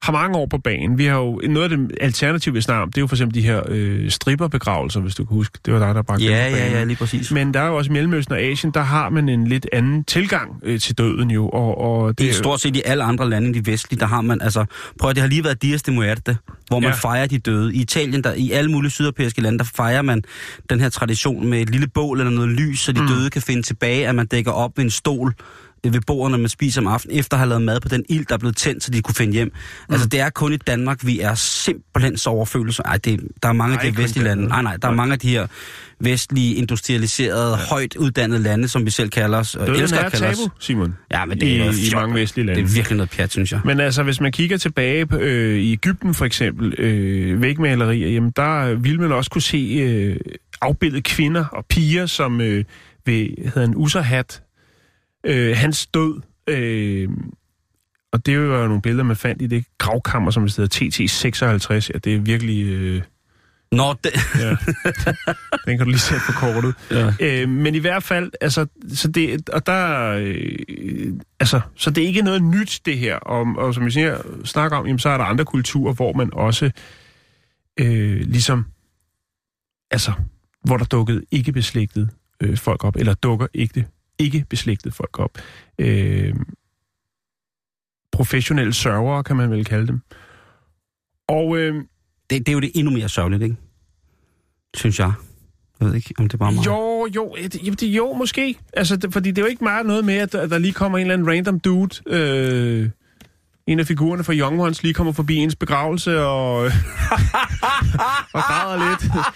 har 0.07 0.13
mange 0.13 0.39
år 0.39 0.47
på 0.47 0.59
banen. 0.59 0.99
Vi 0.99 1.05
har 1.07 1.17
jo, 1.17 1.41
noget 1.49 1.73
af 1.73 1.79
det 1.79 1.91
alternative, 2.01 2.55
vi 2.55 2.61
snakker 2.61 2.83
om, 2.83 2.93
det 2.93 2.99
er 2.99 3.03
jo 3.03 3.07
for 3.07 3.17
eksempel 3.17 3.35
de 3.35 3.43
her 3.43 3.63
øh, 3.69 4.11
stripperbegravelser, 4.11 5.01
hvis 5.01 5.15
du 5.15 5.25
kan 5.25 5.37
huske. 5.37 5.59
Det 5.67 5.75
var 5.75 5.79
dig, 5.87 5.95
der 5.95 6.03
bragte 6.03 6.25
ja, 6.25 6.49
på 6.51 6.57
ja, 6.57 6.79
ja, 6.79 6.85
lige 6.85 6.97
præcis. 6.97 7.31
Men 7.31 7.55
der 7.55 7.61
er 7.61 7.67
jo 7.67 7.77
også 7.77 7.91
i 7.91 7.93
Mellemøsten 7.93 8.35
og 8.35 8.41
Asien, 8.41 8.73
der 8.75 8.81
har 8.81 9.11
man 9.11 9.29
en 9.29 9.47
lidt 9.47 9.67
anden 9.73 10.05
tilgang 10.05 10.51
øh, 10.63 10.81
til 10.81 10.99
døden 10.99 11.31
jo. 11.31 11.49
Og, 11.49 11.79
og 11.79 12.19
Det 12.19 12.29
er 12.29 12.33
stort 12.33 12.61
set 12.61 12.77
i 12.77 12.83
alle 12.85 13.05
andre 13.05 13.29
lande 13.31 13.47
end 13.47 13.55
de 13.55 13.71
vestlige, 13.73 14.01
der 14.01 14.07
har 14.07 14.21
man, 14.21 14.41
altså, 14.43 14.65
prøv 15.01 15.11
at 15.11 15.17
det 15.17 15.23
har 15.23 15.29
lige 15.29 15.45
været 15.45 15.63
Dias 15.63 15.83
de 15.83 15.93
Muerte, 15.93 16.37
hvor 16.69 16.81
man 16.81 16.91
Ja. 16.91 16.95
fejrer 16.95 17.27
de 17.27 17.39
døde. 17.39 17.75
I 17.75 17.81
Italien, 17.81 18.25
der, 18.25 18.33
i 18.33 18.51
alle 18.51 18.71
mulige 18.71 18.91
sydeuropæiske 18.91 19.41
lande, 19.41 19.59
der 19.59 19.65
fejrer 19.77 20.03
man 20.03 20.23
den 20.71 20.81
her 20.81 20.89
tradition 20.89 21.47
med 21.47 21.61
et 21.61 21.71
lille 21.71 21.87
bål 21.87 22.21
eller 22.21 22.33
noget 22.33 22.51
lys, 22.51 22.81
så 22.81 22.93
de 22.93 23.01
mm. 23.01 23.09
døde 23.09 23.31
kan 23.31 23.43
finde 23.43 23.63
tilbage, 23.63 24.09
at 24.09 24.15
man 24.15 24.27
dækker 24.27 24.53
op 24.53 24.73
ved 24.77 24.85
en 24.85 24.91
stol 24.91 25.35
ved 25.85 26.01
bordene, 26.07 26.39
man 26.39 26.49
spiser 26.49 26.81
om 26.81 26.87
aftenen, 26.87 27.19
efter 27.19 27.35
at 27.37 27.39
have 27.39 27.49
lavet 27.49 27.63
mad 27.63 27.81
på 27.81 27.89
den 27.89 28.05
ild, 28.09 28.27
der 28.27 28.35
er 28.35 28.39
blevet 28.39 28.57
tændt, 28.57 28.85
så 28.85 28.91
de 28.91 29.03
kunne 29.03 29.15
finde 29.15 29.33
hjem. 29.33 29.47
Mm. 29.89 29.93
Altså, 29.95 30.09
det 30.09 30.21
er 30.21 30.31
kun 30.31 30.53
i 30.53 30.57
Danmark, 30.57 31.07
vi 31.07 31.21
er 31.21 31.35
simpelthen 31.35 32.17
så 32.19 32.31
overfølelse. 32.31 32.83
Ej, 32.83 32.97
det, 32.97 33.21
der 33.43 33.49
er 33.49 33.53
mange 33.53 33.81
af 33.81 33.93
de 33.93 33.99
vestlige 34.03 34.25
lande. 34.25 34.49
Nej, 34.49 34.63
nej, 34.63 34.77
der 34.77 34.89
er 34.89 34.93
mange 34.93 35.13
af 35.13 35.19
de 35.19 35.29
her 35.29 35.47
vestlige, 36.01 36.55
industrialiserede, 36.55 37.51
ja. 37.51 37.57
højt 37.71 37.97
uddannede 37.97 38.43
lande, 38.43 38.69
som 38.69 38.85
vi 38.87 38.91
selv 38.91 39.11
kalder 39.11 39.39
os. 39.39 39.53
Døden 39.53 39.77
elsker 39.83 39.99
er 39.99 40.05
at 40.05 40.13
kalde 40.13 40.27
os. 40.27 40.37
tabu, 40.39 40.51
Simon. 40.59 40.95
Ja, 41.13 41.25
men 41.25 41.41
det 41.41 41.49
er 41.51 41.55
I- 41.55 41.59
noget 41.59 41.79
i 41.79 41.91
fjol. 41.91 42.01
mange 42.01 42.15
vestlige 42.15 42.47
lande. 42.47 42.63
Det 42.63 42.69
er 42.71 42.75
virkelig 42.75 42.97
noget 42.97 43.11
pjat, 43.11 43.31
synes 43.33 43.53
jeg. 43.53 43.61
Men 43.65 43.81
altså, 43.81 44.03
hvis 44.03 44.21
man 44.21 44.33
kigger 44.33 44.57
tilbage 44.57 45.07
på, 45.07 45.17
øh, 45.17 45.59
i 45.59 45.73
Ægypten 45.73 46.15
for 46.15 46.25
eksempel, 46.25 46.75
øh, 46.81 47.43
vægmalerier, 47.43 48.09
jamen 48.09 48.33
der 48.37 48.75
vil 48.75 49.01
man 49.01 49.13
også 49.13 49.31
kunne 49.31 49.43
se 49.43 49.59
øh, 49.81 50.17
afbildede 50.61 51.03
kvinder 51.03 51.45
og 51.45 51.65
piger, 51.71 52.07
som 52.07 52.41
øh, 52.41 52.65
ved, 53.07 53.29
hedder 53.45 53.65
en 53.65 53.75
userhat, 53.77 54.43
øh, 55.27 55.57
hans 55.57 55.87
død, 55.87 56.21
øh, 56.47 57.09
og 58.13 58.27
det 58.27 58.39
var 58.39 58.59
jo 58.59 58.67
nogle 58.67 58.83
billeder, 58.83 59.05
man 59.05 59.17
fandt 59.17 59.43
i 59.43 59.47
det 59.47 59.65
gravkammer, 59.79 60.31
som 60.31 60.43
hedder 60.43 60.67
TT56, 60.77 61.91
ja, 61.95 61.99
det 61.99 62.15
er 62.15 62.19
virkelig... 62.19 62.67
Øh, 62.67 63.03
Nå, 63.73 63.95
det... 64.05 64.11
ja. 64.39 64.49
Den 65.67 65.79
kan 65.79 65.79
du 65.79 65.85
lige 65.85 65.99
sætte 65.99 66.23
på 66.27 66.33
kortet. 66.33 66.75
Ja. 66.91 67.13
Øh, 67.21 67.49
men 67.49 67.75
i 67.75 67.79
hvert 67.79 68.03
fald, 68.03 68.33
altså, 68.41 68.67
så 68.89 69.09
det, 69.09 69.49
og 69.49 69.67
der, 69.67 70.11
øh, 70.19 71.13
altså, 71.41 71.61
så 71.77 71.91
det 71.91 72.05
er 72.05 72.09
ikke 72.09 72.23
noget 72.23 72.43
nyt, 72.43 72.81
det 72.87 72.99
her. 72.99 73.17
Og, 73.17 73.47
og 73.57 73.75
som 73.75 73.85
jeg 73.85 73.93
siger, 73.93 74.19
snakker 74.45 74.77
om, 74.77 74.87
jamen, 74.87 74.99
så 74.99 75.09
er 75.09 75.17
der 75.17 75.25
andre 75.25 75.45
kulturer, 75.45 75.93
hvor 75.93 76.13
man 76.13 76.31
også 76.33 76.71
øh, 77.81 78.21
ligesom, 78.21 78.65
altså, 79.91 80.13
hvor 80.65 80.77
der 80.77 80.85
dukkede 80.85 81.23
ikke 81.31 81.53
beslægtede 81.53 82.09
øh, 82.41 82.57
folk 82.57 82.85
op, 82.85 82.97
eller 82.97 83.15
dukker 83.15 83.47
ikke, 83.55 83.87
ikke 84.19 84.45
beslægtede 84.51 84.95
folk 84.95 85.19
op. 85.19 85.39
Øh, 85.79 86.35
professionelle 88.13 88.73
sørgere, 88.73 89.25
kan 89.25 89.37
man 89.37 89.51
vel 89.51 89.65
kalde 89.65 89.87
dem. 89.87 90.01
Og 91.29 91.59
øh, 91.59 91.75
det, 92.31 92.47
det 92.47 92.49
er 92.49 92.53
jo 92.53 92.61
det 92.61 92.71
endnu 92.75 92.93
mere 92.93 93.09
sørgeligt, 93.09 93.43
ikke? 93.43 93.57
Synes 94.75 94.99
jeg. 94.99 95.13
Jeg 95.81 95.89
ved 95.89 95.95
ikke, 95.95 96.15
om 96.19 96.29
det 96.29 96.35
er 96.35 96.39
bare 96.39 96.53
mig. 96.53 96.67
Jo, 96.67 97.09
jo, 97.17 97.37
det, 97.53 97.83
jo, 97.83 98.13
måske. 98.13 98.59
Altså, 98.73 98.97
det, 98.97 99.13
fordi 99.13 99.31
det 99.31 99.39
er 99.39 99.43
jo 99.43 99.49
ikke 99.49 99.65
meget 99.65 99.87
noget 99.87 100.05
med, 100.05 100.15
at 100.15 100.33
der, 100.33 100.47
der 100.47 100.59
lige 100.59 100.73
kommer 100.73 100.99
en 100.99 101.03
eller 101.03 101.15
anden 101.15 101.29
random 101.29 101.61
dude, 101.61 102.01
øh, 102.07 102.91
en 103.67 103.81
af 103.81 103.87
figurerne 103.87 104.25
fra 104.25 104.35
Young 104.35 104.61
Ones, 104.61 104.83
lige 104.83 104.95
kommer 104.95 105.13
forbi 105.13 105.37
ens 105.37 105.57
begravelse 105.57 106.21
og, 106.21 106.57
og 108.37 108.43
græder 108.43 108.91
lidt. 108.91 109.13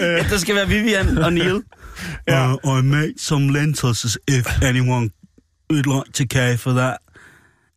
Ja, 0.00 0.22
det 0.22 0.40
skal 0.40 0.54
være 0.54 0.68
Vivian 0.68 1.18
og 1.18 1.32
Neil. 1.32 1.62
Ja. 2.28 2.52
Uh, 2.52 2.78
I 2.78 2.82
made 2.82 3.14
some 3.18 3.52
lentils 3.52 4.18
if 4.28 4.62
anyone 4.62 5.10
would 5.70 5.86
like 5.86 6.12
to 6.12 6.24
care 6.30 6.56
for 6.56 6.70
that. 6.70 6.96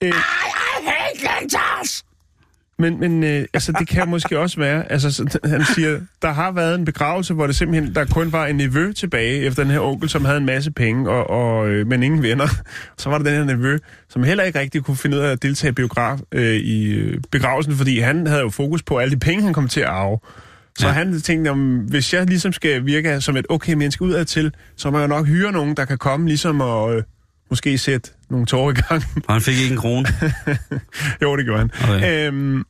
Øh, 0.04 0.10
I 0.10 0.86
hate 0.86 1.22
lentils! 1.22 2.04
men 2.80 3.00
men 3.00 3.24
øh, 3.24 3.46
altså, 3.54 3.72
det 3.72 3.88
kan 3.88 4.10
måske 4.10 4.40
også 4.40 4.60
være, 4.60 4.92
altså, 4.92 5.12
så, 5.12 5.40
han 5.44 5.66
siger, 5.76 6.00
der 6.22 6.32
har 6.32 6.52
været 6.52 6.76
en 6.76 6.86
begravelse, 6.86 7.34
hvor 7.34 7.48
det 7.48 7.56
simpelthen, 7.56 7.96
der 7.96 8.06
kun 8.06 8.32
var 8.32 8.46
en 8.46 8.56
nevø 8.56 8.94
tilbage 8.94 9.42
efter 9.42 9.64
den 9.64 9.72
her 9.72 9.80
onkel, 9.80 10.10
som 10.10 10.26
havde 10.26 10.38
en 10.38 10.46
masse 10.46 10.72
penge, 10.72 11.10
og, 11.10 11.30
og, 11.30 11.70
øh, 11.70 11.88
men 11.88 12.04
ingen 12.04 12.24
venner. 12.24 12.48
Så 12.98 13.10
var 13.10 13.18
der 13.18 13.24
den 13.24 13.34
her 13.34 13.56
nevø, 13.56 13.78
som 14.10 14.24
heller 14.24 14.44
ikke 14.44 14.60
rigtig 14.60 14.84
kunne 14.84 14.98
finde 14.98 15.18
ud 15.18 15.22
af 15.22 15.32
at 15.32 15.44
deltage 15.44 15.70
i, 15.70 15.74
biograf, 15.74 16.20
øh, 16.32 16.56
i 16.56 16.94
øh, 16.94 17.22
begravelsen, 17.32 17.76
fordi 17.76 18.00
han 18.00 18.28
havde 18.28 18.42
jo 18.42 18.50
fokus 18.50 18.84
på 18.84 18.98
alle 18.98 19.12
de 19.12 19.20
penge, 19.20 19.44
han 19.44 19.54
kom 19.54 19.68
til 19.68 19.80
at 19.80 19.88
arve. 19.88 20.20
Så 20.78 20.88
Ja. 20.88 20.94
han 20.94 21.22
tænkte, 21.22 21.50
om 21.50 21.78
hvis 21.80 22.14
jeg 22.14 22.26
ligesom 22.26 22.54
skal 22.54 22.86
virke 22.86 23.22
som 23.22 23.38
et 23.38 23.46
okay 23.50 23.74
menneske 23.74 24.02
udad 24.04 24.26
til, 24.26 24.54
så 24.76 24.92
må 24.92 25.00
jeg 25.00 25.08
nok 25.08 25.28
hyre 25.28 25.52
nogen, 25.52 25.76
der 25.78 25.86
kan 25.86 25.98
komme 25.98 26.28
ligesom 26.28 26.62
og 26.62 26.96
øh, 26.96 27.04
måske 27.50 27.78
sætte 27.78 28.12
nogle 28.30 28.46
tårer 28.46 28.72
i 28.72 28.76
gang. 28.76 29.04
Og 29.28 29.34
han 29.34 29.42
fik 29.42 29.58
ikke 29.58 29.72
en 29.74 29.80
krone. 29.80 30.08
jo, 31.22 31.38
det 31.38 31.46
gjorde 31.46 31.60
han. 31.60 31.72
Okay. 31.84 32.28
Øhm, 32.28 32.64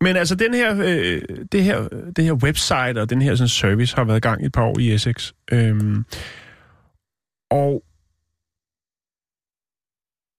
men 0.00 0.16
altså, 0.16 0.34
den 0.34 0.54
her, 0.54 0.76
øh, 0.84 1.22
det, 1.52 1.64
her, 1.64 1.88
det 2.16 2.24
her 2.24 2.32
website 2.32 3.00
og 3.00 3.10
den 3.10 3.22
her 3.22 3.34
sådan, 3.34 3.48
service 3.48 3.96
har 3.96 4.04
været 4.04 4.16
i 4.16 4.20
gang 4.20 4.42
i 4.42 4.46
et 4.46 4.52
par 4.52 4.62
år 4.62 4.78
i 4.78 4.92
Essex. 4.94 5.32
Øhm, 5.52 6.04
og 7.50 7.82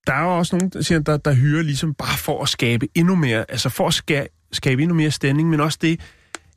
der 0.08 0.14
er 0.14 0.24
jo 0.24 0.38
også 0.38 0.56
nogen, 0.56 0.70
der, 0.70 0.82
siger, 0.82 1.00
der, 1.00 1.18
der 1.18 1.34
hyrer 1.34 1.64
ligesom 1.64 1.94
bare 1.94 2.18
for 2.18 2.42
at 2.44 2.50
skabe 2.50 2.88
endnu 2.96 3.16
mere, 3.16 3.46
altså 3.50 3.70
for 3.70 3.88
at 3.88 3.94
skabe, 3.94 4.30
skabe 4.52 4.82
endnu 4.82 4.96
mere 4.96 5.12
stemning, 5.12 5.50
men 5.50 5.60
også 5.60 5.78
det, 5.82 6.00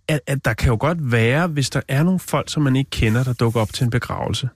at, 0.09 0.21
at 0.27 0.45
der 0.45 0.53
kan 0.55 0.69
jo 0.69 0.77
godt 0.81 1.13
være, 1.13 1.47
hvis 1.47 1.71
der 1.71 1.81
er 1.89 2.03
nogle 2.03 2.21
folk, 2.21 2.51
som 2.51 2.63
man 2.63 2.77
ikke 2.77 2.91
kender, 2.91 3.25
der 3.25 3.33
dukker 3.33 3.61
op 3.61 3.73
til 3.73 3.85
en 3.85 3.91
begravelse, 3.91 4.49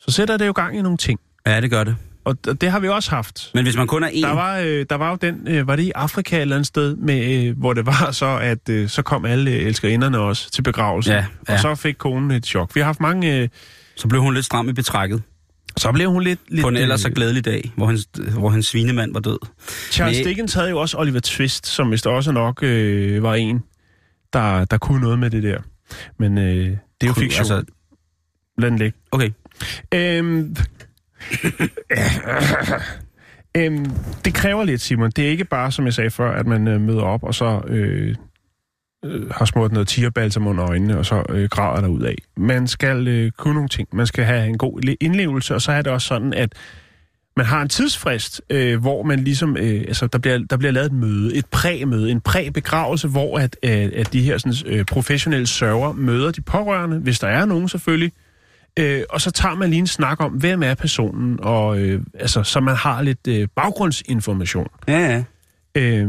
så 0.00 0.10
sætter 0.10 0.36
det 0.36 0.46
jo 0.46 0.52
gang 0.52 0.78
i 0.78 0.82
nogle 0.82 0.98
ting. 0.98 1.20
Ja, 1.46 1.60
det 1.60 1.70
gør 1.70 1.84
det. 1.84 1.96
Og 2.24 2.36
det 2.60 2.70
har 2.70 2.78
vi 2.80 2.88
også 2.88 3.10
haft. 3.10 3.50
Men 3.54 3.64
hvis 3.64 3.76
man 3.76 3.86
kun 3.86 4.02
er 4.04 4.08
en... 4.08 4.22
Der 4.22 4.30
var, 4.32 4.58
øh, 4.58 4.86
der 4.90 4.96
var 4.96 5.10
jo 5.10 5.16
den, 5.20 5.48
øh, 5.48 5.66
var 5.66 5.76
det 5.76 5.82
i 5.82 5.92
Afrika 5.94 6.36
et 6.36 6.40
eller 6.42 6.56
andet 6.56 6.66
sted, 6.66 6.96
med, 6.96 7.44
øh, 7.46 7.58
hvor 7.58 7.72
det 7.72 7.86
var 7.86 8.08
så, 8.12 8.38
at 8.38 8.68
øh, 8.68 8.88
så 8.88 9.02
kom 9.02 9.24
alle 9.24 9.50
øh, 9.50 9.56
elskerinderne 9.66 10.18
også 10.18 10.50
til 10.50 10.62
begravelsen. 10.62 11.12
Ja, 11.12 11.24
ja. 11.48 11.54
Og 11.54 11.60
så 11.60 11.74
fik 11.74 11.94
konen 11.98 12.30
et 12.30 12.46
chok. 12.46 12.74
Vi 12.74 12.80
har 12.80 12.84
haft 12.84 13.00
mange... 13.00 13.36
Øh, 13.38 13.48
Så 13.96 14.08
blev 14.08 14.20
hun 14.20 14.34
lidt 14.34 14.44
stram 14.46 14.68
i 14.68 14.72
betrækket. 14.72 15.22
så 15.76 15.92
blev 15.92 16.10
hun 16.10 16.22
lidt... 16.22 16.40
lidt 16.48 16.62
På 16.62 16.68
en 16.68 16.76
ellers 16.76 17.00
så 17.00 17.08
øh, 17.08 17.14
glædelig 17.14 17.44
dag, 17.44 17.72
hvor 17.76 17.86
hans, 17.86 18.08
hvor 18.38 18.48
hans 18.48 18.66
svinemand 18.66 19.12
var 19.12 19.20
død. 19.20 19.38
Charles 19.90 20.18
Men- 20.18 20.26
Dickens 20.26 20.54
havde 20.54 20.70
jo 20.70 20.78
også 20.80 20.98
Oliver 20.98 21.20
Twist, 21.20 21.66
som 21.66 21.90
vist 21.90 22.06
også 22.06 22.32
nok 22.32 22.62
øh, 22.62 23.22
var 23.22 23.34
en, 23.34 23.62
der, 24.34 24.64
der 24.64 24.78
kunne 24.78 25.00
noget 25.00 25.18
med 25.18 25.30
det 25.30 25.42
der. 25.42 25.58
Men 26.18 26.38
øh, 26.38 26.44
det 26.44 26.78
er 27.02 27.06
jo 27.06 27.12
Kunne- 27.12 27.22
fiktion. 27.22 27.40
altså-. 27.40 27.62
Lad 28.58 28.70
den 28.70 28.78
ligge. 28.78 28.98
Okay. 29.12 29.30
Øhm, 29.94 30.56
øhm, 33.56 33.84
det 34.24 34.34
kræver 34.34 34.64
lidt, 34.64 34.80
Simon. 34.80 35.10
Det 35.10 35.24
er 35.24 35.28
ikke 35.30 35.44
bare, 35.44 35.72
som 35.72 35.84
jeg 35.84 35.94
sagde 35.94 36.10
før, 36.10 36.30
at 36.32 36.46
man 36.46 36.68
øh, 36.68 36.80
møder 36.80 37.02
op, 37.02 37.22
og 37.22 37.34
så 37.34 37.60
øh, 37.66 38.14
øh, 39.04 39.30
har 39.30 39.44
smurt 39.44 39.72
noget 39.72 39.88
tierbalsam 39.88 40.46
under 40.46 40.64
øjnene, 40.68 40.98
og 40.98 41.06
så 41.06 41.22
øh, 41.28 41.48
græder 41.48 41.80
der 41.80 41.88
ud 41.88 42.02
af. 42.02 42.14
Man 42.36 42.66
skal 42.66 43.08
øh, 43.08 43.30
kunne 43.30 43.54
nogle 43.54 43.68
ting. 43.68 43.88
Man 43.92 44.06
skal 44.06 44.24
have 44.24 44.46
en 44.46 44.58
god 44.58 44.80
le- 44.80 44.96
indlevelse, 45.00 45.54
og 45.54 45.62
så 45.62 45.72
er 45.72 45.82
det 45.82 45.92
også 45.92 46.06
sådan, 46.08 46.32
at 46.34 46.52
man 47.36 47.46
har 47.46 47.62
en 47.62 47.68
tidsfrist, 47.68 48.42
øh, 48.50 48.80
hvor 48.80 49.02
man 49.02 49.18
ligesom, 49.20 49.56
øh, 49.56 49.80
altså 49.88 50.06
der 50.06 50.18
bliver, 50.18 50.38
der 50.50 50.56
bliver 50.56 50.72
lavet 50.72 50.86
et 50.86 50.92
møde, 50.92 51.34
et 51.34 51.46
præmøde, 51.46 52.10
en 52.10 52.20
præbegravelse, 52.20 53.08
hvor 53.08 53.38
at, 53.38 53.56
øh, 53.62 53.90
at 53.96 54.12
de 54.12 54.22
her 54.22 54.38
sådan, 54.38 54.72
øh, 54.72 54.84
professionelle 54.84 55.46
sørger 55.46 55.92
møder 55.92 56.30
de 56.30 56.40
pårørende, 56.40 56.98
hvis 56.98 57.18
der 57.18 57.28
er 57.28 57.44
nogen 57.44 57.68
selvfølgelig, 57.68 58.12
øh, 58.78 59.02
og 59.10 59.20
så 59.20 59.30
tager 59.30 59.54
man 59.54 59.70
lige 59.70 59.80
en 59.80 59.86
snak 59.86 60.20
om, 60.20 60.32
hvem 60.32 60.62
er 60.62 60.74
personen, 60.74 61.38
og 61.42 61.78
øh, 61.78 62.02
altså, 62.14 62.42
så 62.42 62.60
man 62.60 62.76
har 62.76 63.02
lidt 63.02 63.26
øh, 63.28 63.48
baggrundsinformation, 63.56 64.68
Ja, 64.88 64.98
ja. 65.76 65.80
øh, 65.80 66.08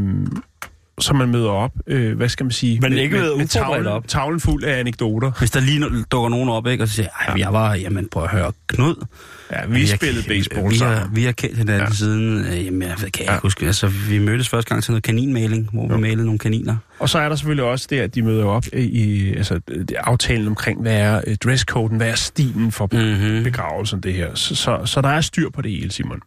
så 1.00 1.14
man 1.14 1.28
møder 1.28 1.48
op, 1.50 1.70
øh, 1.86 2.16
hvad 2.16 2.28
skal 2.28 2.44
man 2.44 2.50
sige, 2.50 2.80
Men 2.80 2.92
ikke 2.92 3.16
møder 3.16 3.24
uforberedt 3.32 3.50
tavlen, 3.50 3.86
op. 3.86 4.08
tavlen 4.08 4.40
fuld 4.40 4.64
af 4.64 4.80
anekdoter. 4.80 5.30
Hvis 5.38 5.50
der 5.50 5.60
lige 5.60 6.04
dukker 6.10 6.28
nogen 6.28 6.48
op, 6.48 6.66
ikke, 6.66 6.84
og 6.84 6.88
så 6.88 6.94
siger, 6.94 7.08
ej, 7.28 7.34
jeg 7.38 7.52
var, 7.52 7.74
jamen 7.74 8.08
prøv 8.08 8.22
at 8.24 8.30
høre, 8.30 8.52
Knud. 8.66 9.04
Ja, 9.52 9.66
vi 9.66 9.86
spillede 9.86 10.28
baseball 10.28 10.70
vi 10.70 10.76
sammen. 10.76 10.98
har, 10.98 11.10
vi 11.14 11.24
har 11.24 11.32
kendt 11.32 11.56
hinanden 11.58 11.86
ja. 11.88 11.94
Siden, 11.94 12.38
øh, 12.46 12.64
jamen 12.64 12.82
jeg 12.82 12.96
kan 12.96 13.10
Ja. 13.26 13.32
ikke 13.32 13.42
huske, 13.42 13.66
altså 13.66 13.86
vi 13.88 14.18
mødtes 14.18 14.48
første 14.48 14.68
gang 14.68 14.82
til 14.84 14.90
noget 14.92 15.02
kaninmaling, 15.04 15.68
hvor 15.72 15.86
vi 15.86 15.92
Jo. 15.94 16.00
malede 16.00 16.24
nogle 16.24 16.38
kaniner. 16.38 16.76
Og 16.98 17.08
så 17.08 17.18
er 17.18 17.28
der 17.28 17.36
selvfølgelig 17.36 17.64
også 17.64 17.86
det, 17.90 18.00
at 18.00 18.14
de 18.14 18.22
møder 18.22 18.44
op 18.44 18.64
i, 18.72 18.78
i 18.78 19.34
altså, 19.34 19.60
aftalen 19.96 20.46
omkring, 20.46 20.80
hvad 20.82 20.96
er 21.00 21.20
øh, 21.26 21.36
dresscoden, 21.36 21.96
hvad 21.96 22.08
er 22.10 22.14
stilen 22.14 22.72
for 22.72 22.88
Mm-hmm. 22.92 23.44
begravelsen, 23.44 24.00
det 24.00 24.12
her. 24.14 24.34
Så, 24.34 24.54
så, 24.54 24.80
så 24.84 25.00
der 25.00 25.08
er 25.08 25.20
styr 25.20 25.50
på 25.50 25.62
det 25.62 25.70
hele, 25.70 25.90
Simon. 25.92 26.20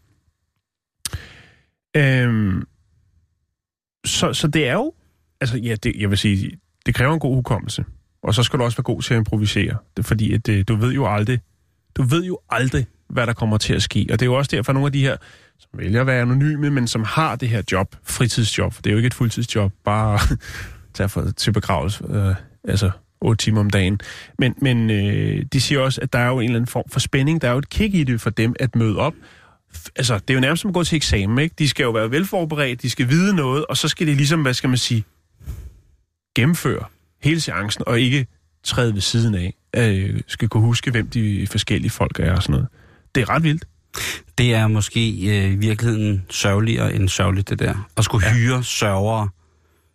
Øhm, 1.98 2.64
så, 4.10 4.34
så 4.34 4.48
det 4.48 4.68
er 4.68 4.74
jo, 4.74 4.94
altså 5.42 5.58
ja, 5.58 5.76
det, 5.84 5.96
jeg 6.00 6.10
vil 6.10 6.18
sige, 6.18 6.52
det 6.86 6.96
kræver 6.96 7.14
en 7.14 7.20
god 7.20 7.36
hukommelse. 7.36 7.86
Og 8.24 8.36
så 8.36 8.44
skal 8.44 8.60
du 8.60 8.64
også 8.64 8.78
være 8.78 8.84
god 8.84 9.02
til 9.02 9.14
at 9.14 9.18
improvisere. 9.18 9.78
Det, 9.98 10.06
fordi 10.06 10.34
at, 10.34 10.50
øh, 10.50 10.64
du 10.68 10.76
ved 10.76 10.94
jo 10.94 11.08
aldrig, 11.08 11.40
du 11.96 12.04
ved 12.04 12.24
jo 12.24 12.40
aldrig, 12.50 12.86
hvad 13.10 13.28
der 13.28 13.34
kommer 13.34 13.58
til 13.58 13.74
at 13.74 13.82
ske. 13.82 14.08
Og 14.12 14.20
det 14.20 14.22
er 14.22 14.26
jo 14.26 14.38
også 14.38 14.56
derfor, 14.56 14.72
at 14.72 14.74
nogle 14.74 14.86
af 14.86 14.92
de 14.94 15.02
her, 15.02 15.18
som 15.60 15.70
vælger 15.74 16.02
at 16.02 16.08
være 16.08 16.22
anonyme, 16.22 16.70
men 16.70 16.88
som 16.88 17.04
har 17.04 17.36
det 17.36 17.50
her 17.50 17.62
job, 17.72 17.96
fritidsjob, 18.04 18.74
for 18.74 18.82
det 18.82 18.90
er 18.90 18.92
jo 18.92 18.98
ikke 18.98 19.08
et 19.08 19.14
fuldtidsjob, 19.14 19.72
bare 19.86 20.20
tage 20.94 21.10
for, 21.10 21.32
til 21.38 21.52
begravelse, 21.52 22.04
øh, 22.10 22.36
altså 22.64 22.92
8 23.22 23.44
timer 23.44 23.60
om 23.60 23.70
dagen. 23.70 24.00
Men, 24.40 24.56
men 24.62 24.90
øh, 24.90 25.46
de 25.54 25.62
siger 25.62 25.82
også, 25.82 26.02
at 26.02 26.14
der 26.14 26.20
er 26.20 26.28
jo 26.28 26.40
en 26.40 26.44
eller 26.44 26.56
anden 26.56 26.68
form 26.68 26.90
for 26.90 27.00
spænding, 27.00 27.42
der 27.42 27.48
er 27.48 27.52
jo 27.52 27.58
et 27.58 27.70
kick 27.70 27.96
i 27.96 28.04
det 28.04 28.22
for 28.22 28.30
dem 28.30 28.56
at 28.60 28.76
møde 28.76 28.98
op. 28.98 29.14
Altså, 29.96 30.20
det 30.20 30.30
er 30.30 30.34
jo 30.34 30.40
nærmest 30.40 30.62
som 30.62 30.70
at 30.70 30.74
gå 30.74 30.84
til 30.84 30.96
eksamen, 30.96 31.40
ikke? 31.40 31.56
De 31.60 31.70
skal 31.70 31.84
jo 31.84 31.92
være 31.92 32.12
velforberedt, 32.12 32.82
de 32.82 32.90
skal 32.90 33.10
vide 33.10 33.36
noget, 33.36 33.66
og 33.66 33.78
så 33.78 33.88
skal 33.88 34.08
de 34.08 34.14
ligesom, 34.16 34.42
hvad 34.42 34.54
skal 34.54 34.70
man 34.70 34.78
sige, 34.78 35.04
gennemføre 36.36 36.86
hele 37.24 37.42
seancen, 37.42 37.84
og 37.88 38.00
ikke 38.00 38.28
træde 38.64 38.94
ved 38.94 39.02
siden 39.02 39.36
af. 39.36 39.54
Øh, 39.76 40.22
skal 40.28 40.50
kunne 40.50 40.64
huske, 40.64 40.92
hvem 40.92 41.10
de 41.10 41.48
forskellige 41.48 41.92
folk 41.92 42.20
er 42.20 42.36
og 42.36 42.44
sådan 42.44 42.54
noget. 42.54 42.68
Det 43.16 43.22
er 43.22 43.30
ret 43.30 43.44
vildt. 43.44 43.66
Det 44.38 44.54
er 44.54 44.68
måske 44.68 45.00
øh, 45.10 45.52
i 45.52 45.56
virkeligheden 45.56 46.26
sørgeligere 46.30 46.94
end 46.94 47.10
sørgeligt, 47.10 47.50
det 47.50 47.60
der. 47.60 47.90
At 47.98 48.04
skulle 48.04 48.28
ja. 48.28 48.34
Hyre 48.34 48.64
sørgere, 48.64 49.30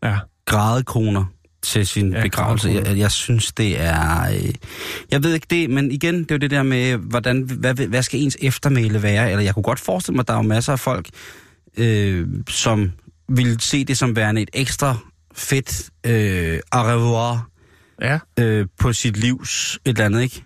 Ja. 0.02 0.18
grædekoner, 0.44 1.24
til 1.64 1.86
sin 1.86 2.12
Ja, 2.12 2.22
begravelse. 2.22 2.68
Jeg, 2.68 2.98
jeg 2.98 3.10
synes, 3.10 3.52
det 3.52 3.80
er... 3.80 4.30
Øh, 4.34 4.54
jeg 5.10 5.22
ved 5.22 5.34
ikke 5.34 5.46
det, 5.50 5.70
men 5.70 5.90
igen, 5.90 6.14
det 6.22 6.30
er 6.30 6.34
jo 6.34 6.38
det 6.38 6.50
der 6.50 6.62
med, 6.62 6.96
hvordan, 6.96 7.42
hvad, 7.42 7.74
hvad 7.74 8.02
skal 8.02 8.20
ens 8.20 8.36
eftermæle 8.40 9.02
være? 9.02 9.30
Eller 9.30 9.42
jeg 9.44 9.54
kunne 9.54 9.62
godt 9.62 9.80
forestille 9.80 10.14
mig, 10.16 10.22
at 10.22 10.28
der 10.28 10.34
er 10.34 10.38
jo 10.38 10.42
masser 10.42 10.72
af 10.72 10.80
folk, 10.80 11.08
øh, 11.76 12.26
som 12.48 12.92
vil 13.28 13.60
se 13.60 13.84
det 13.84 13.98
som 13.98 14.16
værende 14.16 14.42
et 14.42 14.50
ekstra 14.52 14.96
fedt 15.34 15.90
øh, 16.06 16.60
au 16.72 16.82
revoir 16.86 17.48
Ja. 18.02 18.18
øh, 18.40 18.66
på 18.78 18.92
sit 18.92 19.16
livs 19.16 19.78
et 19.84 19.88
eller 19.90 20.04
andet, 20.04 20.22
ikke? 20.22 20.44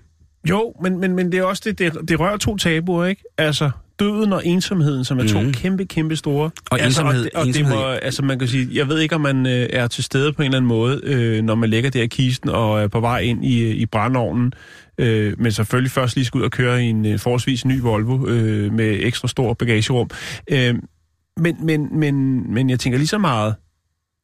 Jo, 0.49 0.75
men, 0.83 0.99
men, 1.01 1.15
men 1.17 1.33
det 1.33 1.39
er 1.39 1.45
også 1.45 1.63
det, 1.67 1.79
det, 1.79 2.09
det 2.09 2.21
rører 2.21 2.37
to 2.37 2.57
tabuer, 2.57 3.05
ikke? 3.07 3.23
Altså, 3.39 3.71
døden 4.01 4.33
og 4.33 4.47
ensomheden, 4.47 5.05
som 5.05 5.19
er 5.19 5.29
to 5.29 5.41
Mhm. 5.41 5.53
kæmpe, 5.53 5.85
kæmpe 5.85 6.17
store. 6.17 6.51
Og 6.71 6.81
altså, 6.81 7.03
ensomhed- 7.03 7.19
og, 7.21 7.25
det, 7.25 7.33
og 7.35 7.47
det 7.47 7.57
ensomhed- 7.57 7.77
må, 7.77 7.83
altså 7.85 8.23
man 8.23 8.39
kan 8.39 8.49
sige, 8.49 8.69
jeg 8.73 8.89
ved 8.89 8.99
ikke, 9.01 9.15
om 9.15 9.21
man 9.21 9.47
øh, 9.47 9.67
er 9.73 9.87
til 9.87 10.05
stede 10.05 10.33
på 10.33 10.43
en 10.43 10.47
eller 10.47 10.57
anden 10.59 10.69
måde, 10.69 11.01
øh, 11.05 11.43
når 11.43 11.55
man 11.55 11.71
lægger 11.71 11.91
der 11.91 12.03
i 12.03 12.07
kisten 12.07 12.49
og 12.51 12.81
er 12.83 12.89
på 12.89 13.01
vej 13.01 13.19
ind 13.21 13.45
i, 13.45 13.71
i 13.71 13.87
brandovnen, 13.87 14.53
øh, 14.99 15.35
men 15.41 15.53
selvfølgelig 15.53 15.91
først 15.91 16.17
lige 16.17 16.25
skal 16.25 16.39
ud 16.39 16.45
og 16.45 16.51
køre 16.51 16.83
i 16.85 16.87
en 16.87 17.07
øh, 17.07 17.19
forholdsvis 17.19 17.65
ny 17.65 17.81
Volvo 17.81 18.27
øh, 18.27 18.73
med 18.73 18.99
ekstra 19.01 19.29
stor 19.29 19.55
bagagerum. 19.55 20.11
Øh, 20.51 20.75
men, 21.37 21.57
men, 21.67 21.99
men, 21.99 22.45
men 22.55 22.71
jeg 22.71 22.81
tænker 22.81 22.99
lige 22.99 23.09
så 23.09 23.19
meget, 23.19 23.55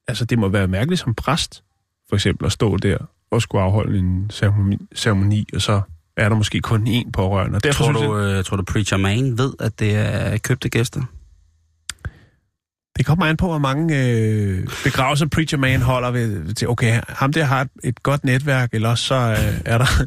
altså 0.08 0.24
det 0.24 0.38
må 0.38 0.48
være 0.48 0.68
mærkeligt 0.68 1.00
som 1.00 1.14
præst, 1.14 1.62
for 2.08 2.16
eksempel 2.16 2.46
at 2.46 2.52
stå 2.52 2.76
der 2.76 2.96
og 3.30 3.42
skulle 3.42 3.62
afholde 3.64 3.98
en 3.98 4.30
ceremoni, 4.32 4.76
ceremoni 4.94 5.46
og 5.54 5.62
så 5.62 5.80
er 6.16 6.28
der 6.28 6.36
måske 6.36 6.60
kun 6.60 6.86
én 6.86 7.10
pårørende. 7.10 7.60
Derfor 7.60 7.84
Tror 7.84 7.92
synes 7.92 8.00
jeg, 8.02 8.08
du, 8.10 8.18
øh, 8.38 8.44
tror 8.44 8.56
du, 8.56 8.62
Preacher 8.62 8.96
Man 8.98 9.38
ved, 9.38 9.52
at 9.60 9.78
det 9.80 9.94
er 9.96 10.38
købte 10.38 10.68
gæster? 10.68 11.02
Det 12.98 13.06
kommer 13.06 13.26
an 13.26 13.36
på, 13.36 13.46
hvor 13.46 13.58
mange 13.58 14.08
øh, 14.08 14.66
begravelser 14.84 15.26
Preacher 15.28 15.58
Man 15.58 15.80
holder 15.82 16.10
ved, 16.10 16.54
til, 16.54 16.68
okay, 16.68 17.00
ham 17.08 17.32
der 17.32 17.44
har 17.44 17.60
et, 17.60 17.68
et 17.84 18.02
godt 18.02 18.24
netværk, 18.24 18.68
eller 18.72 18.88
også 18.88 19.04
så 19.04 19.14
øh, 19.14 19.60
er 19.64 19.78
der... 19.78 20.06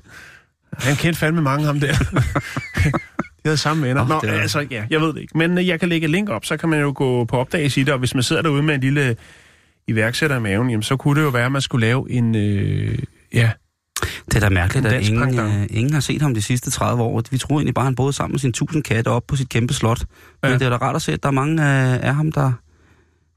Han 0.73 0.95
kendte 0.95 1.19
fandme 1.19 1.41
mange, 1.41 1.65
ham 1.65 1.79
der. 1.79 1.93
De 1.93 2.91
havde 3.45 3.57
samme 3.57 3.87
venner. 3.87 4.01
Åh, 4.01 4.09
Nå, 4.09 4.19
det 4.21 4.29
er- 4.29 4.41
altså, 4.41 4.59
ja, 4.71 4.83
jeg 4.89 5.01
ved 5.01 5.13
det 5.13 5.21
ikke. 5.21 5.37
Men 5.37 5.57
øh, 5.57 5.67
jeg 5.67 5.79
kan 5.79 5.89
lægge 5.89 6.05
et 6.05 6.11
link 6.11 6.29
op, 6.29 6.45
så 6.45 6.57
kan 6.57 6.69
man 6.69 6.79
jo 6.81 6.93
gå 6.95 7.25
på 7.25 7.37
opdagelse 7.37 7.81
i 7.81 7.83
det, 7.83 7.93
og 7.93 7.99
hvis 7.99 8.13
man 8.13 8.23
sidder 8.23 8.41
derude 8.41 8.63
med 8.63 8.75
en 8.75 8.81
lille 8.81 9.15
iværksætter 9.87 10.37
i 10.37 10.39
maven, 10.39 10.69
jamen, 10.69 10.83
så 10.83 10.97
kunne 10.97 11.19
det 11.19 11.25
jo 11.25 11.29
være, 11.31 11.45
at 11.45 11.51
man 11.51 11.61
skulle 11.61 11.87
lave 11.87 12.11
en... 12.11 12.35
Øh, 12.35 12.99
ja, 13.33 13.51
Det 14.25 14.35
er 14.35 14.39
da 14.39 14.49
mærkeligt, 14.49 14.85
at 14.85 15.07
ingen, 15.07 15.23
pendant. 15.23 15.61
øh, 15.61 15.67
ingen 15.77 15.93
har 15.93 15.99
set 15.99 16.21
ham 16.21 16.33
de 16.33 16.41
sidste 16.41 16.71
30 16.71 17.03
år. 17.03 17.23
Vi 17.31 17.37
troede 17.37 17.61
egentlig 17.61 17.73
bare, 17.73 17.83
at 17.83 17.87
han 17.87 17.95
boede 17.95 18.13
sammen 18.13 18.33
med 18.33 18.39
sine 18.39 18.53
tusind 18.53 18.83
katte 18.83 19.09
op 19.09 19.23
på 19.27 19.35
sit 19.35 19.49
kæmpe 19.49 19.73
slot. 19.73 20.05
Men 20.41 20.51
Ja. 20.51 20.57
det 20.57 20.65
er 20.65 20.69
da 20.69 20.75
rart 20.75 20.95
at 20.95 21.01
se, 21.01 21.13
at 21.13 21.23
der 21.23 21.29
er 21.29 21.33
mange 21.33 21.63
af, 21.63 22.07
af 22.07 22.15
ham, 22.15 22.31
der... 22.31 22.51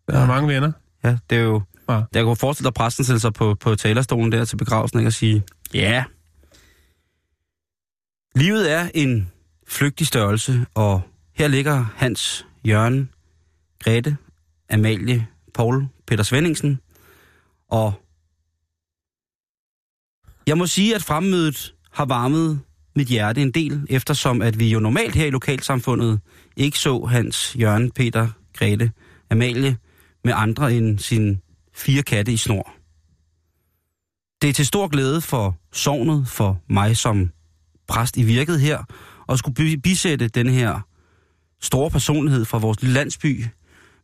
der 0.09 0.19
er 0.19 0.27
mange 0.27 0.49
venner. 0.55 0.73
Ja, 1.05 1.17
det 1.31 1.39
er 1.39 1.43
jo... 1.43 1.63
Ja. 1.89 2.01
Jeg 2.15 2.25
kunne 2.25 2.37
forestille 2.37 2.65
dig, 2.65 2.71
at 2.71 2.75
præsten 2.75 3.05
sætter 3.05 3.21
sig 3.21 3.33
på, 3.33 3.55
på 3.61 3.75
talerstolen 3.75 4.33
der 4.33 4.45
til 4.45 4.57
begravelsen 4.57 4.99
ikke, 4.99 5.09
og 5.09 5.13
sige, 5.13 5.43
ja, 5.75 6.05
livet 8.37 8.73
er 8.73 8.89
en 8.95 9.31
flygtig 9.69 10.07
størrelse, 10.07 10.67
og 10.75 11.01
her 11.35 11.49
ligger 11.49 11.85
Hans, 11.97 12.47
Jørgen, 12.65 13.11
Grete, 13.85 14.17
Amalie, 14.71 15.27
Paul, 15.55 15.87
Peter 16.07 16.23
Svendingsen, 16.25 16.81
og 17.71 17.93
jeg 20.47 20.59
må 20.59 20.67
sige, 20.67 20.95
at 20.95 21.03
fremmødet 21.03 21.75
har 21.93 22.05
varmet 22.05 22.61
mit 22.97 23.09
hjerte 23.09 23.43
en 23.43 23.51
del, 23.51 23.87
eftersom 23.91 24.43
at 24.43 24.59
vi 24.59 24.71
jo 24.71 24.81
normalt 24.81 25.15
her 25.15 25.27
i 25.27 25.31
lokalsamfundet 25.31 26.21
ikke 26.57 26.79
så 26.79 27.05
Hans, 27.05 27.57
Jørgen, 27.61 27.91
Peter, 27.91 28.29
Grete, 28.59 28.93
Amalie 29.31 29.77
med 30.25 30.33
andre 30.37 30.75
end 30.75 30.99
sine 30.99 31.39
fire 31.75 32.03
katte 32.03 32.33
i 32.33 32.37
snor. 32.37 32.73
Det 34.43 34.49
er 34.49 34.53
til 34.53 34.67
stor 34.67 34.89
glæde 34.89 35.21
for 35.21 35.57
sovnet, 35.73 36.29
for 36.29 36.61
mig 36.69 36.97
som 36.97 37.31
præst 37.89 38.17
i 38.17 38.23
virket 38.23 38.61
her, 38.61 38.85
og 39.27 39.39
skulle 39.39 39.79
bisætte 39.79 40.29
den 40.29 40.49
her 40.49 40.81
store 41.61 41.91
personlighed 41.91 42.45
fra 42.45 42.59
vores 42.59 42.83
lille 42.83 42.95
landsby 42.95 43.45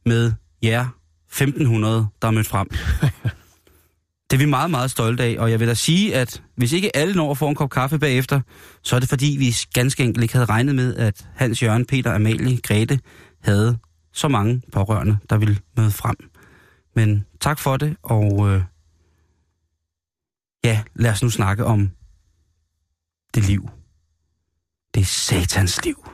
med 0.07 0.33
jer 0.63 0.89
1500, 1.29 2.07
der 2.23 2.29
er 2.29 2.33
mødt 2.33 2.47
frem. 2.47 2.69
Det 4.31 4.37
er 4.37 4.39
vi 4.39 4.51
meget, 4.51 4.71
meget 4.71 4.91
stolte 4.91 5.23
af, 5.23 5.37
og 5.39 5.51
jeg 5.51 5.61
vil 5.61 5.69
da 5.69 5.75
sige, 5.75 6.15
at 6.15 6.43
hvis 6.57 6.73
ikke 6.73 6.97
alle 6.97 7.15
når 7.15 7.31
at 7.31 7.39
få 7.39 7.49
en 7.49 7.55
kop 7.55 7.71
kaffe 7.71 7.99
bagefter, 7.99 8.41
så 8.83 8.97
er 8.97 9.01
det 9.01 9.09
fordi, 9.09 9.37
vi 9.39 9.55
ganske 9.75 10.05
enkelt 10.05 10.23
ikke 10.23 10.35
havde 10.35 10.47
regnet 10.47 10.75
med, 10.75 10.97
at 10.97 11.29
Hans, 11.35 11.63
Jørgen, 11.63 11.87
Peter, 11.87 12.15
Amalie, 12.15 12.57
Grete 12.57 13.01
havde 13.43 13.79
så 14.13 14.29
mange 14.29 14.63
pårørende, 14.73 15.19
der 15.31 15.37
ville 15.37 15.59
møde 15.77 15.91
frem. 15.91 16.17
Men 16.95 17.27
tak 17.41 17.59
for 17.59 17.77
det, 17.77 17.97
og 18.03 18.49
øh, 18.49 18.63
ja, 20.65 20.83
lad 20.95 21.11
os 21.11 21.23
nu 21.23 21.31
snakke 21.31 21.65
om 21.65 21.91
det 23.35 23.47
liv. 23.47 23.69
Det 24.95 25.01
er 25.01 25.05
satans 25.05 25.85
liv. 25.85 26.09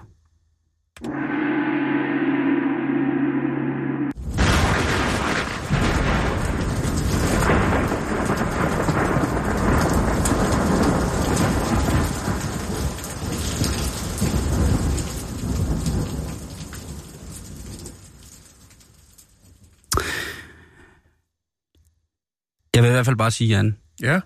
Jeg 22.75 22.83
vil 22.83 22.89
i 22.89 22.93
hvert 22.93 23.07
fald 23.07 23.17
bare 23.17 23.31
sige, 23.31 23.49
Jan, 23.49 23.77
Ja. 24.03 24.21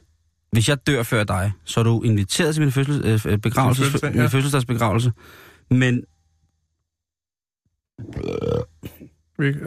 hvis 0.52 0.68
jeg 0.68 0.86
dør 0.86 1.02
før 1.02 1.24
dig, 1.24 1.52
så 1.64 1.80
er 1.80 1.84
du 1.84 2.02
inviteret 2.02 2.54
til 2.54 2.62
min, 2.62 2.72
fødsels, 2.72 3.26
øh, 3.26 3.38
begravelse, 3.38 3.82
Til 3.82 3.84
fødselsdag, 3.86 4.10
min 4.10 4.20
ja. 4.20 4.26
fødselsdagsbegravelse. 4.26 5.12
Men 5.70 6.04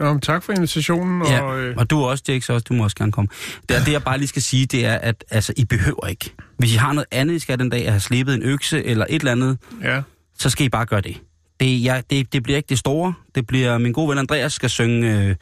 Um, 0.00 0.20
tak 0.20 0.42
for 0.42 0.52
invitationen. 0.52 1.22
Ja, 1.26 1.40
Og, 1.42 1.60
øh, 1.60 1.74
og 1.76 1.90
du 1.90 2.04
også, 2.04 2.24
Jake, 2.28 2.40
så 2.40 2.52
også, 2.52 2.64
du 2.68 2.74
må 2.74 2.84
også 2.84 2.96
gerne 2.96 3.12
komme. 3.12 3.28
Det, 3.68 3.76
er, 3.76 3.84
det 3.84 3.92
jeg 3.92 4.02
bare 4.02 4.18
lige 4.18 4.28
skal 4.28 4.42
sige, 4.42 4.66
det 4.66 4.84
er, 4.86 4.94
at 4.94 5.24
altså, 5.30 5.52
I 5.56 5.64
behøver 5.64 6.06
ikke. 6.06 6.34
Hvis 6.58 6.74
I 6.74 6.76
har 6.76 6.92
noget 6.92 7.06
andet, 7.10 7.34
I 7.34 7.38
skal 7.38 7.58
den 7.58 7.70
dag, 7.70 7.84
at 7.86 7.92
have 7.92 8.00
slebet 8.00 8.34
en 8.34 8.42
økse 8.42 8.84
eller 8.84 9.06
et 9.10 9.18
eller 9.20 9.32
andet, 9.32 9.58
ja. 9.82 10.02
så 10.38 10.50
skal 10.50 10.66
I 10.66 10.68
bare 10.68 10.86
gøre 10.86 11.00
det. 11.00 11.20
Det, 11.60 11.84
jeg, 11.84 12.02
det, 12.10 12.32
det 12.32 12.42
bliver 12.42 12.56
ikke 12.56 12.68
det 12.68 12.78
store. 12.78 13.14
Det 13.34 13.46
bliver, 13.46 13.78
min 13.78 13.92
gode 13.92 14.08
ven 14.08 14.18
Andreas 14.18 14.52
skal 14.52 14.70
synge, 14.70 15.26
øh, 15.28 15.36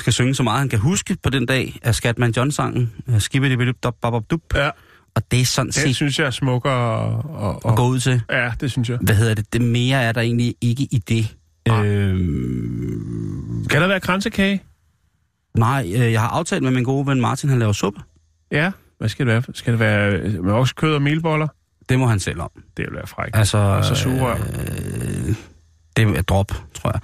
skal 0.00 0.12
synge 0.12 0.34
så 0.34 0.42
meget, 0.42 0.58
han 0.58 0.68
kan 0.68 0.78
huske 0.78 1.16
på 1.22 1.30
den 1.30 1.46
dag 1.46 1.78
af 1.82 1.94
Skatman 1.94 2.30
John-sangen. 2.36 2.92
Øh, 3.08 3.20
Skibbidi 3.20 3.72
dop 3.82 3.94
bop 4.02 4.30
dup. 4.30 4.40
ja, 4.54 4.70
Og 5.14 5.22
det 5.30 5.40
er 5.40 5.44
sådan 5.44 5.66
det 5.66 5.74
set 5.74 5.96
synes 5.96 6.18
jeg 6.18 6.26
er 6.26 6.30
smukkere. 6.30 6.72
Og, 6.74 7.24
og, 7.64 7.70
at 7.70 7.76
gå 7.76 7.86
ud 7.86 8.00
til. 8.00 8.22
Ja, 8.30 8.52
det 8.60 8.70
synes 8.70 8.88
jeg. 8.90 8.98
Hvad 9.00 9.14
hedder 9.14 9.34
det? 9.34 9.52
Det 9.52 9.60
mere 9.60 10.02
er 10.02 10.12
der 10.12 10.20
egentlig 10.20 10.54
ikke 10.60 10.82
i 10.82 10.98
det. 11.08 11.36
Nej. 11.68 11.86
Øhm, 11.86 13.66
Kan 13.70 13.80
der 13.82 13.88
være 13.88 14.00
kransekage? 14.00 14.62
nej, 15.56 15.92
øh, 15.96 16.12
jeg 16.12 16.20
har 16.20 16.28
aftalt 16.28 16.62
med 16.62 16.70
min 16.70 16.84
gode 16.84 17.06
ven 17.06 17.20
Martin, 17.20 17.48
han 17.50 17.58
laver 17.58 17.72
suppe. 17.72 18.00
Ja. 18.52 18.70
Hvad 18.98 19.08
skal 19.08 19.26
det 19.26 19.32
være? 19.32 19.42
Skal 19.54 19.72
det 19.72 19.80
være 19.80 20.12
øh, 20.12 20.44
med 20.44 20.52
oksekød 20.52 20.94
og 20.94 21.02
melboller? 21.02 21.48
Det 21.88 21.98
må 21.98 22.06
han 22.06 22.20
selv 22.20 22.40
om. 22.40 22.50
Det 22.76 22.84
vil 22.88 22.94
være 22.94 23.06
frækt. 23.06 23.36
Altså, 23.36 23.58
Og 23.58 23.84
så 23.84 23.94
sugerør. 23.94 24.34
Øh, 24.34 24.89
det 25.96 26.16
er 26.18 26.22
drop, 26.22 26.52
tror 26.74 26.90
jeg. 26.94 27.00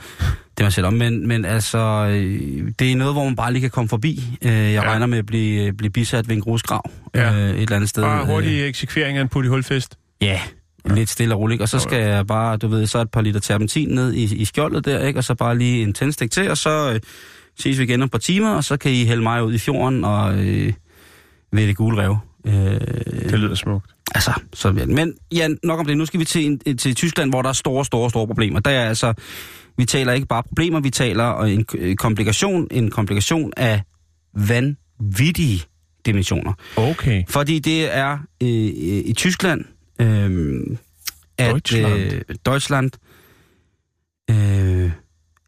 Det 0.59 0.64
var 0.64 0.70
selv 0.70 0.87
om. 0.87 0.93
Men, 0.93 1.28
men 1.28 1.45
altså, 1.45 1.78
øh, 2.11 2.72
det 2.78 2.93
er 2.93 2.97
noget, 2.97 3.14
hvor 3.14 3.24
man 3.24 3.37
bare 3.37 3.53
lige 3.53 3.61
kan 3.61 3.70
komme 3.70 3.89
forbi. 3.89 4.39
Øh, 4.43 4.53
jeg 4.53 4.57
Ja. 4.62 4.70
ja. 4.72 4.91
regner 4.91 5.07
med 5.07 5.18
at 5.18 5.26
blive, 5.26 5.72
blive 5.72 5.91
bisat 5.91 6.28
ved 6.28 6.37
en 6.37 6.43
grusgrav 6.43 6.91
Ja. 7.14 7.32
øh, 7.34 7.51
et 7.51 7.62
eller 7.62 7.76
andet 7.76 7.89
sted. 7.91 8.03
Bare 8.03 8.26
hurtig 8.26 8.61
Øh, 8.61 8.68
eksekvering 8.68 9.18
af 9.18 9.22
en 9.22 9.28
putti 9.28 9.49
hulfest. 9.49 9.99
ja, 10.20 10.41
lidt 10.84 11.09
stille 11.11 11.34
og 11.34 11.41
roligt. 11.41 11.62
Og 11.62 11.68
så 11.68 11.78
skal 11.78 11.99
jeg 12.03 12.26
bare, 12.26 12.57
du 12.57 12.68
ved, 12.68 12.87
så 12.87 12.99
et 13.01 13.11
par 13.11 13.20
liter 13.20 13.41
terpentin 13.41 13.89
ned 13.89 14.12
i, 14.12 14.34
i 14.37 14.45
skjoldet 14.45 14.84
der, 14.84 15.07
ikke? 15.07 15.20
Og 15.20 15.24
så 15.24 15.34
bare 15.34 15.59
lige 15.59 15.82
en 15.82 15.93
tændstik 15.93 16.30
til, 16.30 16.51
og 16.51 16.57
så 16.59 16.93
øh, 16.95 17.01
ses 17.59 17.78
vi 17.78 17.84
igen 17.84 18.03
om 18.03 18.07
et 18.07 18.11
par 18.12 18.18
timer, 18.18 18.51
og 18.55 18.64
så 18.64 18.76
kan 18.76 18.93
I 18.93 19.05
hælde 19.07 19.22
mig 19.22 19.45
ud 19.45 19.55
i 19.55 19.59
fjorden 19.59 20.05
og 20.05 20.39
øh, 20.39 20.72
ved 21.53 21.66
det 21.66 21.76
gule 21.76 22.03
rev. 22.03 22.16
Øh, 22.47 22.53
Det 23.30 23.39
lyder 23.39 23.55
smukt. 23.55 23.91
Altså, 24.17 24.33
så, 24.53 24.73
men 24.73 25.14
Jan, 25.33 25.59
nok 25.62 25.81
om 25.81 25.87
det. 25.87 25.97
Nu 25.97 26.07
skal 26.07 26.21
vi 26.21 26.25
til, 26.25 26.77
til 26.79 26.95
Tyskland, 26.95 27.31
hvor 27.31 27.43
der 27.43 27.49
er 27.49 27.53
store, 27.53 27.85
store, 27.85 28.11
store 28.11 28.27
problemer. 28.27 28.61
Der 28.61 28.71
er 28.71 28.89
altså, 28.89 29.14
vi 29.77 29.85
taler 29.85 30.12
ikke 30.12 30.27
bare 30.27 30.43
problemer, 30.43 30.81
vi 30.81 30.91
taler 30.91 31.43
en 31.45 31.67
øh, 31.75 31.97
komplikation, 31.97 32.69
en 32.71 32.91
komplikation 32.91 33.53
af 33.57 33.83
vanvittige 34.35 35.62
dimensioner. 36.07 36.53
Okay. 36.77 37.23
Fordi 37.29 37.59
det 37.59 37.97
er 37.97 38.12
øh, 38.43 38.49
i 39.07 39.12
Tyskland, 39.17 39.64
øh, 40.01 40.61
at 41.39 41.53
Deutschland. 41.53 42.12
Øh, 42.12 42.21
Deutschland, 42.47 42.91
øh, 44.31 44.91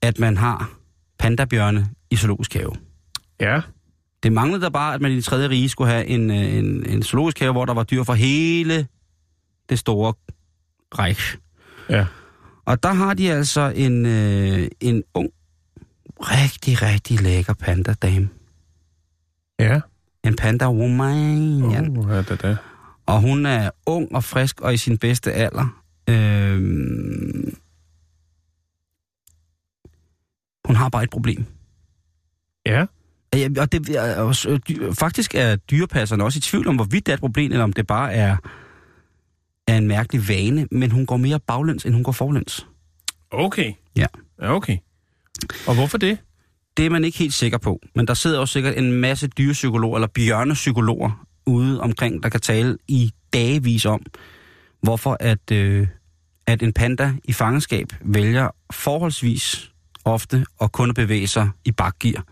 at 0.02 0.18
man 0.18 0.36
har 0.36 0.70
pandabjørne 1.18 1.88
i 2.10 2.16
zoologisk 2.16 2.54
have. 2.54 2.76
Ja. 3.40 3.60
Det 4.22 4.32
manglede 4.32 4.60
der 4.60 4.70
bare, 4.70 4.94
at 4.94 5.00
man 5.00 5.12
i 5.12 5.16
det 5.16 5.24
tredje 5.24 5.48
rige 5.48 5.68
skulle 5.68 5.90
have 5.90 6.06
en, 6.06 6.30
øh, 6.30 6.54
en, 6.54 6.86
en 6.86 7.02
zoologisk 7.02 7.38
have, 7.38 7.52
hvor 7.52 7.64
der 7.64 7.74
var 7.74 7.82
dyr 7.82 8.02
for 8.02 8.14
hele 8.14 8.86
det 9.68 9.78
store 9.78 10.14
Reich. 10.98 11.36
Ja. 11.90 12.06
Og 12.64 12.82
der 12.82 12.92
har 12.92 13.14
de 13.14 13.32
altså 13.32 13.72
en, 13.76 14.06
øh, 14.06 14.68
en 14.80 15.04
ung, 15.14 15.30
rigtig, 16.20 16.82
rigtig 16.82 17.20
lækker 17.20 17.54
panda-dame. 17.54 18.28
Ja. 19.58 19.80
En 20.24 20.36
panda 20.36 20.68
woman. 20.68 21.70
Ja. 21.70 21.80
Uh, 21.80 22.10
det, 22.10 22.42
det. 22.42 22.58
Og 23.06 23.20
hun 23.20 23.46
er 23.46 23.70
ung 23.86 24.14
og 24.14 24.24
frisk 24.24 24.60
og 24.60 24.74
i 24.74 24.76
sin 24.76 24.98
bedste 24.98 25.32
alder. 25.32 25.82
Øhm, 26.08 27.56
hun 30.64 30.76
har 30.76 30.88
bare 30.88 31.02
et 31.02 31.10
problem. 31.10 31.44
Ja. 32.66 32.86
Ja, 33.34 33.48
Og 33.60 33.72
det, 33.72 33.96
er 33.96 34.16
også, 34.20 34.48
øh, 34.50 34.94
faktisk 34.94 35.34
er 35.34 35.56
dyrepasserne 35.56 36.24
også 36.24 36.36
i 36.36 36.40
tvivl 36.40 36.68
om, 36.68 36.74
hvorvidt 36.76 37.06
det 37.06 37.12
er 37.12 37.16
et 37.16 37.20
problem, 37.20 37.52
eller 37.52 37.64
om 37.64 37.72
det 37.72 37.86
bare 37.86 38.12
er, 38.12 38.36
er 39.66 39.76
en 39.76 39.88
mærkelig 39.88 40.28
vane. 40.28 40.68
Men 40.70 40.90
hun 40.90 41.06
går 41.06 41.16
mere 41.16 41.40
baglæns, 41.40 41.84
end 41.84 41.94
hun 41.94 42.04
går 42.04 42.12
forlæns. 42.12 42.66
Okay. 43.30 43.72
Ja. 43.96 44.06
Ja, 44.42 44.54
okay. 44.54 44.76
Og 45.66 45.74
hvorfor 45.74 45.98
det? 45.98 46.18
Det 46.76 46.86
er 46.86 46.90
man 46.90 47.04
ikke 47.04 47.18
helt 47.18 47.34
sikker 47.34 47.58
på. 47.58 47.80
Men 47.94 48.06
der 48.06 48.14
sidder 48.14 48.38
også 48.38 48.52
sikkert 48.52 48.78
en 48.78 48.92
masse 48.92 49.28
dyrepsykologer, 49.28 49.96
eller 49.96 50.08
bjørnepsykologer, 50.08 51.26
ude 51.46 51.80
omkring, 51.80 52.22
der 52.22 52.28
kan 52.28 52.40
tale 52.40 52.78
i 52.88 53.12
dagevis 53.32 53.86
om, 53.86 54.02
hvorfor 54.82 55.16
at, 55.20 55.50
øh, 55.52 55.86
at 56.46 56.62
en 56.62 56.72
panda 56.72 57.14
i 57.24 57.32
fangenskab 57.32 57.86
vælger 58.00 58.48
forholdsvis 58.72 59.72
ofte 60.04 60.46
at 60.60 60.72
kun 60.72 60.94
bevæge 60.94 61.26
sig 61.26 61.50
i 61.64 61.72
bakgear. 61.72 62.24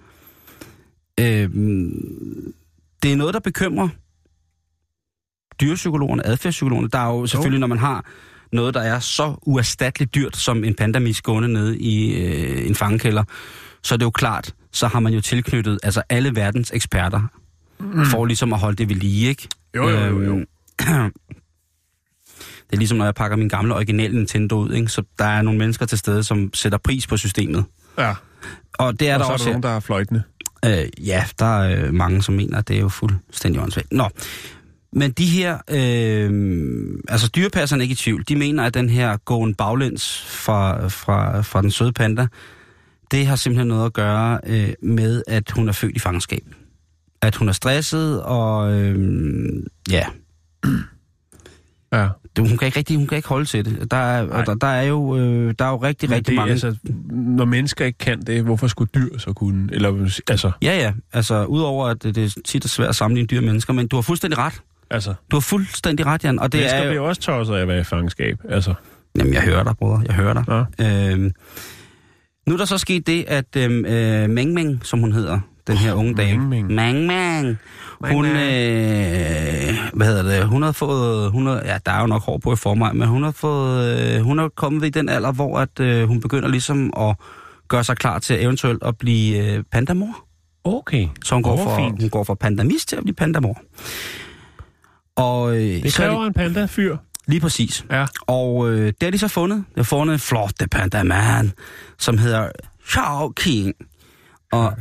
Øh, 1.21 1.51
det 3.03 3.13
er 3.13 3.17
noget, 3.17 3.35
der 3.35 3.41
bekymrer 3.41 3.89
dyrepsykologerne, 5.61 6.27
adfærdspsykologerne. 6.27 6.89
Der 6.89 6.99
er 6.99 7.07
jo 7.07 7.27
selvfølgelig, 7.27 7.61
når 7.61 7.67
man 7.67 7.79
har 7.79 8.05
noget, 8.53 8.75
der 8.75 8.81
er 8.81 8.99
så 8.99 9.35
uerstatteligt 9.43 10.15
dyrt 10.15 10.37
som 10.37 10.65
en 10.65 10.75
pandamis 10.75 11.23
gående 11.23 11.49
nede 11.49 11.79
i 11.79 12.15
øh, 12.15 12.67
en 12.67 12.75
fangekælder, 12.75 13.25
så 13.83 13.95
er 13.95 13.97
det 13.97 14.05
jo 14.05 14.11
klart, 14.11 14.55
så 14.73 14.87
har 14.87 15.01
man 15.01 15.13
jo 15.13 15.21
tilknyttet 15.21 15.79
altså 15.83 16.03
alle 16.09 16.35
verdens 16.37 16.71
eksperter, 16.75 17.23
mm. 17.81 18.05
for 18.05 18.25
ligesom 18.25 18.53
at 18.53 18.59
holde 18.59 18.77
det 18.77 18.89
ved 18.89 18.97
lige, 18.97 19.29
ikke? 19.29 19.49
Jo, 19.77 19.89
jo, 19.89 19.99
jo, 19.99 20.23
jo. 20.23 20.33
Øhm, 20.33 20.47
det 22.67 22.73
er 22.73 22.77
ligesom, 22.77 22.99
når 22.99 23.05
jeg 23.05 23.15
pakker 23.15 23.37
min 23.37 23.49
gamle 23.49 23.75
originale 23.75 24.15
Nintendo 24.17 24.57
ud, 24.59 24.73
ikke? 24.73 24.89
Så 24.89 25.03
der 25.19 25.25
er 25.25 25.43
nogle 25.43 25.59
mennesker 25.59 25.87
til 25.87 25.99
stede, 25.99 26.25
som 26.25 26.51
sætter 26.55 26.79
pris 26.79 27.07
på 27.07 27.17
systemet. 27.17 27.65
Ja. 27.99 28.15
Og 28.79 29.01
det 29.01 29.09
er 29.09 29.15
og 29.15 29.21
der 29.21 29.25
så 29.25 29.31
er 29.31 29.33
også 29.33 29.45
der 29.45 29.51
her. 29.51 29.53
nogen, 29.53 29.63
der 29.63 29.69
er 29.69 29.81
fløjtende. 29.81 30.23
Øh, 30.67 31.07
ja, 31.07 31.25
der 31.39 31.61
er 31.61 31.87
øh, 31.87 31.95
mange, 31.95 32.23
som 32.23 32.35
mener, 32.35 32.59
at 32.59 32.69
det 32.69 32.77
er 32.77 32.81
jo 32.81 32.89
fuldstændig 32.89 33.63
åndssvagt. 33.63 33.93
Nå, 33.93 34.09
men 34.93 35.11
de 35.11 35.27
her, 35.27 35.59
øh, 35.71 36.31
altså 37.09 37.29
dyrepasserne 37.37 37.81
er 37.81 37.83
ikke 37.83 37.93
i 37.93 37.97
tvivl. 37.97 38.25
De 38.29 38.37
mener, 38.37 38.65
at 38.65 38.75
den 38.75 38.91
her 38.91 39.17
gåen 39.17 39.55
baglæns 39.55 40.25
fra, 40.29 40.89
fra, 40.89 41.41
fra 41.41 41.63
den 41.63 41.71
søde 41.71 41.93
panda, 41.93 42.27
det 43.11 43.27
har 43.27 43.37
simpelthen 43.37 43.69
noget 43.69 43.87
at 43.87 43.93
gøre 43.93 44.41
øh, 44.47 44.73
med, 44.83 45.23
at 45.27 45.51
hun 45.51 45.69
er 45.69 45.73
født 45.73 45.97
i 45.97 45.99
fangenskab. 45.99 46.45
At 47.23 47.37
hun 47.37 47.49
er 47.49 47.53
stresset, 47.53 48.23
og 48.23 48.73
øh, 48.73 48.97
ja, 49.91 50.07
Ja. 51.93 52.09
det, 52.37 52.49
hun 52.49 52.59
kan 52.59 52.67
ikke 52.67 52.79
rigtig, 52.79 52.97
hun 52.97 53.07
kan 53.07 53.17
ikke 53.17 53.29
holde 53.29 53.45
til 53.47 53.65
det. 53.65 53.91
Der 53.91 53.97
er, 53.97 54.27
og 54.29 54.47
der, 54.47 54.55
der 54.55 54.67
er 54.67 54.83
jo, 54.83 55.17
øh, 55.19 55.55
der 55.59 55.65
er 55.65 55.71
jo 55.71 55.77
rigtig, 55.77 56.09
Men 56.09 56.17
rigtig 56.17 56.31
det, 56.33 56.37
mange... 56.37 56.53
altså, 56.53 56.77
når 57.11 57.45
mennesker 57.45 57.85
ikke 57.85 57.99
kan 57.99 58.21
det, 58.23 58.43
hvorfor 58.43 58.67
skulle 58.67 58.91
dyr 58.95 59.19
så 59.19 59.33
kunne? 59.33 59.69
Eller, 59.73 60.11
altså, 60.31 60.51
Ja, 60.63 60.77
ja. 60.79 60.93
Altså, 61.13 61.45
udover 61.45 61.87
at 61.87 62.03
det, 62.03 62.15
det 62.15 62.25
er 62.25 62.41
tit 62.45 62.65
er 62.65 62.69
svært 62.69 62.89
at 62.89 62.97
sammenligne 62.97 63.27
dyr 63.27 63.39
og 63.39 63.45
mennesker, 63.45 63.73
men 63.73 63.89
du 63.89 63.97
har 63.97 64.03
fuldstændig 64.03 64.39
ret. 64.39 64.61
altså 64.91 65.15
Du 65.31 65.37
har 65.37 65.41
fuldstændig 65.41 66.07
ret, 66.07 66.25
Jan. 66.25 66.39
Og 66.39 66.53
det 66.53 66.59
mennesker 66.59 66.79
er 66.79 66.83
bliver 66.83 66.95
jo... 66.95 67.03
jo 67.03 67.09
også 67.09 67.21
tosset 67.21 67.55
af 67.55 67.61
at 67.61 67.69
være 67.69 67.81
i 67.81 67.85
fangenskab. 67.85 68.39
Altså, 68.49 68.75
Jamen, 69.19 69.35
jeg 69.35 69.43
hører 69.43 69.65
dig, 69.65 69.77
bror. 69.79 70.03
Jeg 70.07 70.15
hører 70.15 70.35
dig. 70.35 70.67
ja. 70.79 71.13
Øhm, 71.13 71.33
nu 72.49 72.53
er 72.55 72.59
der 72.59 72.65
så 72.65 72.79
sket 72.79 73.07
det, 73.07 73.25
at 73.29 73.57
øhm, 73.57 73.85
øh, 73.85 74.31
Meng 74.31 74.53
Meng, 74.55 74.81
som 74.87 75.01
hun 75.01 75.13
hedder, 75.13 75.41
den 75.67 75.77
her 75.77 75.93
unge 75.93 76.15
dame. 76.15 76.63
Meng 76.63 77.07
Meng. 77.07 77.59
Hun, 78.01 78.27
øh, 78.27 78.33
hvad 79.93 80.07
hedder 80.07 80.23
det, 80.23 80.49
hun 80.49 80.63
har 80.63 80.73
fået, 80.73 81.31
hun 81.31 81.47
har, 81.47 81.55
ja, 81.65 81.79
der 81.87 81.93
er 81.93 82.01
jo 82.01 82.07
nok 82.07 82.23
hår 82.23 82.39
på 82.39 82.53
i 82.53 82.57
forvejen, 82.57 82.99
men 82.99 83.09
hun 83.09 83.23
har 83.23 83.31
fået, 83.31 83.99
øh, 84.15 84.21
hun 84.21 84.39
er 84.39 84.49
kommet 84.49 84.87
i 84.87 84.91
den 84.91 85.09
alder, 85.09 85.33
hvor 85.33 85.59
at, 85.59 85.81
øh, 85.81 86.09
hun 86.09 86.21
begynder 86.21 86.49
ligesom 86.49 86.93
at 87.01 87.17
gøre 87.69 87.85
sig 87.85 87.97
klar 87.97 88.19
til 88.19 88.43
eventuelt 88.45 88.83
at 88.85 88.99
blive 88.99 89.39
øh, 89.57 89.65
pandamor. 89.73 90.25
Okay. 90.65 91.09
Så 91.25 91.35
hun 91.35 91.43
går, 91.43 91.57
fra, 91.57 91.63
Overfint. 91.71 92.03
hun 92.03 92.11
går 92.11 92.25
fra 92.25 92.35
pandamis 92.35 92.87
til 92.87 92.97
at 92.97 93.03
blive 93.03 93.15
pandamor. 93.15 93.61
Og, 95.17 95.57
øh, 95.57 95.63
Det 95.83 95.93
så 95.93 96.03
er 96.03 96.09
kræver 96.09 96.27
en 96.27 96.33
panda-fyr. 96.33 96.97
Lige 97.27 97.41
præcis. 97.41 97.85
Ja. 97.91 98.07
Og 98.27 98.71
øh, 98.71 98.87
det 98.87 98.97
har 99.03 99.11
de 99.11 99.19
så 99.19 99.29
fundet. 99.29 99.59
De 99.59 99.73
har 99.77 99.83
fundet 99.83 100.13
en 100.15 100.19
flotte 100.21 100.69
pandaman, 100.69 101.53
som 101.99 102.19
hedder 102.19 102.49
Shao 102.89 103.29
King. 103.29 103.75
Og 104.53 104.73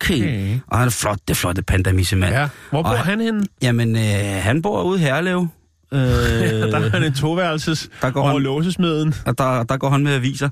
King. 0.00 0.24
King. 0.24 0.62
Og 0.66 0.78
han 0.78 0.86
er 0.86 0.90
flot, 0.90 1.18
det 1.28 1.36
flotte 1.36 1.62
pandamissemand. 1.62 2.34
Ja. 2.34 2.48
Hvor 2.70 2.82
bor 2.82 2.88
Og 2.90 2.98
han 2.98 3.20
henne? 3.20 3.46
Jamen, 3.62 3.96
øh, 3.96 4.42
han 4.42 4.62
bor 4.62 4.82
ude 4.82 4.98
i 5.00 5.02
Herlev. 5.02 5.46
Øh, 5.92 6.00
Der 6.00 6.78
er 6.80 6.90
han 6.90 7.02
en 7.04 7.14
toværelses 7.14 7.90
Der 8.02 8.10
går 8.10 8.20
over 8.22 8.32
han- 8.32 8.42
låsesmeden. 8.42 9.14
og 9.26 9.38
der, 9.38 9.62
der 9.62 9.76
går 9.76 9.90
han 9.90 10.04
med 10.04 10.14
aviser. 10.14 10.48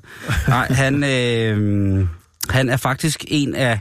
Nej, 0.47 0.67
han, 0.69 1.03
øh, 1.03 2.07
han 2.49 2.69
er 2.69 2.77
faktisk 2.77 3.25
en 3.27 3.55
af 3.55 3.79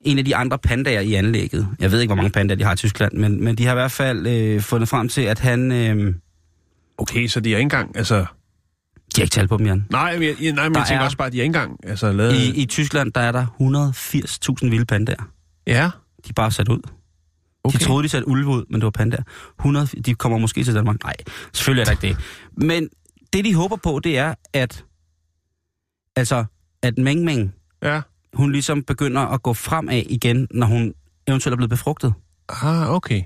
en 0.00 0.18
af 0.18 0.24
de 0.24 0.36
andre 0.36 0.58
pandaer 0.58 1.00
i 1.00 1.14
anlægget. 1.14 1.68
Jeg 1.80 1.92
ved 1.92 2.00
ikke, 2.00 2.08
hvor 2.08 2.16
mange 2.16 2.30
pandaer 2.30 2.56
de 2.56 2.64
har 2.64 2.72
i 2.72 2.76
Tyskland, 2.76 3.12
men, 3.12 3.44
men 3.44 3.54
de 3.58 3.64
har 3.64 3.72
i 3.72 3.74
hvert 3.74 3.92
fald 3.92 4.26
øh, 4.26 4.60
fundet 4.60 4.88
frem 4.88 5.08
til, 5.08 5.22
at 5.22 5.38
han... 5.38 5.72
Øh, 5.72 6.14
Okay, 6.98 7.26
så 7.26 7.40
de 7.40 7.52
er 7.52 7.56
ikke 7.56 7.62
engang, 7.62 7.96
altså... 7.96 8.24
de 9.16 9.20
har 9.20 9.22
ikke 9.24 9.32
talt 9.34 9.48
på 9.48 9.56
dem, 9.56 9.66
Jan. 9.66 9.86
Nej, 9.90 10.18
men, 10.18 10.22
jeg, 10.22 10.52
nej, 10.52 10.68
men 10.68 10.74
Der 10.74 10.80
jeg 10.80 10.86
tænker 10.88 11.00
er- 11.00 11.04
også 11.04 11.16
bare, 11.16 11.26
at 11.26 11.32
de 11.32 11.36
ikke 11.38 11.46
engang 11.46 11.76
altså, 11.84 12.12
lavet... 12.12 12.34
I, 12.34 12.62
I 12.62 12.66
Tyskland, 12.66 13.12
der 13.12 13.20
er 13.20 13.32
der 13.32 13.46
180.000 14.64 14.68
vilde 14.70 14.84
pandaer. 14.84 15.30
Ja, 15.66 15.90
De 16.24 16.28
er 16.28 16.32
bare 16.36 16.50
sat 16.50 16.68
ud. 16.68 16.78
Okay. 17.64 17.78
De 17.78 17.84
troede, 17.84 18.02
de 18.02 18.08
satte 18.08 18.28
ulve 18.28 18.46
ud, 18.50 18.64
men 18.70 18.80
det 18.80 18.84
var 18.84 18.90
pandaer. 18.90 19.22
100, 19.60 19.86
de 19.86 20.14
kommer 20.14 20.38
måske 20.38 20.64
til 20.64 20.74
Danmark. 20.74 21.04
Nej, 21.04 21.14
selvfølgelig 21.52 21.80
er 21.80 21.84
der 21.84 21.92
ikke 21.92 22.08
det. 22.08 22.16
Men 22.66 22.88
det, 23.32 23.44
de 23.44 23.54
håber 23.54 23.76
på, 23.76 24.00
det 24.04 24.18
er, 24.18 24.34
at, 24.52 24.84
altså, 26.16 26.44
at 26.82 26.98
Meng 26.98 27.24
Meng, 27.24 27.54
ja. 27.82 28.00
hun 28.34 28.52
ligesom 28.52 28.82
begynder 28.82 29.20
at 29.22 29.42
gå 29.42 29.54
fremad 29.54 30.02
igen, 30.06 30.48
når 30.50 30.66
hun 30.66 30.94
eventuelt 31.26 31.52
er 31.52 31.56
blevet 31.56 31.70
befrugtet. 31.70 32.14
Ah, 32.48 32.90
okay. 32.90 33.22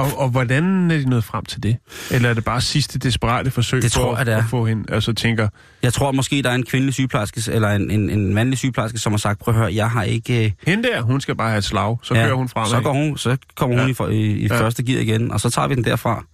Og, 0.00 0.18
og 0.18 0.28
hvordan 0.28 0.90
er 0.90 0.96
de 0.98 1.08
nået 1.10 1.24
frem 1.24 1.44
til 1.44 1.62
det? 1.62 1.76
Eller 2.10 2.28
er 2.30 2.34
det 2.34 2.44
bare 2.44 2.60
sidste 2.60 2.98
desperate 2.98 3.50
forsøg 3.50 3.82
Det 3.82 3.92
på 3.92 4.00
tror 4.00 4.14
at, 4.14 4.26
det 4.26 4.34
er. 4.34 4.38
at 4.38 4.44
få 4.50 4.66
hende? 4.66 4.92
Altså 4.94 5.12
tænker, 5.12 5.48
Jeg 5.82 5.92
tror 5.92 6.12
måske, 6.12 6.42
der 6.42 6.50
er 6.50 6.54
en 6.54 6.64
kvindelig 6.64 6.94
sygeplejerske, 6.94 7.52
eller 7.52 7.68
en, 7.68 7.90
en, 7.90 8.10
en 8.10 8.34
mandlig 8.34 8.58
sygeplejerske, 8.58 8.98
som 8.98 9.12
har 9.12 9.18
sagt, 9.18 9.38
prøv 9.38 9.54
at 9.54 9.60
høre, 9.60 9.74
jeg 9.74 9.90
har 9.90 10.02
ikke... 10.02 10.44
øh, 10.44 10.50
hende 10.66 10.88
der, 10.88 11.00
hun 11.02 11.20
skal 11.20 11.36
bare 11.36 11.48
have 11.48 11.58
et 11.58 11.64
slag, 11.64 11.96
så 12.02 12.14
kører 12.14 12.34
hun 12.34 12.48
fremad. 12.48 12.68
Så, 12.70 12.80
går 12.80 12.92
hun, 12.92 13.18
så 13.18 13.36
kommer 13.56 13.78
hun 13.80 13.94
Ja. 14.08 14.12
i, 14.12 14.16
i, 14.16 14.32
i 14.32 14.46
Ja. 14.46 14.60
første 14.60 14.82
gear 14.82 15.00
igen, 15.00 15.32
og 15.32 15.40
så 15.40 15.50
tager 15.50 15.68
vi 15.68 15.74
den 15.74 15.84
derfra. 15.84 16.24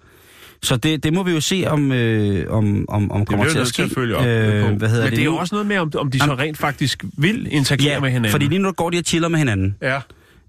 Så 0.62 0.76
det, 0.76 1.02
det 1.04 1.12
må 1.12 1.22
vi 1.22 1.30
jo 1.32 1.40
se, 1.40 1.64
om, 1.66 1.92
øh, 1.92 2.46
om, 2.52 2.84
om, 2.88 3.10
om 3.12 3.20
det 3.20 3.28
kommer 3.28 3.44
til 3.44 3.50
at 3.50 3.56
nødt 3.56 3.74
til 3.74 3.90
ske. 3.90 4.00
at 4.02 4.12
op 4.14 4.26
øh, 4.26 4.62
på. 4.70 4.74
hvad 4.78 4.88
hedder 4.88 5.04
Men 5.04 5.10
det 5.12 5.20
er 5.20 5.24
jo 5.24 5.36
også 5.36 5.54
noget 5.54 5.66
med, 5.66 5.78
om, 5.78 5.92
om 5.98 6.10
de 6.10 6.18
så 6.18 6.34
rent 6.34 6.58
faktisk 6.58 7.04
vil 7.18 7.48
interagere 7.50 7.92
Ja, 7.92 8.00
med 8.00 8.10
hinanden. 8.10 8.30
fordi 8.30 8.46
lige 8.46 8.58
nu 8.58 8.72
går 8.72 8.90
de 8.90 8.98
og 8.98 9.02
chiller 9.06 9.28
med 9.28 9.38
hinanden. 9.38 9.76
Ja, 9.82 9.98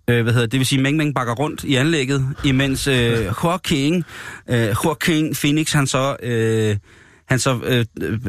Øh, 0.09 0.23
hvad 0.23 0.33
hedder 0.33 0.47
det? 0.47 0.59
vil 0.59 0.67
sige, 0.67 0.81
Meng 0.81 0.97
Meng 0.97 1.15
bakker 1.15 1.33
rundt 1.33 1.63
i 1.63 1.75
anlægget, 1.75 2.27
imens 2.43 2.87
øh, 2.87 3.25
Joaquin, 3.43 4.03
øh, 4.49 4.75
Joaquin 4.85 5.35
Phoenix, 5.35 5.73
han 5.73 5.87
så... 5.87 6.15
Øh, 6.23 6.77
han 7.27 7.39
så 7.39 7.59
øh, 7.63 7.85
øh, 8.01 8.19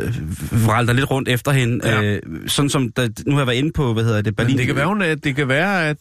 vralter 0.67 0.93
lidt 0.93 1.11
rundt 1.11 1.29
efter 1.29 1.53
hende. 1.53 1.89
Ja. 1.89 2.03
Øh, 2.03 2.23
sådan 2.47 2.69
som, 2.69 2.93
der, 2.93 3.09
nu 3.27 3.33
har 3.33 3.41
jeg 3.41 3.47
været 3.47 3.59
inde 3.59 3.73
på, 3.73 3.93
hvad 3.93 4.05
hedder 4.05 4.23
det, 4.23 4.37
Berlin. 4.37 4.51
men 4.51 4.59
det 4.59 4.67
kan 4.67 4.77
være, 4.77 4.87
hun 4.87 5.01
det 5.01 5.37
kan 5.37 5.49
være, 5.49 5.89
at 5.89 5.97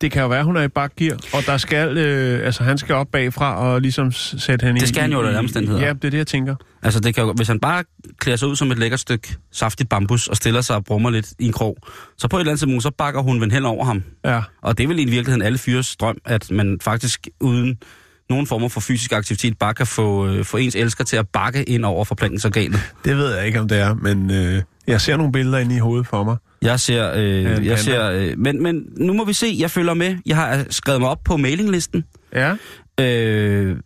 det 0.00 0.12
kan 0.12 0.22
jo 0.22 0.28
være, 0.28 0.44
hun 0.44 0.56
er 0.56 0.62
i 0.62 0.68
bakgear, 0.68 1.16
og 1.34 1.42
der 1.46 1.56
skal, 1.56 1.96
øh, 1.98 2.46
altså 2.46 2.62
han 2.64 2.78
skal 2.78 2.94
op 2.94 3.06
bagfra 3.12 3.56
og 3.56 3.80
ligesom 3.80 4.12
sætte 4.12 4.66
hende 4.66 4.80
Det 4.80 4.86
i- 4.86 4.88
skal 4.88 5.02
han 5.02 5.12
jo 5.12 5.18
under 5.18 5.38
omstændigheder. 5.38 5.86
Ja, 5.86 5.92
det 5.92 6.04
er 6.04 6.10
det, 6.10 6.18
jeg 6.18 6.26
tænker. 6.26 6.56
Altså, 6.82 7.00
det 7.00 7.14
kan 7.14 7.24
jo, 7.24 7.32
hvis 7.32 7.48
han 7.48 7.60
bare 7.60 7.84
klæder 8.18 8.36
sig 8.36 8.48
ud 8.48 8.56
som 8.56 8.70
et 8.70 8.78
lækkert 8.78 9.00
stykke 9.00 9.36
saftigt 9.52 9.88
bambus 9.88 10.28
og 10.28 10.36
stiller 10.36 10.60
sig 10.60 10.76
og 10.76 10.84
brummer 10.84 11.10
lidt 11.10 11.32
i 11.38 11.46
en 11.46 11.52
krog, 11.52 11.76
så 12.18 12.28
på 12.28 12.36
et 12.36 12.40
eller 12.40 12.50
andet 12.52 12.60
tidspunkt, 12.60 12.82
så 12.82 12.90
bakker 12.90 13.20
hun 13.22 13.40
ven 13.40 13.50
hen 13.50 13.64
over 13.64 13.84
ham. 13.84 14.02
Ja, 14.24 14.40
Og 14.62 14.78
det 14.78 14.84
er 14.84 14.88
vel 14.88 14.98
i 14.98 15.04
virkeligheden 15.04 15.42
alle 15.42 15.58
fyres 15.58 15.96
drøm, 15.96 16.18
at 16.24 16.50
man 16.50 16.78
faktisk 16.82 17.28
uden 17.40 17.78
nogen 18.30 18.46
former 18.46 18.68
for 18.68 18.80
fysisk 18.80 19.12
aktivitet 19.12 19.58
bare 19.58 19.74
kan 19.74 19.86
få, 19.86 20.26
øh, 20.28 20.44
få 20.44 20.56
ens 20.56 20.74
elsker 20.74 21.04
til 21.04 21.16
at 21.16 21.28
bakke 21.28 21.64
ind 21.64 21.84
over 21.84 22.04
forplantningsorganet. 22.04 22.80
det 23.04 23.16
ved 23.16 23.34
jeg 23.36 23.46
ikke, 23.46 23.60
om 23.60 23.68
det 23.68 23.78
er, 23.78 23.94
men 23.94 24.30
øh, 24.30 24.62
jeg 24.86 25.00
ser 25.00 25.16
nogle 25.16 25.32
billeder 25.32 25.58
inde 25.58 25.76
i 25.76 25.78
hovedet 25.78 26.06
for 26.06 26.24
mig. 26.24 26.36
Jeg 26.62 26.80
ser, 26.80 27.12
øh, 27.16 27.44
panda. 27.44 27.70
jeg 27.70 27.78
ser 27.78 28.10
øh, 28.10 28.34
men, 28.38 28.62
men 28.62 28.84
nu 28.96 29.12
må 29.12 29.24
vi 29.24 29.32
se, 29.32 29.56
jeg 29.58 29.70
følger 29.70 29.94
med. 29.94 30.16
Jeg 30.26 30.36
har 30.36 30.66
skrevet 30.70 31.00
mig 31.00 31.10
op 31.10 31.18
på 31.24 31.36
mailinglisten. 31.36 32.04
Ja, 32.34 32.54
Øh, 33.00 33.76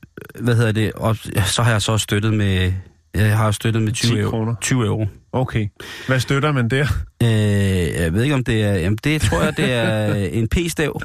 hvad 0.41 0.57
hedder 0.57 0.73
det? 0.73 0.93
Og 0.93 1.17
så 1.47 1.63
har 1.63 1.71
jeg 1.71 1.83
så 1.83 1.99
støttet 1.99 2.35
med, 2.35 2.73
jeg 3.15 3.37
har 3.37 3.51
støttet 3.51 3.83
med 3.83 3.93
20 3.93 4.11
10 4.17 4.19
euro. 4.21 4.31
kroner. 4.31 4.55
20 4.61 4.87
euro. 4.87 5.07
okay. 5.33 5.67
Hvad 6.07 6.21
støtter 6.21 6.53
man 6.53 6.69
der? 6.71 6.87
Øh, 7.23 7.29
jeg 8.03 8.13
ved 8.15 8.23
ikke, 8.23 8.35
om 8.35 8.45
det 8.45 8.63
er... 8.63 8.75
Jamen, 8.75 8.99
det 9.05 9.21
tror 9.23 9.43
jeg, 9.43 9.57
det 9.57 9.73
er 9.73 10.15
en 10.39 10.49
p-stav. 10.49 11.01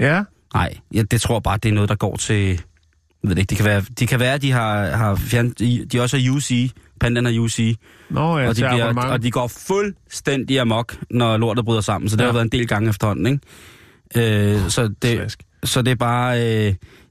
Ja, 0.00 0.22
Nej, 0.54 0.74
ja, 0.94 1.02
det 1.02 1.20
tror 1.20 1.34
jeg 1.34 1.42
bare, 1.42 1.58
det 1.62 1.68
er 1.68 1.72
noget, 1.72 1.88
der 1.88 1.94
går 1.94 2.16
til... 2.16 2.46
Jeg 3.22 3.30
ved 3.30 3.36
ikke, 3.36 3.50
det 3.50 3.56
kan 3.56 3.66
være, 3.66 3.82
det 3.98 4.08
kan 4.08 4.20
være 4.20 4.34
at 4.34 4.42
de 4.42 4.52
har, 4.52 4.86
har 4.86 5.14
fjernet... 5.14 5.58
De 5.58 5.86
de 5.92 6.00
også 6.00 6.18
har 6.18 6.30
UC, 6.32 6.70
pandaen 7.00 7.24
har 7.24 7.38
UC, 7.40 7.74
Nå 8.14 8.38
ja, 8.38 8.48
og, 8.48 8.56
de 8.56 8.60
bliver, 8.60 8.94
og 9.10 9.22
de 9.22 9.30
går 9.30 9.46
fuldstændig 9.48 10.60
amok, 10.60 10.96
når 11.10 11.36
lortet 11.36 11.64
bryder 11.64 11.80
sammen. 11.80 12.08
Så 12.10 12.16
det 12.16 12.22
Ja. 12.22 12.26
har 12.26 12.32
været 12.32 12.44
en 12.44 12.52
del 12.52 12.66
gange 12.68 12.88
efterhånden, 12.90 13.26
ikke? 13.26 14.54
Øh, 14.54 14.68
så, 14.70 14.88
det, 15.02 15.16
Slask. 15.16 15.42
så 15.64 15.82
det 15.82 15.90
er 15.90 15.94
bare... 15.94 16.38
Øh, 16.40 16.44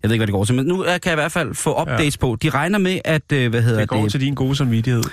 jeg 0.04 0.10
ved 0.10 0.12
ikke, 0.12 0.20
hvad 0.20 0.28
det 0.28 0.34
går 0.34 0.46
til, 0.46 0.56
men 0.56 0.66
nu 0.66 0.84
øh, 0.84 0.88
kan 0.92 1.00
jeg 1.06 1.12
i 1.14 1.16
hvert 1.16 1.32
fald 1.32 1.54
få 1.54 1.82
updates 1.82 2.16
ja. 2.16 2.20
på. 2.22 2.38
De 2.42 2.50
regner 2.50 2.78
med, 2.80 3.00
at... 3.06 3.32
Øh, 3.34 3.50
hvad 3.50 3.62
hedder 3.62 3.80
Det 3.80 3.90
går 3.90 4.02
det? 4.02 4.12
til 4.12 4.22
din 4.22 4.34
gode 4.36 4.56
samvittighed. 4.56 5.04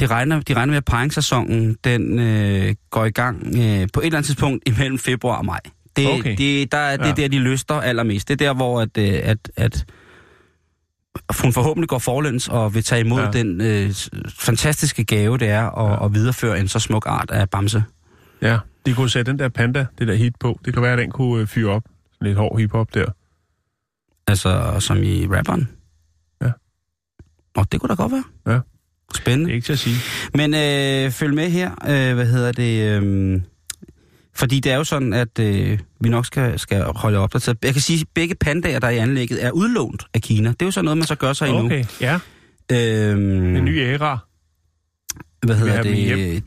De 0.00 0.06
regner, 0.06 0.40
de 0.40 0.54
regner 0.54 0.70
med, 0.70 0.76
at 0.76 0.84
paringssæsonen 0.84 1.76
den, 1.84 2.18
øh, 2.18 2.74
går 2.90 3.04
i 3.04 3.10
gang 3.10 3.46
øh, 3.46 3.88
på 3.92 4.00
et 4.00 4.04
eller 4.06 4.16
andet 4.18 4.24
tidspunkt 4.24 4.62
imellem 4.76 4.98
februar 4.98 5.38
og 5.38 5.44
maj. 5.44 5.60
Det, 5.96 6.08
Okay. 6.08 6.34
det, 6.38 6.72
der, 6.72 6.78
er- 6.78 6.96
det 6.96 7.04
Ja. 7.04 7.10
er 7.10 7.14
der, 7.14 7.28
de 7.28 7.38
lyster 7.38 7.74
allermest. 7.74 8.28
Det 8.28 8.40
er 8.40 8.46
der, 8.46 8.54
hvor 8.54 8.80
at, 8.80 8.98
øh, 8.98 9.20
at, 9.22 9.38
at 9.56 9.84
hun 11.42 11.52
forhåbentlig 11.52 11.88
går 11.88 11.98
forlæns 11.98 12.48
og 12.48 12.74
vil 12.74 12.84
tage 12.84 13.00
imod 13.00 13.20
Ja. 13.22 13.30
den 13.30 13.60
øh, 13.60 13.94
fantastiske 14.38 15.04
gave, 15.04 15.38
det 15.38 15.48
er 15.48 15.70
at, 15.70 15.90
ja. 16.00 16.04
at 16.04 16.14
videreføre 16.14 16.60
en 16.60 16.68
så 16.68 16.78
smuk 16.78 17.06
art 17.06 17.30
af 17.30 17.50
bamse. 17.50 17.84
Ja, 18.42 18.58
de 18.86 18.94
kunne 18.94 19.10
sætte 19.10 19.32
den 19.32 19.38
der 19.38 19.48
panda, 19.48 19.86
det 19.98 20.08
der 20.08 20.14
hit 20.14 20.36
på. 20.40 20.60
Det 20.64 20.72
kan 20.74 20.82
være, 20.82 20.92
at 20.92 20.98
den 20.98 21.10
kunne 21.10 21.40
øh, 21.42 21.46
fyre 21.46 21.70
op. 21.70 21.82
Sådan 22.12 22.26
lidt 22.28 22.38
hård 22.38 22.58
hiphop 22.58 22.94
der. 22.94 23.06
Altså, 24.26 24.76
som 24.80 25.02
i 25.02 25.26
rapperen. 25.26 25.68
Ja. 26.42 26.50
Og 27.56 27.72
det 27.72 27.80
kunne 27.80 27.88
da 27.88 27.94
godt 27.94 28.12
være. 28.12 28.24
Ja. 28.54 28.60
Spændende. 29.14 29.52
ikke 29.54 29.64
til 29.64 29.72
at 29.72 29.78
sige. 29.78 29.96
Men 30.34 30.54
øh, 30.54 31.10
følg 31.10 31.34
med 31.34 31.50
her, 31.50 31.70
øh, 31.70 32.14
hvad 32.14 32.26
hedder 32.26 32.52
det, 32.52 33.02
øh, 33.02 33.40
fordi 34.36 34.60
det 34.60 34.72
er 34.72 34.76
jo 34.76 34.84
sådan, 34.84 35.12
at 35.12 35.38
øh, 35.38 35.78
vi 36.00 36.08
nok 36.08 36.26
skal, 36.26 36.58
skal 36.58 36.82
holde 36.96 37.18
opdateret. 37.18 37.58
Jeg 37.62 37.72
kan 37.72 37.82
sige, 37.82 38.00
at 38.00 38.06
begge 38.14 38.34
pandaer, 38.34 38.78
der 38.78 38.86
er 38.86 38.90
i 38.92 38.96
anlægget, 38.98 39.44
er 39.44 39.50
udlånt 39.50 40.06
af 40.14 40.22
Kina. 40.22 40.48
Det 40.48 40.62
er 40.62 40.66
jo 40.66 40.70
sådan 40.70 40.84
noget, 40.84 40.98
man 40.98 41.06
så 41.06 41.14
gør 41.14 41.32
sig 41.32 41.48
endnu. 41.48 41.64
Okay, 41.64 41.84
ja. 42.00 42.18
Øhm, 42.72 43.56
En 43.56 43.64
ny 43.64 43.78
æra. 43.80 44.18
hvad 45.46 45.56
hedder 45.56 45.82
det? 45.82 45.92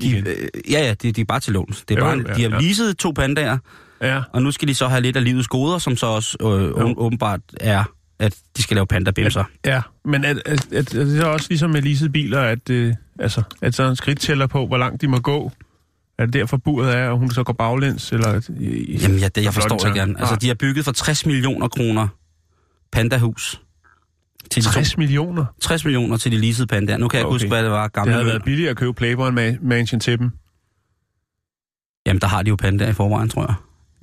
De, 0.02 0.08
igen. 0.08 0.28
øh, 0.28 0.48
ja, 0.72 0.80
ja, 0.80 0.94
de, 0.94 1.12
de 1.12 1.22
er 1.22 1.26
bare 1.26 1.40
til 1.40 1.54
låns. 1.54 1.84
Det 1.86 1.96
er 1.96 2.00
Jo, 2.00 2.06
bare, 2.06 2.24
ja, 2.28 2.34
de 2.34 2.42
har 2.44 2.50
ja. 2.50 2.60
leaset 2.66 2.98
to 2.98 3.12
pandaer, 3.12 3.58
Ja. 4.02 4.22
og 4.34 4.42
nu 4.42 4.52
skal 4.52 4.68
de 4.68 4.76
så 4.76 4.88
have 4.88 5.02
lidt 5.02 5.18
af 5.18 5.24
livets 5.24 5.48
goder, 5.48 5.78
som 5.78 5.96
så 5.96 6.06
også 6.06 6.38
øh, 6.42 6.48
Jo. 6.48 6.94
åbenbart 6.98 7.40
er, 7.60 7.84
at 8.20 8.36
de 8.58 8.62
skal 8.64 8.76
lave 8.76 8.88
pandabimser. 8.88 9.44
Ja, 9.66 9.82
men 10.06 10.26
er, 10.26 10.30
er, 10.30 10.56
er, 10.72 10.78
er 10.78 10.82
det 10.82 11.18
så 11.22 11.28
også 11.28 11.46
ligesom 11.50 11.70
med 11.70 11.82
leasede 11.82 12.10
biler, 12.10 12.42
at, 12.42 12.70
øh, 12.70 12.94
altså, 13.20 13.42
at 13.62 13.76
så 13.76 13.84
er 13.84 13.90
en 13.90 13.96
skridt 13.96 14.20
tæller 14.20 14.48
på, 14.48 14.68
hvor 14.68 14.78
langt 14.78 15.02
de 15.02 15.08
må 15.08 15.20
gå? 15.20 15.52
Er 16.20 16.26
det 16.26 16.34
derfor 16.34 16.58
buret 16.58 16.96
er, 16.96 17.10
og 17.10 17.18
hun 17.18 17.32
så 17.32 17.44
går 17.44 17.54
baglæns? 17.54 18.12
Eller, 18.12 18.36
øh, 18.60 19.04
Jamen, 19.04 19.18
ja, 19.18 19.28
det, 19.28 19.44
jeg 19.44 19.54
for 19.54 19.62
forstår 19.62 19.88
ikke 19.88 20.00
gerne. 20.00 20.20
Altså, 20.20 20.36
de 20.36 20.48
har 20.48 20.54
bygget 20.56 20.86
for 20.86 20.92
60 20.92 21.26
millioner 21.26 21.68
kroner 21.68 22.08
pandahus. 22.92 23.62
Til 24.52 24.62
de 24.64 24.68
to 24.68 24.72
60 24.74 24.98
millioner? 24.98 25.46
60 25.62 25.86
millioner 25.86 26.18
til 26.18 26.32
de 26.32 26.38
leasede 26.38 26.68
pandaer. 26.68 26.98
Nu 26.98 27.08
kan 27.08 27.18
jeg 27.18 27.22
ikke 27.22 27.28
Okay. 27.28 27.34
huske, 27.36 27.48
hvad 27.48 27.64
det 27.64 27.72
var 27.72 27.84
Det 27.84 27.94
gamle. 27.94 28.12
havde 28.12 28.24
møller. 28.24 28.34
været 28.34 28.46
billigere 28.46 28.70
at 28.72 28.78
købe 28.78 28.94
Playboy 28.94 29.30
Ma- 29.30 29.58
Mansion 29.68 30.00
til 30.00 30.20
dem. 30.20 30.30
Jamen, 32.06 32.22
der 32.22 32.28
har 32.28 32.44
de 32.44 32.50
jo 32.50 32.56
pandaer 32.56 32.90
i 32.90 32.94
forvejen, 32.94 33.30
tror 33.30 33.42
jeg. 33.42 33.56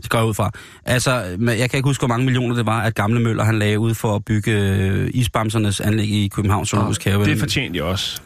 Det 0.03 0.11
går 0.11 0.19
jeg 0.19 0.27
ud 0.29 0.35
fra. 0.35 0.51
Altså, 0.85 1.11
jeg 1.41 1.71
kan 1.71 1.77
ikke 1.79 1.87
huske, 1.89 2.01
hvor 2.01 2.09
mange 2.09 2.25
millioner 2.25 2.57
det 2.57 2.67
var, 2.67 2.81
at 2.83 2.95
gamle 2.95 3.21
Møller 3.21 3.45
han 3.45 3.59
lagde 3.59 3.79
ud 3.79 3.95
for 3.95 4.15
at 4.17 4.25
bygge 4.25 4.53
øh, 4.53 5.11
isbamsernes 5.15 5.81
anlæg 5.81 6.09
i 6.09 6.29
Københavns 6.29 6.69
Zoologisk 6.69 7.05
Have. 7.05 7.25
Det 7.25 7.39
fortjente 7.39 7.79
de 7.79 7.85
også, 7.85 8.21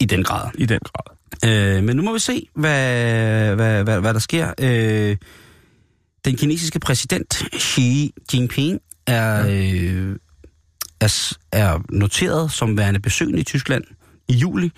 I 0.00 0.04
den 0.04 0.24
grad. 0.24 0.50
i 0.58 0.66
den 0.66 0.78
grad. 0.84 1.16
Øh, 1.44 1.84
men 1.84 1.96
nu 1.96 2.02
må 2.02 2.12
vi 2.12 2.18
se, 2.18 2.46
hvad, 2.54 3.54
hvad, 3.54 3.84
hvad, 3.84 4.00
hvad 4.00 4.14
der 4.14 4.20
sker. 4.20 4.52
Øh, 4.60 5.16
den 6.24 6.36
kinesiske 6.36 6.80
præsident 6.80 7.44
Xi 7.58 8.12
Jinping 8.34 8.80
er, 9.06 9.46
øh, 9.48 10.16
er, 11.00 11.36
er 11.52 11.78
noteret 11.90 12.52
som 12.52 12.78
værende 12.78 13.00
besøgende 13.00 13.40
i 13.40 13.42
Tyskland 13.44 13.84
i 14.28 14.32
juli. 14.34 14.70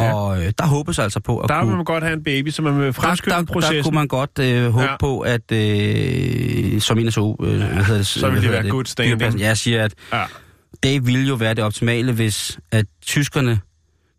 Ja. 0.00 0.12
Og 0.14 0.42
øh, 0.44 0.52
der 0.58 0.66
håbes 0.66 0.98
altså 0.98 1.20
på 1.20 1.38
at 1.38 1.48
Der 1.48 1.60
kunne... 1.60 1.76
man 1.76 1.84
godt 1.84 2.04
have 2.04 2.14
en 2.16 2.24
baby, 2.24 2.48
så 2.50 2.62
man 2.62 2.78
vil 2.78 2.86
der, 2.86 2.92
fremskynde 2.92 3.36
der, 3.36 3.44
processen. 3.44 3.76
der 3.76 3.82
kunne 3.82 3.94
man 3.94 4.08
godt 4.08 4.38
øh, 4.40 4.64
håbe 4.70 4.84
Ja. 4.84 4.90
ja. 4.90 4.96
på, 5.00 5.20
at 5.20 5.52
øh, 5.52 6.80
som 6.80 6.98
en 6.98 7.06
af 7.06 7.12
så... 7.12 7.36
Øh, 7.42 7.48
hvad 7.58 7.84
hedder 7.84 7.96
det, 7.96 8.06
så 8.06 8.20
vil 8.30 8.32
hvad 8.32 8.42
det 8.42 8.50
være 8.52 8.68
good 8.70 8.84
standing. 8.84 9.40
Jeg 9.40 9.58
siger, 9.58 9.84
at 9.84 9.94
Ja. 10.12 10.24
det 10.82 11.06
ville 11.06 11.26
jo 11.28 11.34
være 11.34 11.54
det 11.54 11.64
optimale, 11.64 12.12
hvis 12.12 12.58
at 12.72 12.86
tyskerne 13.06 13.60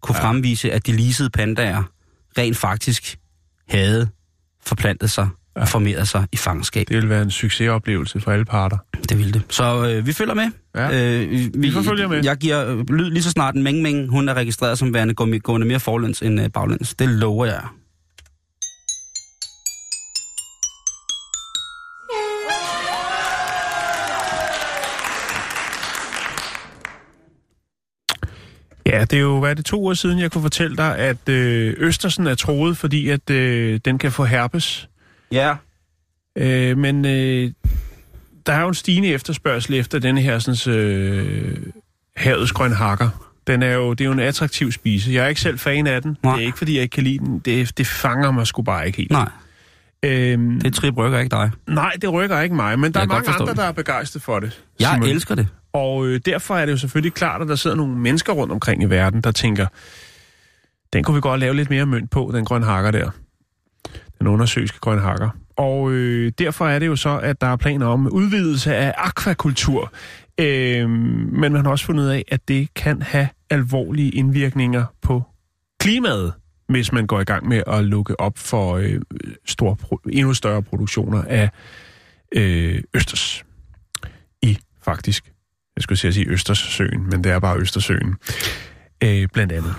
kunne 0.08 0.18
Ja. 0.18 0.30
fremvise, 0.30 0.72
at 0.72 0.88
de 0.88 0.92
leasede 0.92 1.30
pandaer 1.30 1.84
rent 2.38 2.58
faktisk 2.58 3.18
havde 3.70 4.08
forplantet 4.66 5.12
sig 5.12 5.28
ja. 5.56 5.62
og 5.62 5.68
formeret 5.68 6.08
sig 6.08 6.28
i 6.32 6.38
fangenskab. 6.38 6.88
Det 6.88 6.96
vil 6.96 7.10
være 7.10 7.22
en 7.22 7.32
succesoplevelse 7.32 8.22
for 8.22 8.32
alle 8.32 8.46
parter. 8.46 8.78
Det 9.10 9.18
ville 9.18 9.32
det. 9.34 9.42
Så 9.50 9.88
øh, 9.90 10.06
vi 10.08 10.14
følger 10.14 10.34
med. 10.34 10.52
Ja. 10.76 11.22
Øh, 11.22 11.30
vi, 11.32 11.52
Vi 11.58 11.72
forfølger 11.72 12.08
med. 12.08 12.24
Jeg 12.24 12.38
giver 12.38 12.66
øh, 12.72 12.90
lyd 12.90 13.10
lige 13.12 13.24
så 13.24 13.32
snart 13.32 13.56
en 13.56 13.64
Meng, 13.64 14.10
hun 14.10 14.30
er 14.30 14.34
registreret 14.34 14.78
som 14.80 14.94
værende 14.94 15.14
gå- 15.14 15.38
gående 15.44 15.68
mere 15.68 15.80
forlæns 15.80 16.22
end 16.22 16.42
øh, 16.42 16.50
baglæns. 16.50 16.94
Det 16.96 17.10
lover 17.10 17.46
jeg. 17.46 17.62
Ja, 28.98 29.02
det 29.06 29.14
er 29.14 29.22
jo, 29.22 29.40
hvad 29.40 29.50
er 29.50 29.54
det, 29.54 29.66
to 29.66 29.82
uger 29.82 29.94
siden, 29.94 30.20
jeg 30.20 30.32
kunne 30.32 30.42
fortælle 30.42 30.78
dig, 30.78 30.98
at 30.98 31.30
øh, 31.30 31.74
Østersen 31.78 32.28
er 32.28 32.36
troet, 32.36 32.78
fordi 32.78 33.10
at 33.10 33.30
øh, 33.30 33.80
den 33.86 33.98
kan 33.98 34.12
få 34.12 34.26
herpes. 34.26 34.90
Ja. 35.32 35.56
Øh, 36.38 36.78
men 36.78 37.06
øh, 37.06 37.52
der 38.46 38.54
er 38.54 38.62
jo 38.62 38.68
en 38.68 38.74
stigende 38.74 39.10
efterspørgsel 39.10 39.74
efter 39.74 40.00
denne 40.00 40.22
her 40.22 40.40
sådan, 40.40 40.74
øh, 40.76 41.58
havets 42.16 42.52
grøn 42.52 42.72
hakker. 42.74 43.10
Den 43.48 43.64
er 43.64 43.74
jo, 43.74 43.90
det 43.94 44.02
er 44.02 44.06
jo 44.06 44.12
en 44.12 44.20
attraktiv 44.20 44.72
spise. 44.72 45.12
Jeg 45.14 45.24
er 45.24 45.28
ikke 45.28 45.42
selv 45.42 45.60
fan 45.60 45.88
af 45.88 46.02
den. 46.02 46.18
Nej. 46.24 46.34
Det 46.36 46.42
er 46.42 46.46
ikke, 46.46 46.58
fordi 46.58 46.74
jeg 46.76 46.82
ikke 46.82 46.94
kan 46.94 47.04
lide 47.04 47.18
den. 47.20 47.40
Det, 47.40 47.78
det 47.78 47.88
fanger 47.88 48.32
mig 48.32 48.48
sgu 48.48 48.62
bare 48.62 48.86
ikke 48.88 48.98
helt. 48.98 49.12
Nej, 49.12 49.30
Øhm, 50.06 50.62
det 50.62 50.74
trip 50.74 50.98
rykker 50.98 51.20
ikke 51.20 51.30
dig. 51.30 51.52
nej, 51.68 51.92
det 52.02 52.14
rykker 52.14 52.40
ikke 52.40 52.56
mig, 52.56 52.80
men 52.80 52.94
der 52.94 53.00
er 53.00 53.06
mange 53.06 53.30
andre, 53.30 53.46
det. 53.46 53.58
der 53.58 53.64
er 53.64 53.72
begejstret 53.72 54.22
for 54.24 54.40
det. 54.40 54.62
Jeg 54.80 54.90
Simon. 54.94 55.10
elsker 55.10 55.36
det. 55.36 55.48
Og 55.78 56.06
øh, 56.06 56.20
derfor 56.26 56.58
er 56.58 56.66
det 56.66 56.72
jo 56.72 56.78
selvfølgelig 56.78 57.14
klart, 57.14 57.42
at 57.42 57.48
der 57.48 57.56
sidder 57.56 57.76
nogle 57.76 57.98
mennesker 57.98 58.34
rundt 58.34 58.54
omkring 58.54 58.84
i 58.84 58.86
verden, 58.86 59.22
der 59.22 59.32
tænker, 59.32 59.68
den 60.94 61.04
kunne 61.04 61.16
vi 61.16 61.22
godt 61.22 61.40
lave 61.40 61.56
lidt 61.56 61.70
mere 61.70 61.86
mønt 61.86 62.12
på, 62.12 62.32
den 62.34 62.46
grøn 62.46 62.64
hakker 62.64 62.92
der. 62.92 63.10
Den 64.20 64.28
undersøgske 64.28 64.80
grøn 64.80 65.00
hakker. 65.00 65.30
Og 65.56 65.92
øh, 65.92 66.32
derfor 66.38 66.68
er 66.68 66.80
det 66.80 66.88
jo 66.88 66.96
så, 66.96 67.20
at 67.20 67.42
der 67.42 67.48
er 67.48 67.56
planer 67.56 67.86
om 67.86 68.08
udvidelse 68.08 68.76
af 68.76 68.94
akvakultur. 68.98 69.92
Øh, 70.38 70.90
men 70.90 71.54
man 71.54 71.66
har 71.66 71.72
også 71.72 71.86
fundet 71.86 72.04
ud 72.04 72.10
af, 72.10 72.24
at 72.28 72.48
det 72.48 72.74
kan 72.74 73.02
have 73.02 73.30
alvorlige 73.50 74.10
indvirkninger 74.12 74.86
på 75.02 75.24
klimaet, 75.80 76.34
hvis 76.70 76.92
man 76.92 77.08
går 77.08 77.20
i 77.20 77.24
gang 77.24 77.48
med 77.48 77.64
at 77.68 77.84
lukke 77.84 78.20
op 78.20 78.38
for 78.38 78.76
øh, 78.76 79.02
store, 79.46 79.76
endnu 80.10 80.34
større 80.34 80.64
produktioner 80.64 81.24
af 81.24 81.50
øh, 82.32 82.84
østers 82.94 83.46
i 84.42 84.58
faktisk 84.82 85.32
jeg 85.78 85.84
skulle 85.84 85.98
sige 86.14 86.28
Østersøen, 86.28 87.10
men 87.10 87.24
det 87.24 87.32
er 87.32 87.40
bare 87.40 87.60
Østersøen, 87.60 88.16
øh, 89.04 89.28
blandt 89.34 89.54
andet. 89.54 89.76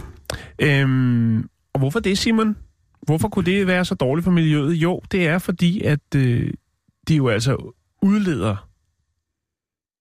Øhm, 0.59 1.49
og 1.72 1.78
hvorfor 1.78 2.01
det, 2.01 2.18
Simon? 2.18 2.57
Hvorfor 3.03 3.28
kunne 3.28 3.44
det 3.44 3.66
være 3.66 3.84
så 3.84 3.94
dårligt 3.94 4.24
for 4.24 4.30
miljøet? 4.30 4.74
Jo, 4.74 5.01
det 5.12 5.26
er 5.26 5.38
fordi, 5.38 5.82
at 5.82 6.14
øh, 6.16 6.51
de 7.09 7.16
jo 7.16 7.28
altså 7.28 7.74
udleder 8.03 8.68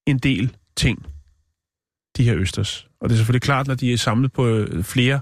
en 0.06 0.18
del 0.18 0.56
ting, 0.76 1.06
de 2.18 2.24
her 2.24 2.36
østers. 2.36 2.88
Og 3.02 3.10
det 3.10 3.16
er 3.16 3.18
selvfølgelig 3.18 3.42
klart, 3.42 3.68
når 3.68 3.76
de 3.76 3.94
er 3.94 3.98
samlet 3.98 4.34
på 4.34 4.48
øh, 4.48 4.84
flere, 4.84 5.20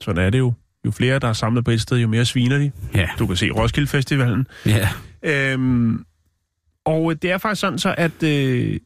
sådan 0.00 0.24
er 0.24 0.30
det 0.30 0.38
jo. 0.38 0.52
Jo 0.86 0.90
flere, 0.90 1.18
der 1.18 1.28
er 1.28 1.32
samlet 1.32 1.64
på 1.64 1.70
et 1.70 1.80
sted, 1.80 1.98
jo 1.98 2.08
mere 2.08 2.24
sviner 2.24 2.58
de. 2.58 2.72
Ja. 2.94 3.08
Du 3.18 3.26
kan 3.26 3.36
se 3.36 3.50
Roskilde 3.50 3.86
Festivalen. 3.86 4.46
Ja. 4.66 4.88
Øhm, 5.22 6.04
og 6.84 7.10
øh, 7.10 7.16
det 7.22 7.30
er 7.30 7.38
faktisk 7.38 7.60
sådan 7.60 7.78
så, 7.78 7.94
at... 7.98 8.22
Øh, 8.22 8.80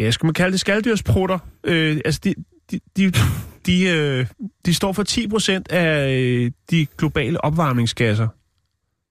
ja, 0.00 0.10
skal 0.10 0.26
man 0.26 0.34
kalde 0.34 0.52
det 0.52 0.60
skaldyrsprutter? 0.60 1.38
Øh, 1.64 2.00
altså, 2.04 2.20
de, 2.24 2.34
de, 2.70 2.80
de, 2.96 3.12
de, 3.66 3.82
øh, 3.88 4.26
de 4.66 4.74
står 4.74 4.92
for 4.92 5.02
10 5.02 5.28
procent 5.28 5.72
af 5.72 6.10
øh, 6.18 6.50
de 6.70 6.86
globale 6.98 7.44
opvarmningsgasser, 7.44 8.28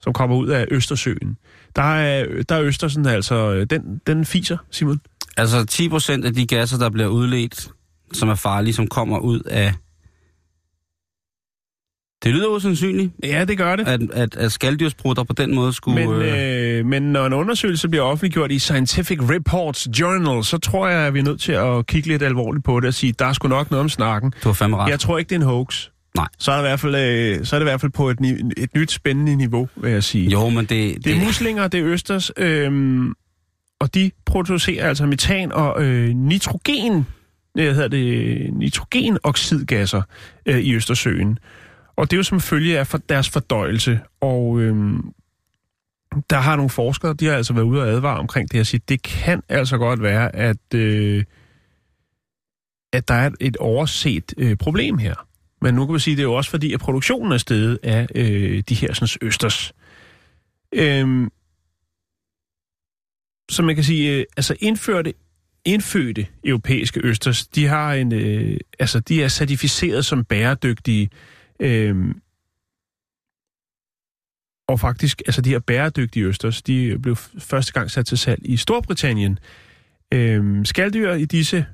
som 0.01 0.13
kommer 0.13 0.35
ud 0.35 0.47
af 0.47 0.65
Østersøen. 0.71 1.37
Der 1.75 1.81
er, 1.81 2.43
der 2.49 2.55
er 2.55 2.63
Østersen 2.63 3.05
altså... 3.05 3.53
øh, 3.53 3.65
Den, 3.69 4.01
den 4.07 4.25
fiser, 4.25 4.57
Simon. 4.71 5.01
Altså 5.37 5.65
10 5.65 5.89
procent 5.89 6.25
af 6.25 6.33
de 6.33 6.47
gasser, 6.47 6.77
der 6.77 6.89
bliver 6.89 7.07
udledt, 7.07 7.69
som 8.13 8.29
er 8.29 8.35
farlige, 8.35 8.73
som 8.73 8.87
kommer 8.87 9.19
ud 9.19 9.39
af... 9.39 9.73
Det 12.23 12.33
lyder 12.33 12.47
usandsynligt, 12.47 13.11
Ja, 13.23 13.45
det 13.45 13.57
gør 13.57 13.75
det. 13.75 13.87
at, 13.87 14.01
at, 14.13 14.35
at 14.35 14.51
skaldyrsprutter 14.51 15.23
på 15.23 15.33
den 15.33 15.55
måde 15.55 15.73
skulle... 15.73 16.07
Men, 16.07 16.21
øh, 16.21 16.29
øh, 16.79 16.85
men 16.85 17.03
når 17.03 17.25
en 17.25 17.33
undersøgelse 17.33 17.89
bliver 17.89 18.03
offentliggjort 18.03 18.51
i 18.51 18.59
Scientific 18.59 19.19
Reports 19.21 19.87
Journal, 19.99 20.43
så 20.43 20.57
tror 20.57 20.87
jeg, 20.87 20.99
at 20.99 21.13
vi 21.13 21.19
er 21.19 21.23
nødt 21.23 21.41
til 21.41 21.51
at 21.51 21.87
kigge 21.87 22.07
lidt 22.07 22.23
alvorligt 22.23 22.65
på 22.65 22.79
det 22.79 22.87
og 22.87 22.93
sige, 22.93 23.13
der 23.19 23.25
er 23.25 23.33
sgu 23.33 23.47
nok 23.47 23.71
noget 23.71 23.81
om 23.83 23.89
snakken. 23.89 24.33
du 24.43 24.49
har 24.49 24.53
fandme 24.53 24.77
ret. 24.77 24.89
Jeg 24.89 24.99
tror 24.99 25.17
ikke, 25.17 25.29
det 25.29 25.35
er 25.35 25.39
en 25.39 25.45
hoax. 25.45 25.87
Nej. 26.15 26.27
Så 26.39 26.51
er, 26.51 26.55
det 26.55 26.63
i 26.63 26.67
hvert 26.67 26.79
fald, 26.79 26.95
øh, 26.95 27.45
så 27.45 27.55
er 27.55 27.59
det 27.59 27.65
i 27.65 27.69
hvert 27.69 27.81
fald 27.81 27.91
på 27.91 28.09
et, 28.09 28.17
et 28.57 28.75
nyt 28.75 28.91
spændende 28.91 29.35
niveau, 29.35 29.69
vil 29.75 29.91
jeg 29.91 30.03
sige. 30.03 30.29
Jo, 30.29 30.49
men 30.49 30.65
det... 30.65 31.05
Det 31.05 31.17
er 31.17 31.25
muslinger, 31.25 31.67
det 31.67 31.79
er 31.79 31.85
østers, 31.85 32.31
øhm, 32.37 33.13
og 33.79 33.93
de 33.93 34.11
producerer 34.25 34.87
altså 34.87 35.05
metan 35.05 35.51
og 35.51 35.83
øh, 35.83 36.15
nitrogen, 36.15 37.07
øh, 37.57 37.75
hedder 37.75 37.87
det, 37.87 38.53
nitrogenoxidgasser 38.53 40.01
øh, 40.45 40.59
i 40.59 40.73
Østersøen. 40.73 41.39
Og 41.97 42.11
det 42.11 42.13
er 42.13 42.17
jo 42.17 42.23
som 42.23 42.39
følge 42.39 42.79
af 42.79 42.87
for 42.87 42.97
deres 42.97 43.29
fordøjelse. 43.29 43.99
Og 44.21 44.59
øhm, 44.59 45.11
der 46.29 46.37
har 46.37 46.55
nogle 46.55 46.69
forskere, 46.69 47.13
de 47.13 47.25
har 47.25 47.33
altså 47.33 47.53
været 47.53 47.65
ude 47.65 47.81
og 47.81 47.87
advare 47.87 48.19
omkring 48.19 48.51
det 48.51 48.57
her, 48.57 48.63
sige, 48.63 48.81
det 48.89 49.01
kan 49.01 49.41
altså 49.49 49.77
godt 49.77 50.01
være, 50.01 50.35
at, 50.35 50.73
øh, 50.75 51.23
at 52.93 53.07
der 53.07 53.13
er 53.13 53.29
et 53.39 53.57
overset 53.57 54.33
øh, 54.37 54.57
problem 54.57 54.97
her. 54.97 55.15
Men 55.61 55.73
nu 55.75 55.85
kan 55.85 55.95
vi 55.95 55.99
sige, 55.99 56.15
det 56.15 56.21
er 56.21 56.27
jo 56.27 56.33
også 56.33 56.49
fordi, 56.49 56.73
at 56.73 56.79
produktionen 56.79 57.31
er 57.31 57.37
steget 57.37 57.79
af 57.83 58.07
øh, 58.15 58.63
de 58.69 58.75
her 58.75 58.93
sådan, 58.93 59.17
østers. 59.21 59.73
Øhm, 60.73 61.29
så 63.51 63.63
man 63.63 63.75
kan 63.75 63.83
sige, 63.83 64.15
øh, 64.15 64.25
altså 64.37 64.55
indførte, 64.59 65.13
indfødte 65.65 66.27
europæiske 66.43 66.99
østers, 67.03 67.47
de 67.47 67.67
har 67.67 67.93
en, 67.93 68.13
øh, 68.13 68.57
altså 68.79 68.99
de 68.99 69.23
er 69.23 69.27
certificeret 69.27 70.05
som 70.05 70.25
bæredygtige, 70.25 71.09
øh, 71.59 72.15
og 74.69 74.79
faktisk, 74.79 75.21
altså 75.25 75.41
de 75.41 75.49
her 75.49 75.59
bæredygtige 75.59 76.25
østers, 76.25 76.61
de 76.61 76.99
blev 77.01 77.15
første 77.39 77.73
gang 77.73 77.91
sat 77.91 78.05
til 78.05 78.17
salg 78.17 78.41
i 78.45 78.57
Storbritannien. 78.57 79.39
Øhm, 80.13 80.65
skaldyr 80.65 81.13
i 81.13 81.25
disse 81.25 81.65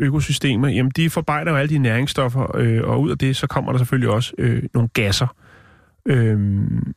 økosystemer, 0.00 0.68
jamen 0.68 0.92
de 0.96 1.10
forarbejder 1.10 1.50
jo 1.50 1.56
alle 1.56 1.74
de 1.74 1.78
næringsstoffer, 1.78 2.56
øh, 2.56 2.82
og 2.84 3.00
ud 3.00 3.10
af 3.10 3.18
det, 3.18 3.36
så 3.36 3.46
kommer 3.46 3.72
der 3.72 3.78
selvfølgelig 3.78 4.10
også 4.10 4.32
øh, 4.38 4.62
nogle 4.74 4.88
gasser. 4.88 5.36
Øhm, 6.06 6.94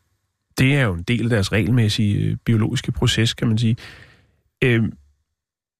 det 0.57 0.75
er 0.75 0.83
jo 0.83 0.93
en 0.93 1.03
del 1.03 1.23
af 1.23 1.29
deres 1.29 1.51
regelmæssige 1.51 2.25
øh, 2.25 2.37
biologiske 2.45 2.91
proces, 2.91 3.33
kan 3.33 3.47
man 3.47 3.57
sige. 3.57 3.77
Øhm, 4.63 4.93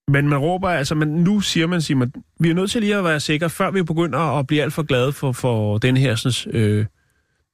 men 0.07 0.29
man 0.29 0.37
råber 0.37 0.69
altså, 0.69 0.95
man, 0.95 1.07
nu 1.07 1.39
siger 1.39 1.67
man, 1.67 1.81
Simon, 1.81 2.13
vi 2.39 2.49
er 2.49 2.53
nødt 2.53 2.71
til 2.71 2.81
lige 2.81 2.95
at 2.95 3.03
være 3.03 3.19
sikre, 3.19 3.49
før 3.49 3.71
vi 3.71 3.83
begynder 3.83 4.19
at 4.19 4.47
blive 4.47 4.61
alt 4.61 4.73
for 4.73 4.83
glade 4.83 5.11
for, 5.11 5.31
for 5.31 5.77
den 5.77 5.97
her, 5.97 6.15
sådan, 6.15 6.55
øh, 6.55 6.85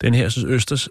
den 0.02 0.14
her 0.14 0.30
sådan, 0.30 0.50
østers 0.50 0.90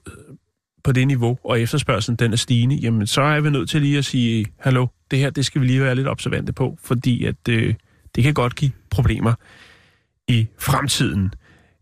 på 0.84 0.92
det 0.92 1.06
niveau, 1.06 1.38
og 1.44 1.60
efterspørgselen 1.60 2.16
den 2.16 2.32
er 2.32 2.36
stigende, 2.36 2.74
jamen 2.76 3.06
så 3.06 3.22
er 3.22 3.40
vi 3.40 3.50
nødt 3.50 3.70
til 3.70 3.80
lige 3.80 3.98
at 3.98 4.04
sige, 4.04 4.46
hallo, 4.58 4.86
det 5.10 5.18
her, 5.18 5.30
det 5.30 5.46
skal 5.46 5.60
vi 5.60 5.66
lige 5.66 5.80
være 5.80 5.94
lidt 5.94 6.08
observante 6.08 6.52
på, 6.52 6.78
fordi 6.82 7.24
at 7.24 7.48
øh, 7.48 7.74
det 8.14 8.24
kan 8.24 8.34
godt 8.34 8.56
give 8.56 8.70
problemer 8.90 9.34
i 10.28 10.46
fremtiden. 10.58 11.34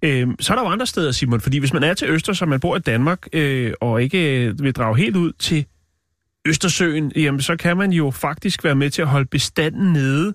Øh, 0.03 0.29
så 0.41 0.53
er 0.53 0.57
der 0.57 0.65
jo 0.65 0.71
andre 0.71 0.87
steder, 0.87 1.13
Simon, 1.13 1.41
fordi 1.41 1.59
hvis 1.59 1.73
man 1.73 1.83
er 1.83 1.95
til 1.95 2.09
Øster, 2.09 2.33
så 2.33 2.47
man 2.47 2.61
bor 2.61 2.77
i 2.77 2.81
Danmark, 2.81 3.27
øh, 3.33 3.73
og 3.81 4.03
ikke 4.03 4.47
øh, 4.47 4.63
vil 4.63 4.73
drage 4.73 4.97
helt 4.97 5.17
ud 5.17 5.33
til 5.33 5.67
Østersøen, 6.47 7.13
jamen 7.17 7.41
så 7.41 7.57
kan 7.57 7.77
man 7.77 7.93
jo 7.93 8.11
faktisk 8.11 8.65
være 8.65 8.75
med 8.75 8.91
til 8.91 9.03
at 9.03 9.09
holde 9.09 9.27
bestanden 9.27 9.93
nede 9.93 10.35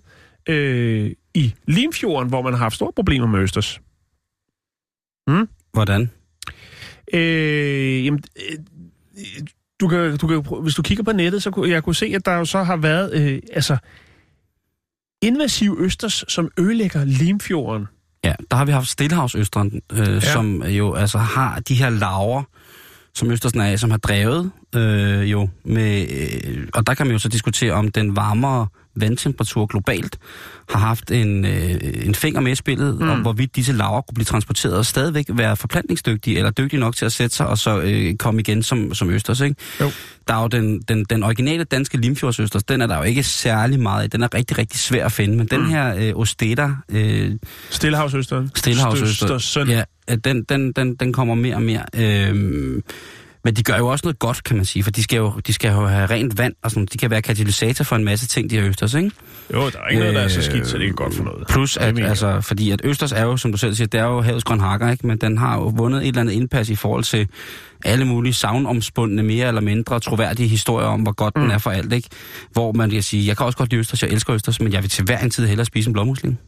øh, 0.50 1.12
i 1.34 1.54
Limfjorden, 1.68 2.30
hvor 2.30 2.42
man 2.42 2.54
har 2.54 2.60
haft 2.60 2.76
store 2.76 2.92
problemer 2.96 3.28
med 3.28 3.40
Østers. 3.40 3.82
Hmm? 5.28 5.50
Hvordan? 5.74 6.10
Øh, 7.14 8.06
jamen, 8.06 8.24
øh, 8.36 8.58
du 9.80 9.88
kan, 9.88 10.18
du 10.18 10.28
kan, 10.28 10.62
hvis 10.62 10.76
du 10.76 10.82
kigger 10.82 11.04
på 11.04 11.12
nettet, 11.12 11.44
så 11.44 11.52
kunne 11.52 11.70
jeg 11.70 11.84
kunne 11.84 11.96
se, 11.96 12.06
at 12.06 12.26
der 12.26 12.34
jo 12.34 12.46
så 12.46 12.64
har 12.64 12.78
været 12.78 13.14
øh, 13.14 13.40
altså, 13.54 13.78
invasiv 15.22 15.78
østers, 15.80 16.24
som 16.28 16.52
ødelægger 16.60 17.06
Limfjorden. 17.06 17.88
Ja, 18.24 18.34
der 18.52 18.58
har 18.58 18.66
vi 18.66 18.72
haft 18.72 18.88
Stillehavsøsteren, 18.88 19.82
øh, 19.92 20.00
ja. 20.00 20.20
Som 20.20 20.64
jo 20.64 20.94
altså 20.94 21.18
har 21.18 21.60
de 21.60 21.76
her 21.76 21.90
laver, 21.90 22.44
som 23.16 23.32
Østersen 23.32 23.60
er 23.60 23.66
af, 23.66 23.80
som 23.80 23.92
har 23.92 23.98
drevet 23.98 24.52
øh, 24.76 25.32
jo 25.32 25.50
med... 25.66 26.08
Øh, 26.10 26.68
og 26.74 26.88
der 26.88 26.94
kan 26.94 27.08
man 27.08 27.14
jo 27.14 27.20
så 27.20 27.30
diskutere, 27.30 27.74
om 27.74 27.92
den 27.92 28.16
varmere 28.16 28.68
vandtemperatur 28.96 29.66
globalt 29.66 30.18
har 30.70 30.80
haft 30.80 31.12
en, 31.12 31.46
øh, 31.46 31.80
en 32.06 32.16
finger 32.16 32.42
med 32.42 32.52
i 32.52 32.56
spillet, 32.56 33.00
mm. 33.00 33.10
om 33.10 33.22
hvorvidt 33.22 33.56
disse 33.56 33.74
laver 33.74 34.02
kunne 34.02 34.14
blive 34.14 34.26
transporteret 34.26 34.78
og 34.78 34.86
stadigvæk 34.86 35.26
være 35.30 35.56
forplantningsdygtige, 35.56 36.38
eller 36.38 36.52
dygtige 36.52 36.80
nok 36.80 36.96
til 36.96 37.06
at 37.06 37.12
sætte 37.12 37.36
sig, 37.36 37.48
og 37.48 37.58
så 37.58 37.82
øh, 37.82 38.16
komme 38.16 38.42
igen 38.42 38.64
som, 38.64 38.94
som 38.94 39.10
Østers, 39.10 39.42
ikke? 39.42 39.56
Jo. 39.82 39.92
Der 40.28 40.34
er 40.34 40.42
jo 40.42 40.48
den, 40.48 40.82
den, 40.82 41.04
den 41.04 41.24
originale 41.24 41.64
danske 41.64 41.98
Limfjordsøsters, 41.98 42.64
den 42.64 42.82
er 42.82 42.88
der 42.88 42.98
jo 42.98 43.04
ikke 43.04 43.24
særlig 43.24 43.80
meget 43.80 44.04
af. 44.04 44.10
Den 44.10 44.24
er 44.24 44.34
rigtig, 44.34 44.58
rigtig 44.58 44.80
svær 44.80 45.06
at 45.06 45.12
finde, 45.12 45.38
men 45.38 45.48
mm. 45.52 45.60
den 45.60 45.66
her 45.66 45.96
øh, 45.96 46.20
Osteta, 46.20 46.70
øh, 46.90 47.32
Stillehavsøsteren. 47.70 48.52
Stillehavsøster. 48.56 49.36
Østersøn. 49.36 49.70
Ja, 49.70 49.84
den, 50.16 50.44
den, 50.44 50.72
den, 50.72 50.96
den 50.96 51.14
kommer 51.14 51.36
mere 51.36 51.56
og 51.56 51.62
mere. 51.62 51.86
Øhm, 51.96 52.84
men 53.44 53.54
de 53.54 53.64
gør 53.64 53.78
jo 53.78 53.88
også 53.88 54.06
noget 54.06 54.20
godt, 54.20 54.44
kan 54.44 54.56
man 54.56 54.66
sige, 54.66 54.84
for 54.84 54.92
de 54.92 55.04
skal 55.04 55.18
jo, 55.18 55.32
de 55.48 55.54
skal 55.54 55.72
jo 55.72 55.86
have 55.86 56.06
rent 56.06 56.38
vand, 56.38 56.54
og 56.64 56.72
sådan, 56.72 56.86
de 56.86 56.98
kan 56.98 57.12
være 57.12 57.22
katalysator 57.22 57.84
for 57.84 57.96
en 57.96 58.04
masse 58.04 58.28
ting, 58.28 58.50
de 58.50 58.56
her 58.60 58.68
østers, 58.68 58.94
ikke? 58.94 59.12
Jo, 59.54 59.70
der 59.70 59.80
er 59.80 59.88
ikke 59.88 60.00
noget, 60.00 60.16
der 60.16 60.22
er 60.22 60.28
så 60.28 60.42
skidt, 60.42 60.68
så 60.68 60.74
det 60.74 60.82
er 60.82 60.86
ikke 60.86 60.96
godt 60.96 61.16
for 61.16 61.24
noget. 61.24 61.48
Plus, 61.48 61.78
at, 61.78 62.00
altså, 62.00 62.42
fordi 62.42 62.72
at 62.72 62.82
østers 62.84 63.12
er 63.12 63.24
jo, 63.24 63.38
som 63.38 63.52
du 63.52 63.58
selv 63.58 63.76
siger, 63.76 63.88
det 63.88 64.00
er 64.00 64.06
jo 64.06 64.22
havets 64.22 64.44
grønhakker, 64.44 64.92
ikke? 64.92 65.08
Men 65.08 65.18
den 65.18 65.38
har 65.38 65.58
jo 65.58 65.64
vundet 65.76 66.02
et 66.02 66.08
eller 66.08 66.22
andet 66.22 66.34
indpas 66.34 66.70
i 66.70 66.76
forhold 66.76 67.04
til 67.04 67.28
alle 67.86 68.06
mulige 68.06 68.34
savnomspundne, 68.34 69.24
mere 69.24 69.48
eller 69.48 69.62
mindre 69.62 70.00
troværdige 70.00 70.48
historier 70.48 70.88
om, 70.88 71.02
hvor 71.02 71.12
godt 71.12 71.36
mm. 71.36 71.42
den 71.42 71.52
er 71.52 71.58
for 71.58 71.72
alt, 71.72 71.94
ikke? 71.94 72.10
Hvor 72.52 72.72
man 72.72 72.90
kan 72.90 73.04
sige, 73.04 73.28
jeg 73.28 73.38
kan 73.38 73.46
også 73.46 73.58
godt 73.58 73.70
lide 73.70 73.80
østers, 73.80 74.04
jeg 74.04 74.12
elsker 74.12 74.34
østers, 74.34 74.62
men 74.62 74.74
jeg 74.74 74.82
vil 74.82 74.90
til 74.90 75.06
hver 75.06 75.20
en 75.20 75.30
tid 75.30 75.48
hellere 75.48 75.66
spise 75.66 75.88
en 75.88 75.94
blåmusling. 75.94 76.40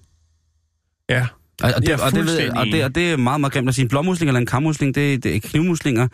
Ja, 1.09 1.27
Og, 1.63 1.73
og, 1.75 1.81
det, 1.81 2.01
og, 2.01 2.11
det, 2.11 2.25
ved, 2.25 2.49
og, 2.49 2.65
det, 2.65 2.83
og 2.83 2.95
det 2.95 3.11
er 3.11 3.17
meget, 3.17 3.39
meget 3.39 3.53
grimt 3.53 3.69
at 3.69 3.75
sige. 3.75 3.83
En 3.83 3.89
blåmusling 3.89 4.29
eller 4.29 4.39
en 4.39 4.45
kammusling, 4.45 4.95
det, 4.95 5.23
det 5.23 5.35
er 5.35 5.39
knivmuslinger. 5.39 6.07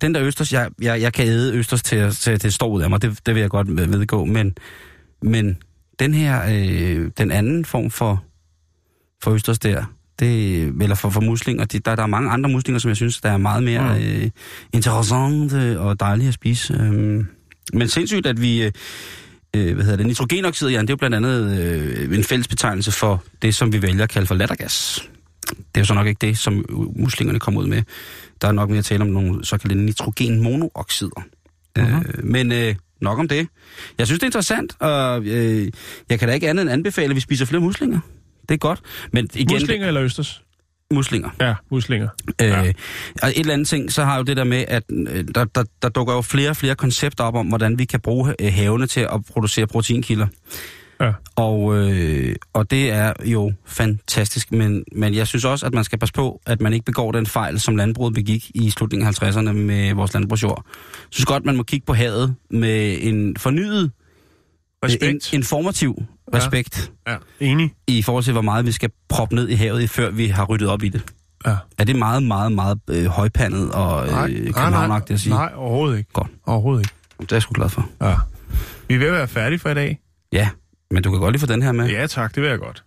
Den 0.00 0.14
der 0.14 0.22
østers, 0.22 0.52
jeg, 0.52 0.68
jeg, 0.82 1.00
jeg 1.00 1.12
kan 1.12 1.26
æde 1.26 1.54
østers 1.54 1.82
til, 1.82 1.98
til, 1.98 2.16
til 2.16 2.42
det 2.42 2.54
står 2.54 2.68
ud 2.68 2.82
af 2.82 2.90
mig, 2.90 3.02
det, 3.02 3.18
det 3.26 3.34
vil 3.34 3.40
jeg 3.40 3.50
godt 3.50 3.76
vedgå. 3.76 4.24
Men, 4.24 4.54
men 5.22 5.56
den 5.98 6.14
her, 6.14 6.42
øh, 6.48 7.10
den 7.18 7.30
anden 7.30 7.64
form 7.64 7.90
for, 7.90 8.24
for 9.22 9.30
østers 9.30 9.58
der, 9.58 9.84
det, 10.18 10.58
eller 10.80 10.94
for, 10.94 11.10
for 11.10 11.20
muslinger, 11.20 11.64
de, 11.64 11.78
der, 11.78 11.96
der 11.96 12.02
er 12.02 12.06
mange 12.06 12.30
andre 12.30 12.50
muslinger, 12.50 12.78
som 12.78 12.88
jeg 12.88 12.96
synes, 12.96 13.20
der 13.20 13.30
er 13.30 13.36
meget 13.36 13.62
mere 13.62 13.98
Mm. 13.98 14.04
øh, 14.04 14.30
interessante 14.72 15.80
og 15.80 16.00
dejlige 16.00 16.28
at 16.28 16.34
spise. 16.34 16.74
Øhm, 16.74 17.26
men 17.72 17.88
sindssygt, 17.88 18.26
at 18.26 18.40
vi... 18.40 18.62
Øh, 18.62 18.72
øh, 19.56 19.74
hvad 19.74 19.84
hedder 19.84 19.96
det, 19.96 20.06
nitrogenoxid, 20.06 20.68
Jan, 20.68 20.80
det 20.80 20.90
er 20.90 20.92
jo 20.92 20.96
blandt 20.96 21.16
andet 21.16 21.60
øh, 21.60 22.18
en 22.18 22.24
fælles 22.24 22.48
betegnelse 22.48 22.92
for 22.92 23.24
det, 23.42 23.54
som 23.54 23.72
vi 23.72 23.82
vælger 23.82 24.02
at 24.02 24.10
kalde 24.10 24.26
for 24.26 24.34
lattergas. 24.34 25.08
Det 25.48 25.56
er 25.74 25.80
jo 25.80 25.84
så 25.84 25.94
nok 25.94 26.06
ikke 26.06 26.26
det, 26.26 26.38
som 26.38 26.64
muslingerne 26.96 27.38
kommer 27.38 27.60
ud 27.60 27.66
med. 27.66 27.82
Der 28.40 28.48
er 28.48 28.52
nok 28.52 28.68
mere 28.68 28.78
at 28.78 28.84
tale 28.84 29.02
om 29.02 29.08
nogle 29.08 29.44
såkaldte 29.44 29.78
nitrogenmonooxider. 29.78 31.22
Uh-huh. 31.78 32.18
Øh, 32.18 32.24
men 32.24 32.52
øh, 32.52 32.74
nok 33.00 33.18
om 33.18 33.28
det. 33.28 33.48
Jeg 33.98 34.06
synes, 34.06 34.18
det 34.20 34.22
er 34.24 34.28
interessant, 34.28 34.76
og 34.80 35.24
øh, 35.24 35.70
jeg 36.08 36.18
kan 36.18 36.28
da 36.28 36.34
ikke 36.34 36.48
andet 36.48 36.62
end 36.62 36.70
anbefale, 36.70 37.10
at 37.10 37.16
vi 37.16 37.20
spiser 37.20 37.44
flere 37.44 37.60
muslinger. 37.60 38.00
Det 38.48 38.54
er 38.54 38.58
godt. 38.58 38.80
Men 39.12 39.28
igen, 39.34 39.54
muslinger 39.54 39.86
eller 39.86 40.02
østers? 40.02 40.42
Muslinger. 40.94 41.30
Ja, 41.40 41.54
muslinger. 41.70 42.08
Øh, 42.42 42.74
og 43.22 43.28
et 43.28 43.38
eller 43.38 43.52
andet 43.52 43.68
ting, 43.68 43.92
så 43.92 44.04
har 44.04 44.16
jo 44.16 44.22
det 44.22 44.36
der 44.36 44.44
med, 44.44 44.64
at 44.68 44.82
øh, 44.90 45.24
der, 45.34 45.44
der, 45.44 45.64
der 45.82 45.88
dukker 45.88 46.14
jo 46.14 46.20
flere 46.20 46.50
og 46.50 46.56
flere 46.56 46.74
koncepter 46.74 47.24
op 47.24 47.34
om, 47.34 47.46
hvordan 47.46 47.78
vi 47.78 47.84
kan 47.84 48.00
bruge 48.00 48.34
øh, 48.40 48.52
havene 48.52 48.86
til 48.86 49.00
at 49.00 49.20
producere 49.32 49.66
proteinkilder. 49.66 50.26
Ja. 51.00 51.12
Og, 51.36 51.76
øh, 51.76 52.36
og 52.52 52.70
det 52.70 52.90
er 52.92 53.12
jo 53.24 53.52
fantastisk, 53.66 54.52
men, 54.52 54.84
men 54.92 55.14
jeg 55.14 55.26
synes 55.26 55.44
også, 55.44 55.66
at 55.66 55.74
man 55.74 55.84
skal 55.84 55.98
passe 55.98 56.12
på, 56.12 56.40
at 56.46 56.60
man 56.60 56.72
ikke 56.72 56.84
begår 56.84 57.12
den 57.12 57.26
fejl, 57.26 57.60
som 57.60 57.76
landbruget 57.76 58.14
begik 58.14 58.50
i 58.54 58.70
slutningen 58.70 59.08
af 59.08 59.22
50'erne 59.22 59.52
med 59.52 59.94
vores 59.94 60.14
landbrugsjord. 60.14 60.62
Jeg 60.66 61.06
synes 61.10 61.24
godt, 61.24 61.44
man 61.44 61.56
må 61.56 61.62
kigge 61.62 61.86
på 61.86 61.94
havet 61.94 62.34
med 62.50 62.98
en 63.00 63.36
fornyet, 63.36 63.90
Respekt. 64.84 65.32
en, 65.32 65.38
informativ 65.38 65.98
Ja. 65.98 66.15
Respekt 66.34 66.92
Ja, 67.08 67.16
enig. 67.40 67.74
i 67.86 68.02
forhold 68.02 68.24
til, 68.24 68.32
hvor 68.32 68.42
meget 68.42 68.66
vi 68.66 68.72
skal 68.72 68.90
proppe 69.08 69.34
ned 69.34 69.48
i 69.48 69.54
havet, 69.54 69.90
før 69.90 70.10
vi 70.10 70.26
har 70.26 70.44
ryddet 70.44 70.68
op 70.68 70.82
i 70.82 70.88
det. 70.88 71.02
Ja. 71.46 71.56
Er 71.78 71.84
det 71.84 71.96
meget, 71.96 72.22
meget, 72.22 72.52
meget 72.52 72.78
øh, 72.90 73.06
højpandet 73.06 73.72
og 73.72 74.06
Nej, 74.06 74.30
øh, 74.30 74.34
nej, 74.34 74.44
københavnagtigt 74.44 75.14
at 75.14 75.20
sige? 75.20 75.32
nej, 75.34 75.52
overhovedet 75.56 75.98
ikke. 75.98 76.10
Godt. 76.12 76.28
Overhovedet 76.46 76.82
ikke. 76.84 76.94
Det 77.20 77.32
er 77.32 77.36
jeg 77.36 77.42
sgu 77.42 77.52
glad 77.54 77.68
for. 77.68 77.88
Ja. 78.02 78.14
Vi 78.88 78.94
er 78.94 78.98
ved 78.98 79.06
at 79.06 79.12
være 79.12 79.28
færdige 79.28 79.58
for 79.58 79.68
i 79.68 79.74
dag. 79.74 79.98
Ja, 80.32 80.48
men 80.90 81.02
du 81.02 81.10
kan 81.10 81.20
godt 81.20 81.32
lige 81.32 81.40
få 81.40 81.46
den 81.46 81.62
her 81.62 81.72
med. 81.72 81.88
Ja, 81.88 82.06
tak. 82.06 82.34
Det 82.34 82.42
vil 82.42 82.48
jeg 82.50 82.58
godt. 82.58 82.84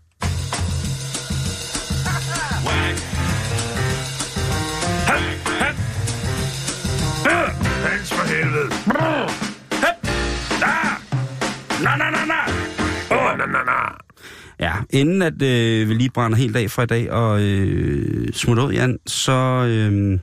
Inden 14.89 15.21
at 15.21 15.41
øh, 15.41 15.89
vi 15.89 15.93
lige 15.93 16.09
brænder 16.09 16.37
helt 16.37 16.55
af 16.55 16.71
for 16.71 16.81
i 16.81 16.85
dag 16.85 17.11
og 17.11 17.41
øh, 17.41 18.33
smutter 18.33 18.63
ud, 18.63 18.71
Jan, 18.73 18.99
så 19.05 19.31
øh, 19.69 20.19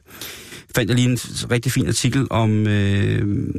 fandt 0.76 0.90
jeg 0.90 0.96
lige 0.96 1.10
en 1.10 1.18
rigtig 1.50 1.72
fin 1.72 1.86
artikel 1.88 2.26
om, 2.30 2.66
øh, 2.66 3.54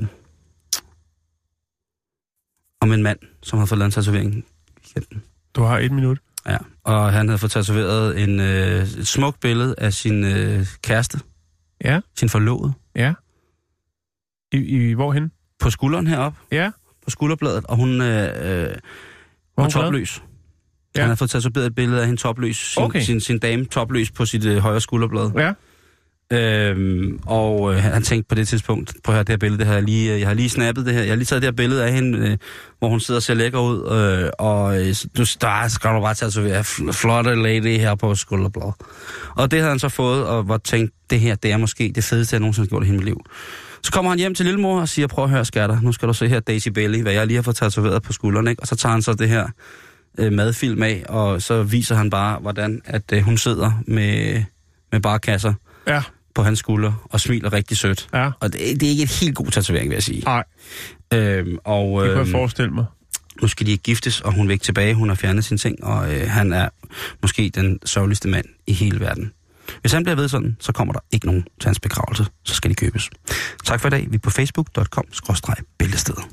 om 2.81 2.91
en 2.93 3.03
mand, 3.03 3.19
som 3.43 3.59
havde 3.59 3.67
fået 3.67 3.79
lavet 3.79 3.87
en 3.97 4.03
tatovering. 4.03 4.45
Du 5.55 5.63
har 5.63 5.79
et 5.79 5.91
minut. 5.91 6.19
Ja, 6.47 6.57
og 6.83 7.11
han 7.13 7.27
havde 7.27 7.39
fået 7.39 7.51
tatoveret 7.51 8.23
en, 8.23 8.39
øh, 8.39 8.81
et 8.83 9.07
smukt 9.07 9.39
billede 9.39 9.75
af 9.77 9.93
sin 9.93 10.23
øh, 10.25 10.65
kæreste, 10.81 11.19
Ja, 11.83 11.99
sin 12.15 12.29
forlovede, 12.29 12.73
ja. 12.95 13.13
I, 14.51 14.57
i 14.57 14.93
hvorhen? 14.93 15.31
på 15.59 15.69
skulderen 15.69 16.07
heroppe, 16.07 16.39
Ja. 16.51 16.71
på 17.03 17.09
skulderbladet, 17.09 17.65
og 17.65 17.75
hun 17.75 18.01
øh, 18.01 18.67
øh, 18.69 18.75
Var 19.57 19.69
topløs. 19.69 20.23
Ja. 20.97 21.01
Han 21.01 21.09
havde 21.09 21.17
fået 21.17 21.29
tatoveret 21.29 21.65
et 21.65 21.75
billede 21.75 22.01
af 22.01 22.05
hende 22.07 22.21
topløs, 22.21 22.57
sin, 22.57 22.83
Okay. 22.83 23.01
sin, 23.01 23.19
sin 23.19 23.39
dame 23.39 23.65
topløs 23.65 24.11
på 24.11 24.25
sit 24.25 24.45
øh, 24.45 24.57
højre 24.57 24.81
skulderblad. 24.81 25.31
Ja. 25.37 25.53
Øhm, 26.31 27.19
og 27.25 27.73
øh, 27.73 27.83
han 27.83 28.03
tænkte 28.03 28.27
på 28.29 28.35
det 28.35 28.47
tidspunkt, 28.47 28.93
på 29.03 29.11
her, 29.11 29.19
det 29.19 29.29
her 29.29 29.37
billede, 29.37 29.59
det 29.59 29.67
har 29.67 29.73
jeg 29.73 29.83
lige, 29.83 30.13
øh, 30.13 30.19
jeg 30.19 30.27
har 30.27 30.33
lige 30.33 30.49
snappet 30.49 30.85
det 30.85 30.93
her, 30.93 31.01
jeg 31.01 31.11
har 31.11 31.15
lige 31.15 31.25
taget 31.25 31.41
det 31.41 31.47
her 31.47 31.55
billede 31.55 31.85
af 31.85 31.93
hende, 31.93 32.17
øh, 32.17 32.37
hvor 32.79 32.89
hun 32.89 32.99
sidder 32.99 33.19
og 33.19 33.23
ser 33.23 33.33
lækker 33.33 33.59
ud, 33.59 33.77
øh, 34.23 34.29
og 34.39 34.79
øh, 34.81 34.95
du, 35.17 35.25
der 35.41 35.67
skal 35.67 35.89
du 35.89 36.01
bare 36.01 36.13
tage 36.13 36.31
så 36.31 36.41
være 36.41 36.63
flotte 36.93 37.35
lady 37.35 37.79
her 37.79 37.95
på 37.95 38.15
skulderblad. 38.15 38.71
Og 39.35 39.51
det 39.51 39.59
havde 39.59 39.69
han 39.69 39.79
så 39.79 39.89
fået, 39.89 40.25
og 40.25 40.47
var 40.47 40.57
tænkt, 40.57 40.93
det 41.09 41.19
her, 41.19 41.35
det 41.35 41.51
er 41.51 41.57
måske 41.57 41.91
det 41.95 42.03
fedeste, 42.03 42.33
jeg 42.33 42.39
nogensinde 42.39 42.65
har 42.65 42.69
gjort 42.69 42.83
i 42.83 42.85
hele 42.85 42.97
mit 42.97 43.05
liv. 43.05 43.21
Så 43.83 43.91
kommer 43.91 44.11
han 44.11 44.19
hjem 44.19 44.35
til 44.35 44.45
lillemor 44.45 44.81
og 44.81 44.89
siger, 44.89 45.07
prøv 45.07 45.23
at 45.23 45.29
høre, 45.29 45.45
skatter, 45.45 45.81
nu 45.81 45.91
skal 45.91 46.07
du 46.07 46.13
se 46.13 46.27
her 46.27 46.39
Daisy 46.39 46.69
Bailey, 46.69 47.01
hvad 47.01 47.13
jeg 47.13 47.27
lige 47.27 47.35
har 47.35 47.41
fået 47.41 47.55
tatoveret 47.55 48.03
på 48.03 48.13
skulderen, 48.13 48.47
ikke? 48.47 48.61
Og 48.61 48.67
så 48.67 48.75
tager 48.75 48.93
han 48.93 49.01
så 49.01 49.13
det 49.13 49.29
her 49.29 49.47
øh, 50.17 50.33
madfilm 50.33 50.83
af, 50.83 51.03
og 51.09 51.41
så 51.41 51.63
viser 51.63 51.95
han 51.95 52.09
bare, 52.09 52.39
hvordan 52.39 52.81
at 52.85 53.03
øh, 53.13 53.21
hun 53.23 53.37
sidder 53.37 53.71
med, 53.87 54.43
med 54.91 54.99
barkasser 55.01 55.53
Ja, 55.87 56.01
på 56.35 56.43
hans 56.43 56.59
skulder 56.59 57.07
og 57.09 57.19
smiler 57.21 57.53
rigtig 57.53 57.77
sødt. 57.77 58.07
ja. 58.13 58.31
Og 58.39 58.53
det, 58.53 58.59
det 58.79 58.83
er 58.83 58.89
ikke 58.89 59.03
et 59.03 59.09
helt 59.19 59.35
god 59.35 59.45
tatovering, 59.47 59.89
vil 59.89 59.95
jeg 59.95 60.03
sige. 60.03 60.21
Nej, 60.25 60.43
Øhm, 61.13 61.57
og 61.63 62.01
det 62.03 62.09
kunne 62.09 62.17
jeg 62.17 62.21
øhm, 62.21 62.31
forestille 62.31 62.71
mig. 62.71 62.85
nu 63.41 63.47
skal 63.47 63.65
de 63.65 63.71
ikke 63.71 63.83
giftes, 63.83 64.21
og 64.21 64.33
hun 64.33 64.51
ikke 64.51 64.63
tilbage. 64.63 64.93
Hun 64.93 65.07
har 65.09 65.15
fjernet 65.15 65.45
sin 65.45 65.57
ting, 65.57 65.83
og 65.83 66.13
øh, 66.15 66.29
han 66.29 66.53
er 66.53 66.69
måske 67.21 67.51
den 67.55 67.79
sørgeligste 67.85 68.27
mand 68.27 68.45
i 68.67 68.73
hele 68.73 68.99
verden. 68.99 69.31
Hvis 69.81 69.91
han 69.93 70.03
bliver 70.03 70.15
ved 70.15 70.27
sådan, 70.29 70.57
så 70.59 70.71
kommer 70.71 70.93
der 70.93 70.99
ikke 71.11 71.25
nogen 71.25 71.45
til 71.61 71.67
hans 71.67 71.79
begravelse. 71.79 72.25
Så 72.43 72.53
skal 72.55 72.69
de 72.71 72.75
købes. 72.75 73.09
Tak 73.65 73.79
for 73.79 73.87
i 73.87 73.91
dag. 73.91 74.07
Vi 74.09 74.15
er 74.15 74.19
på 74.19 74.29
facebook.com-bæltestedet. 74.29 76.23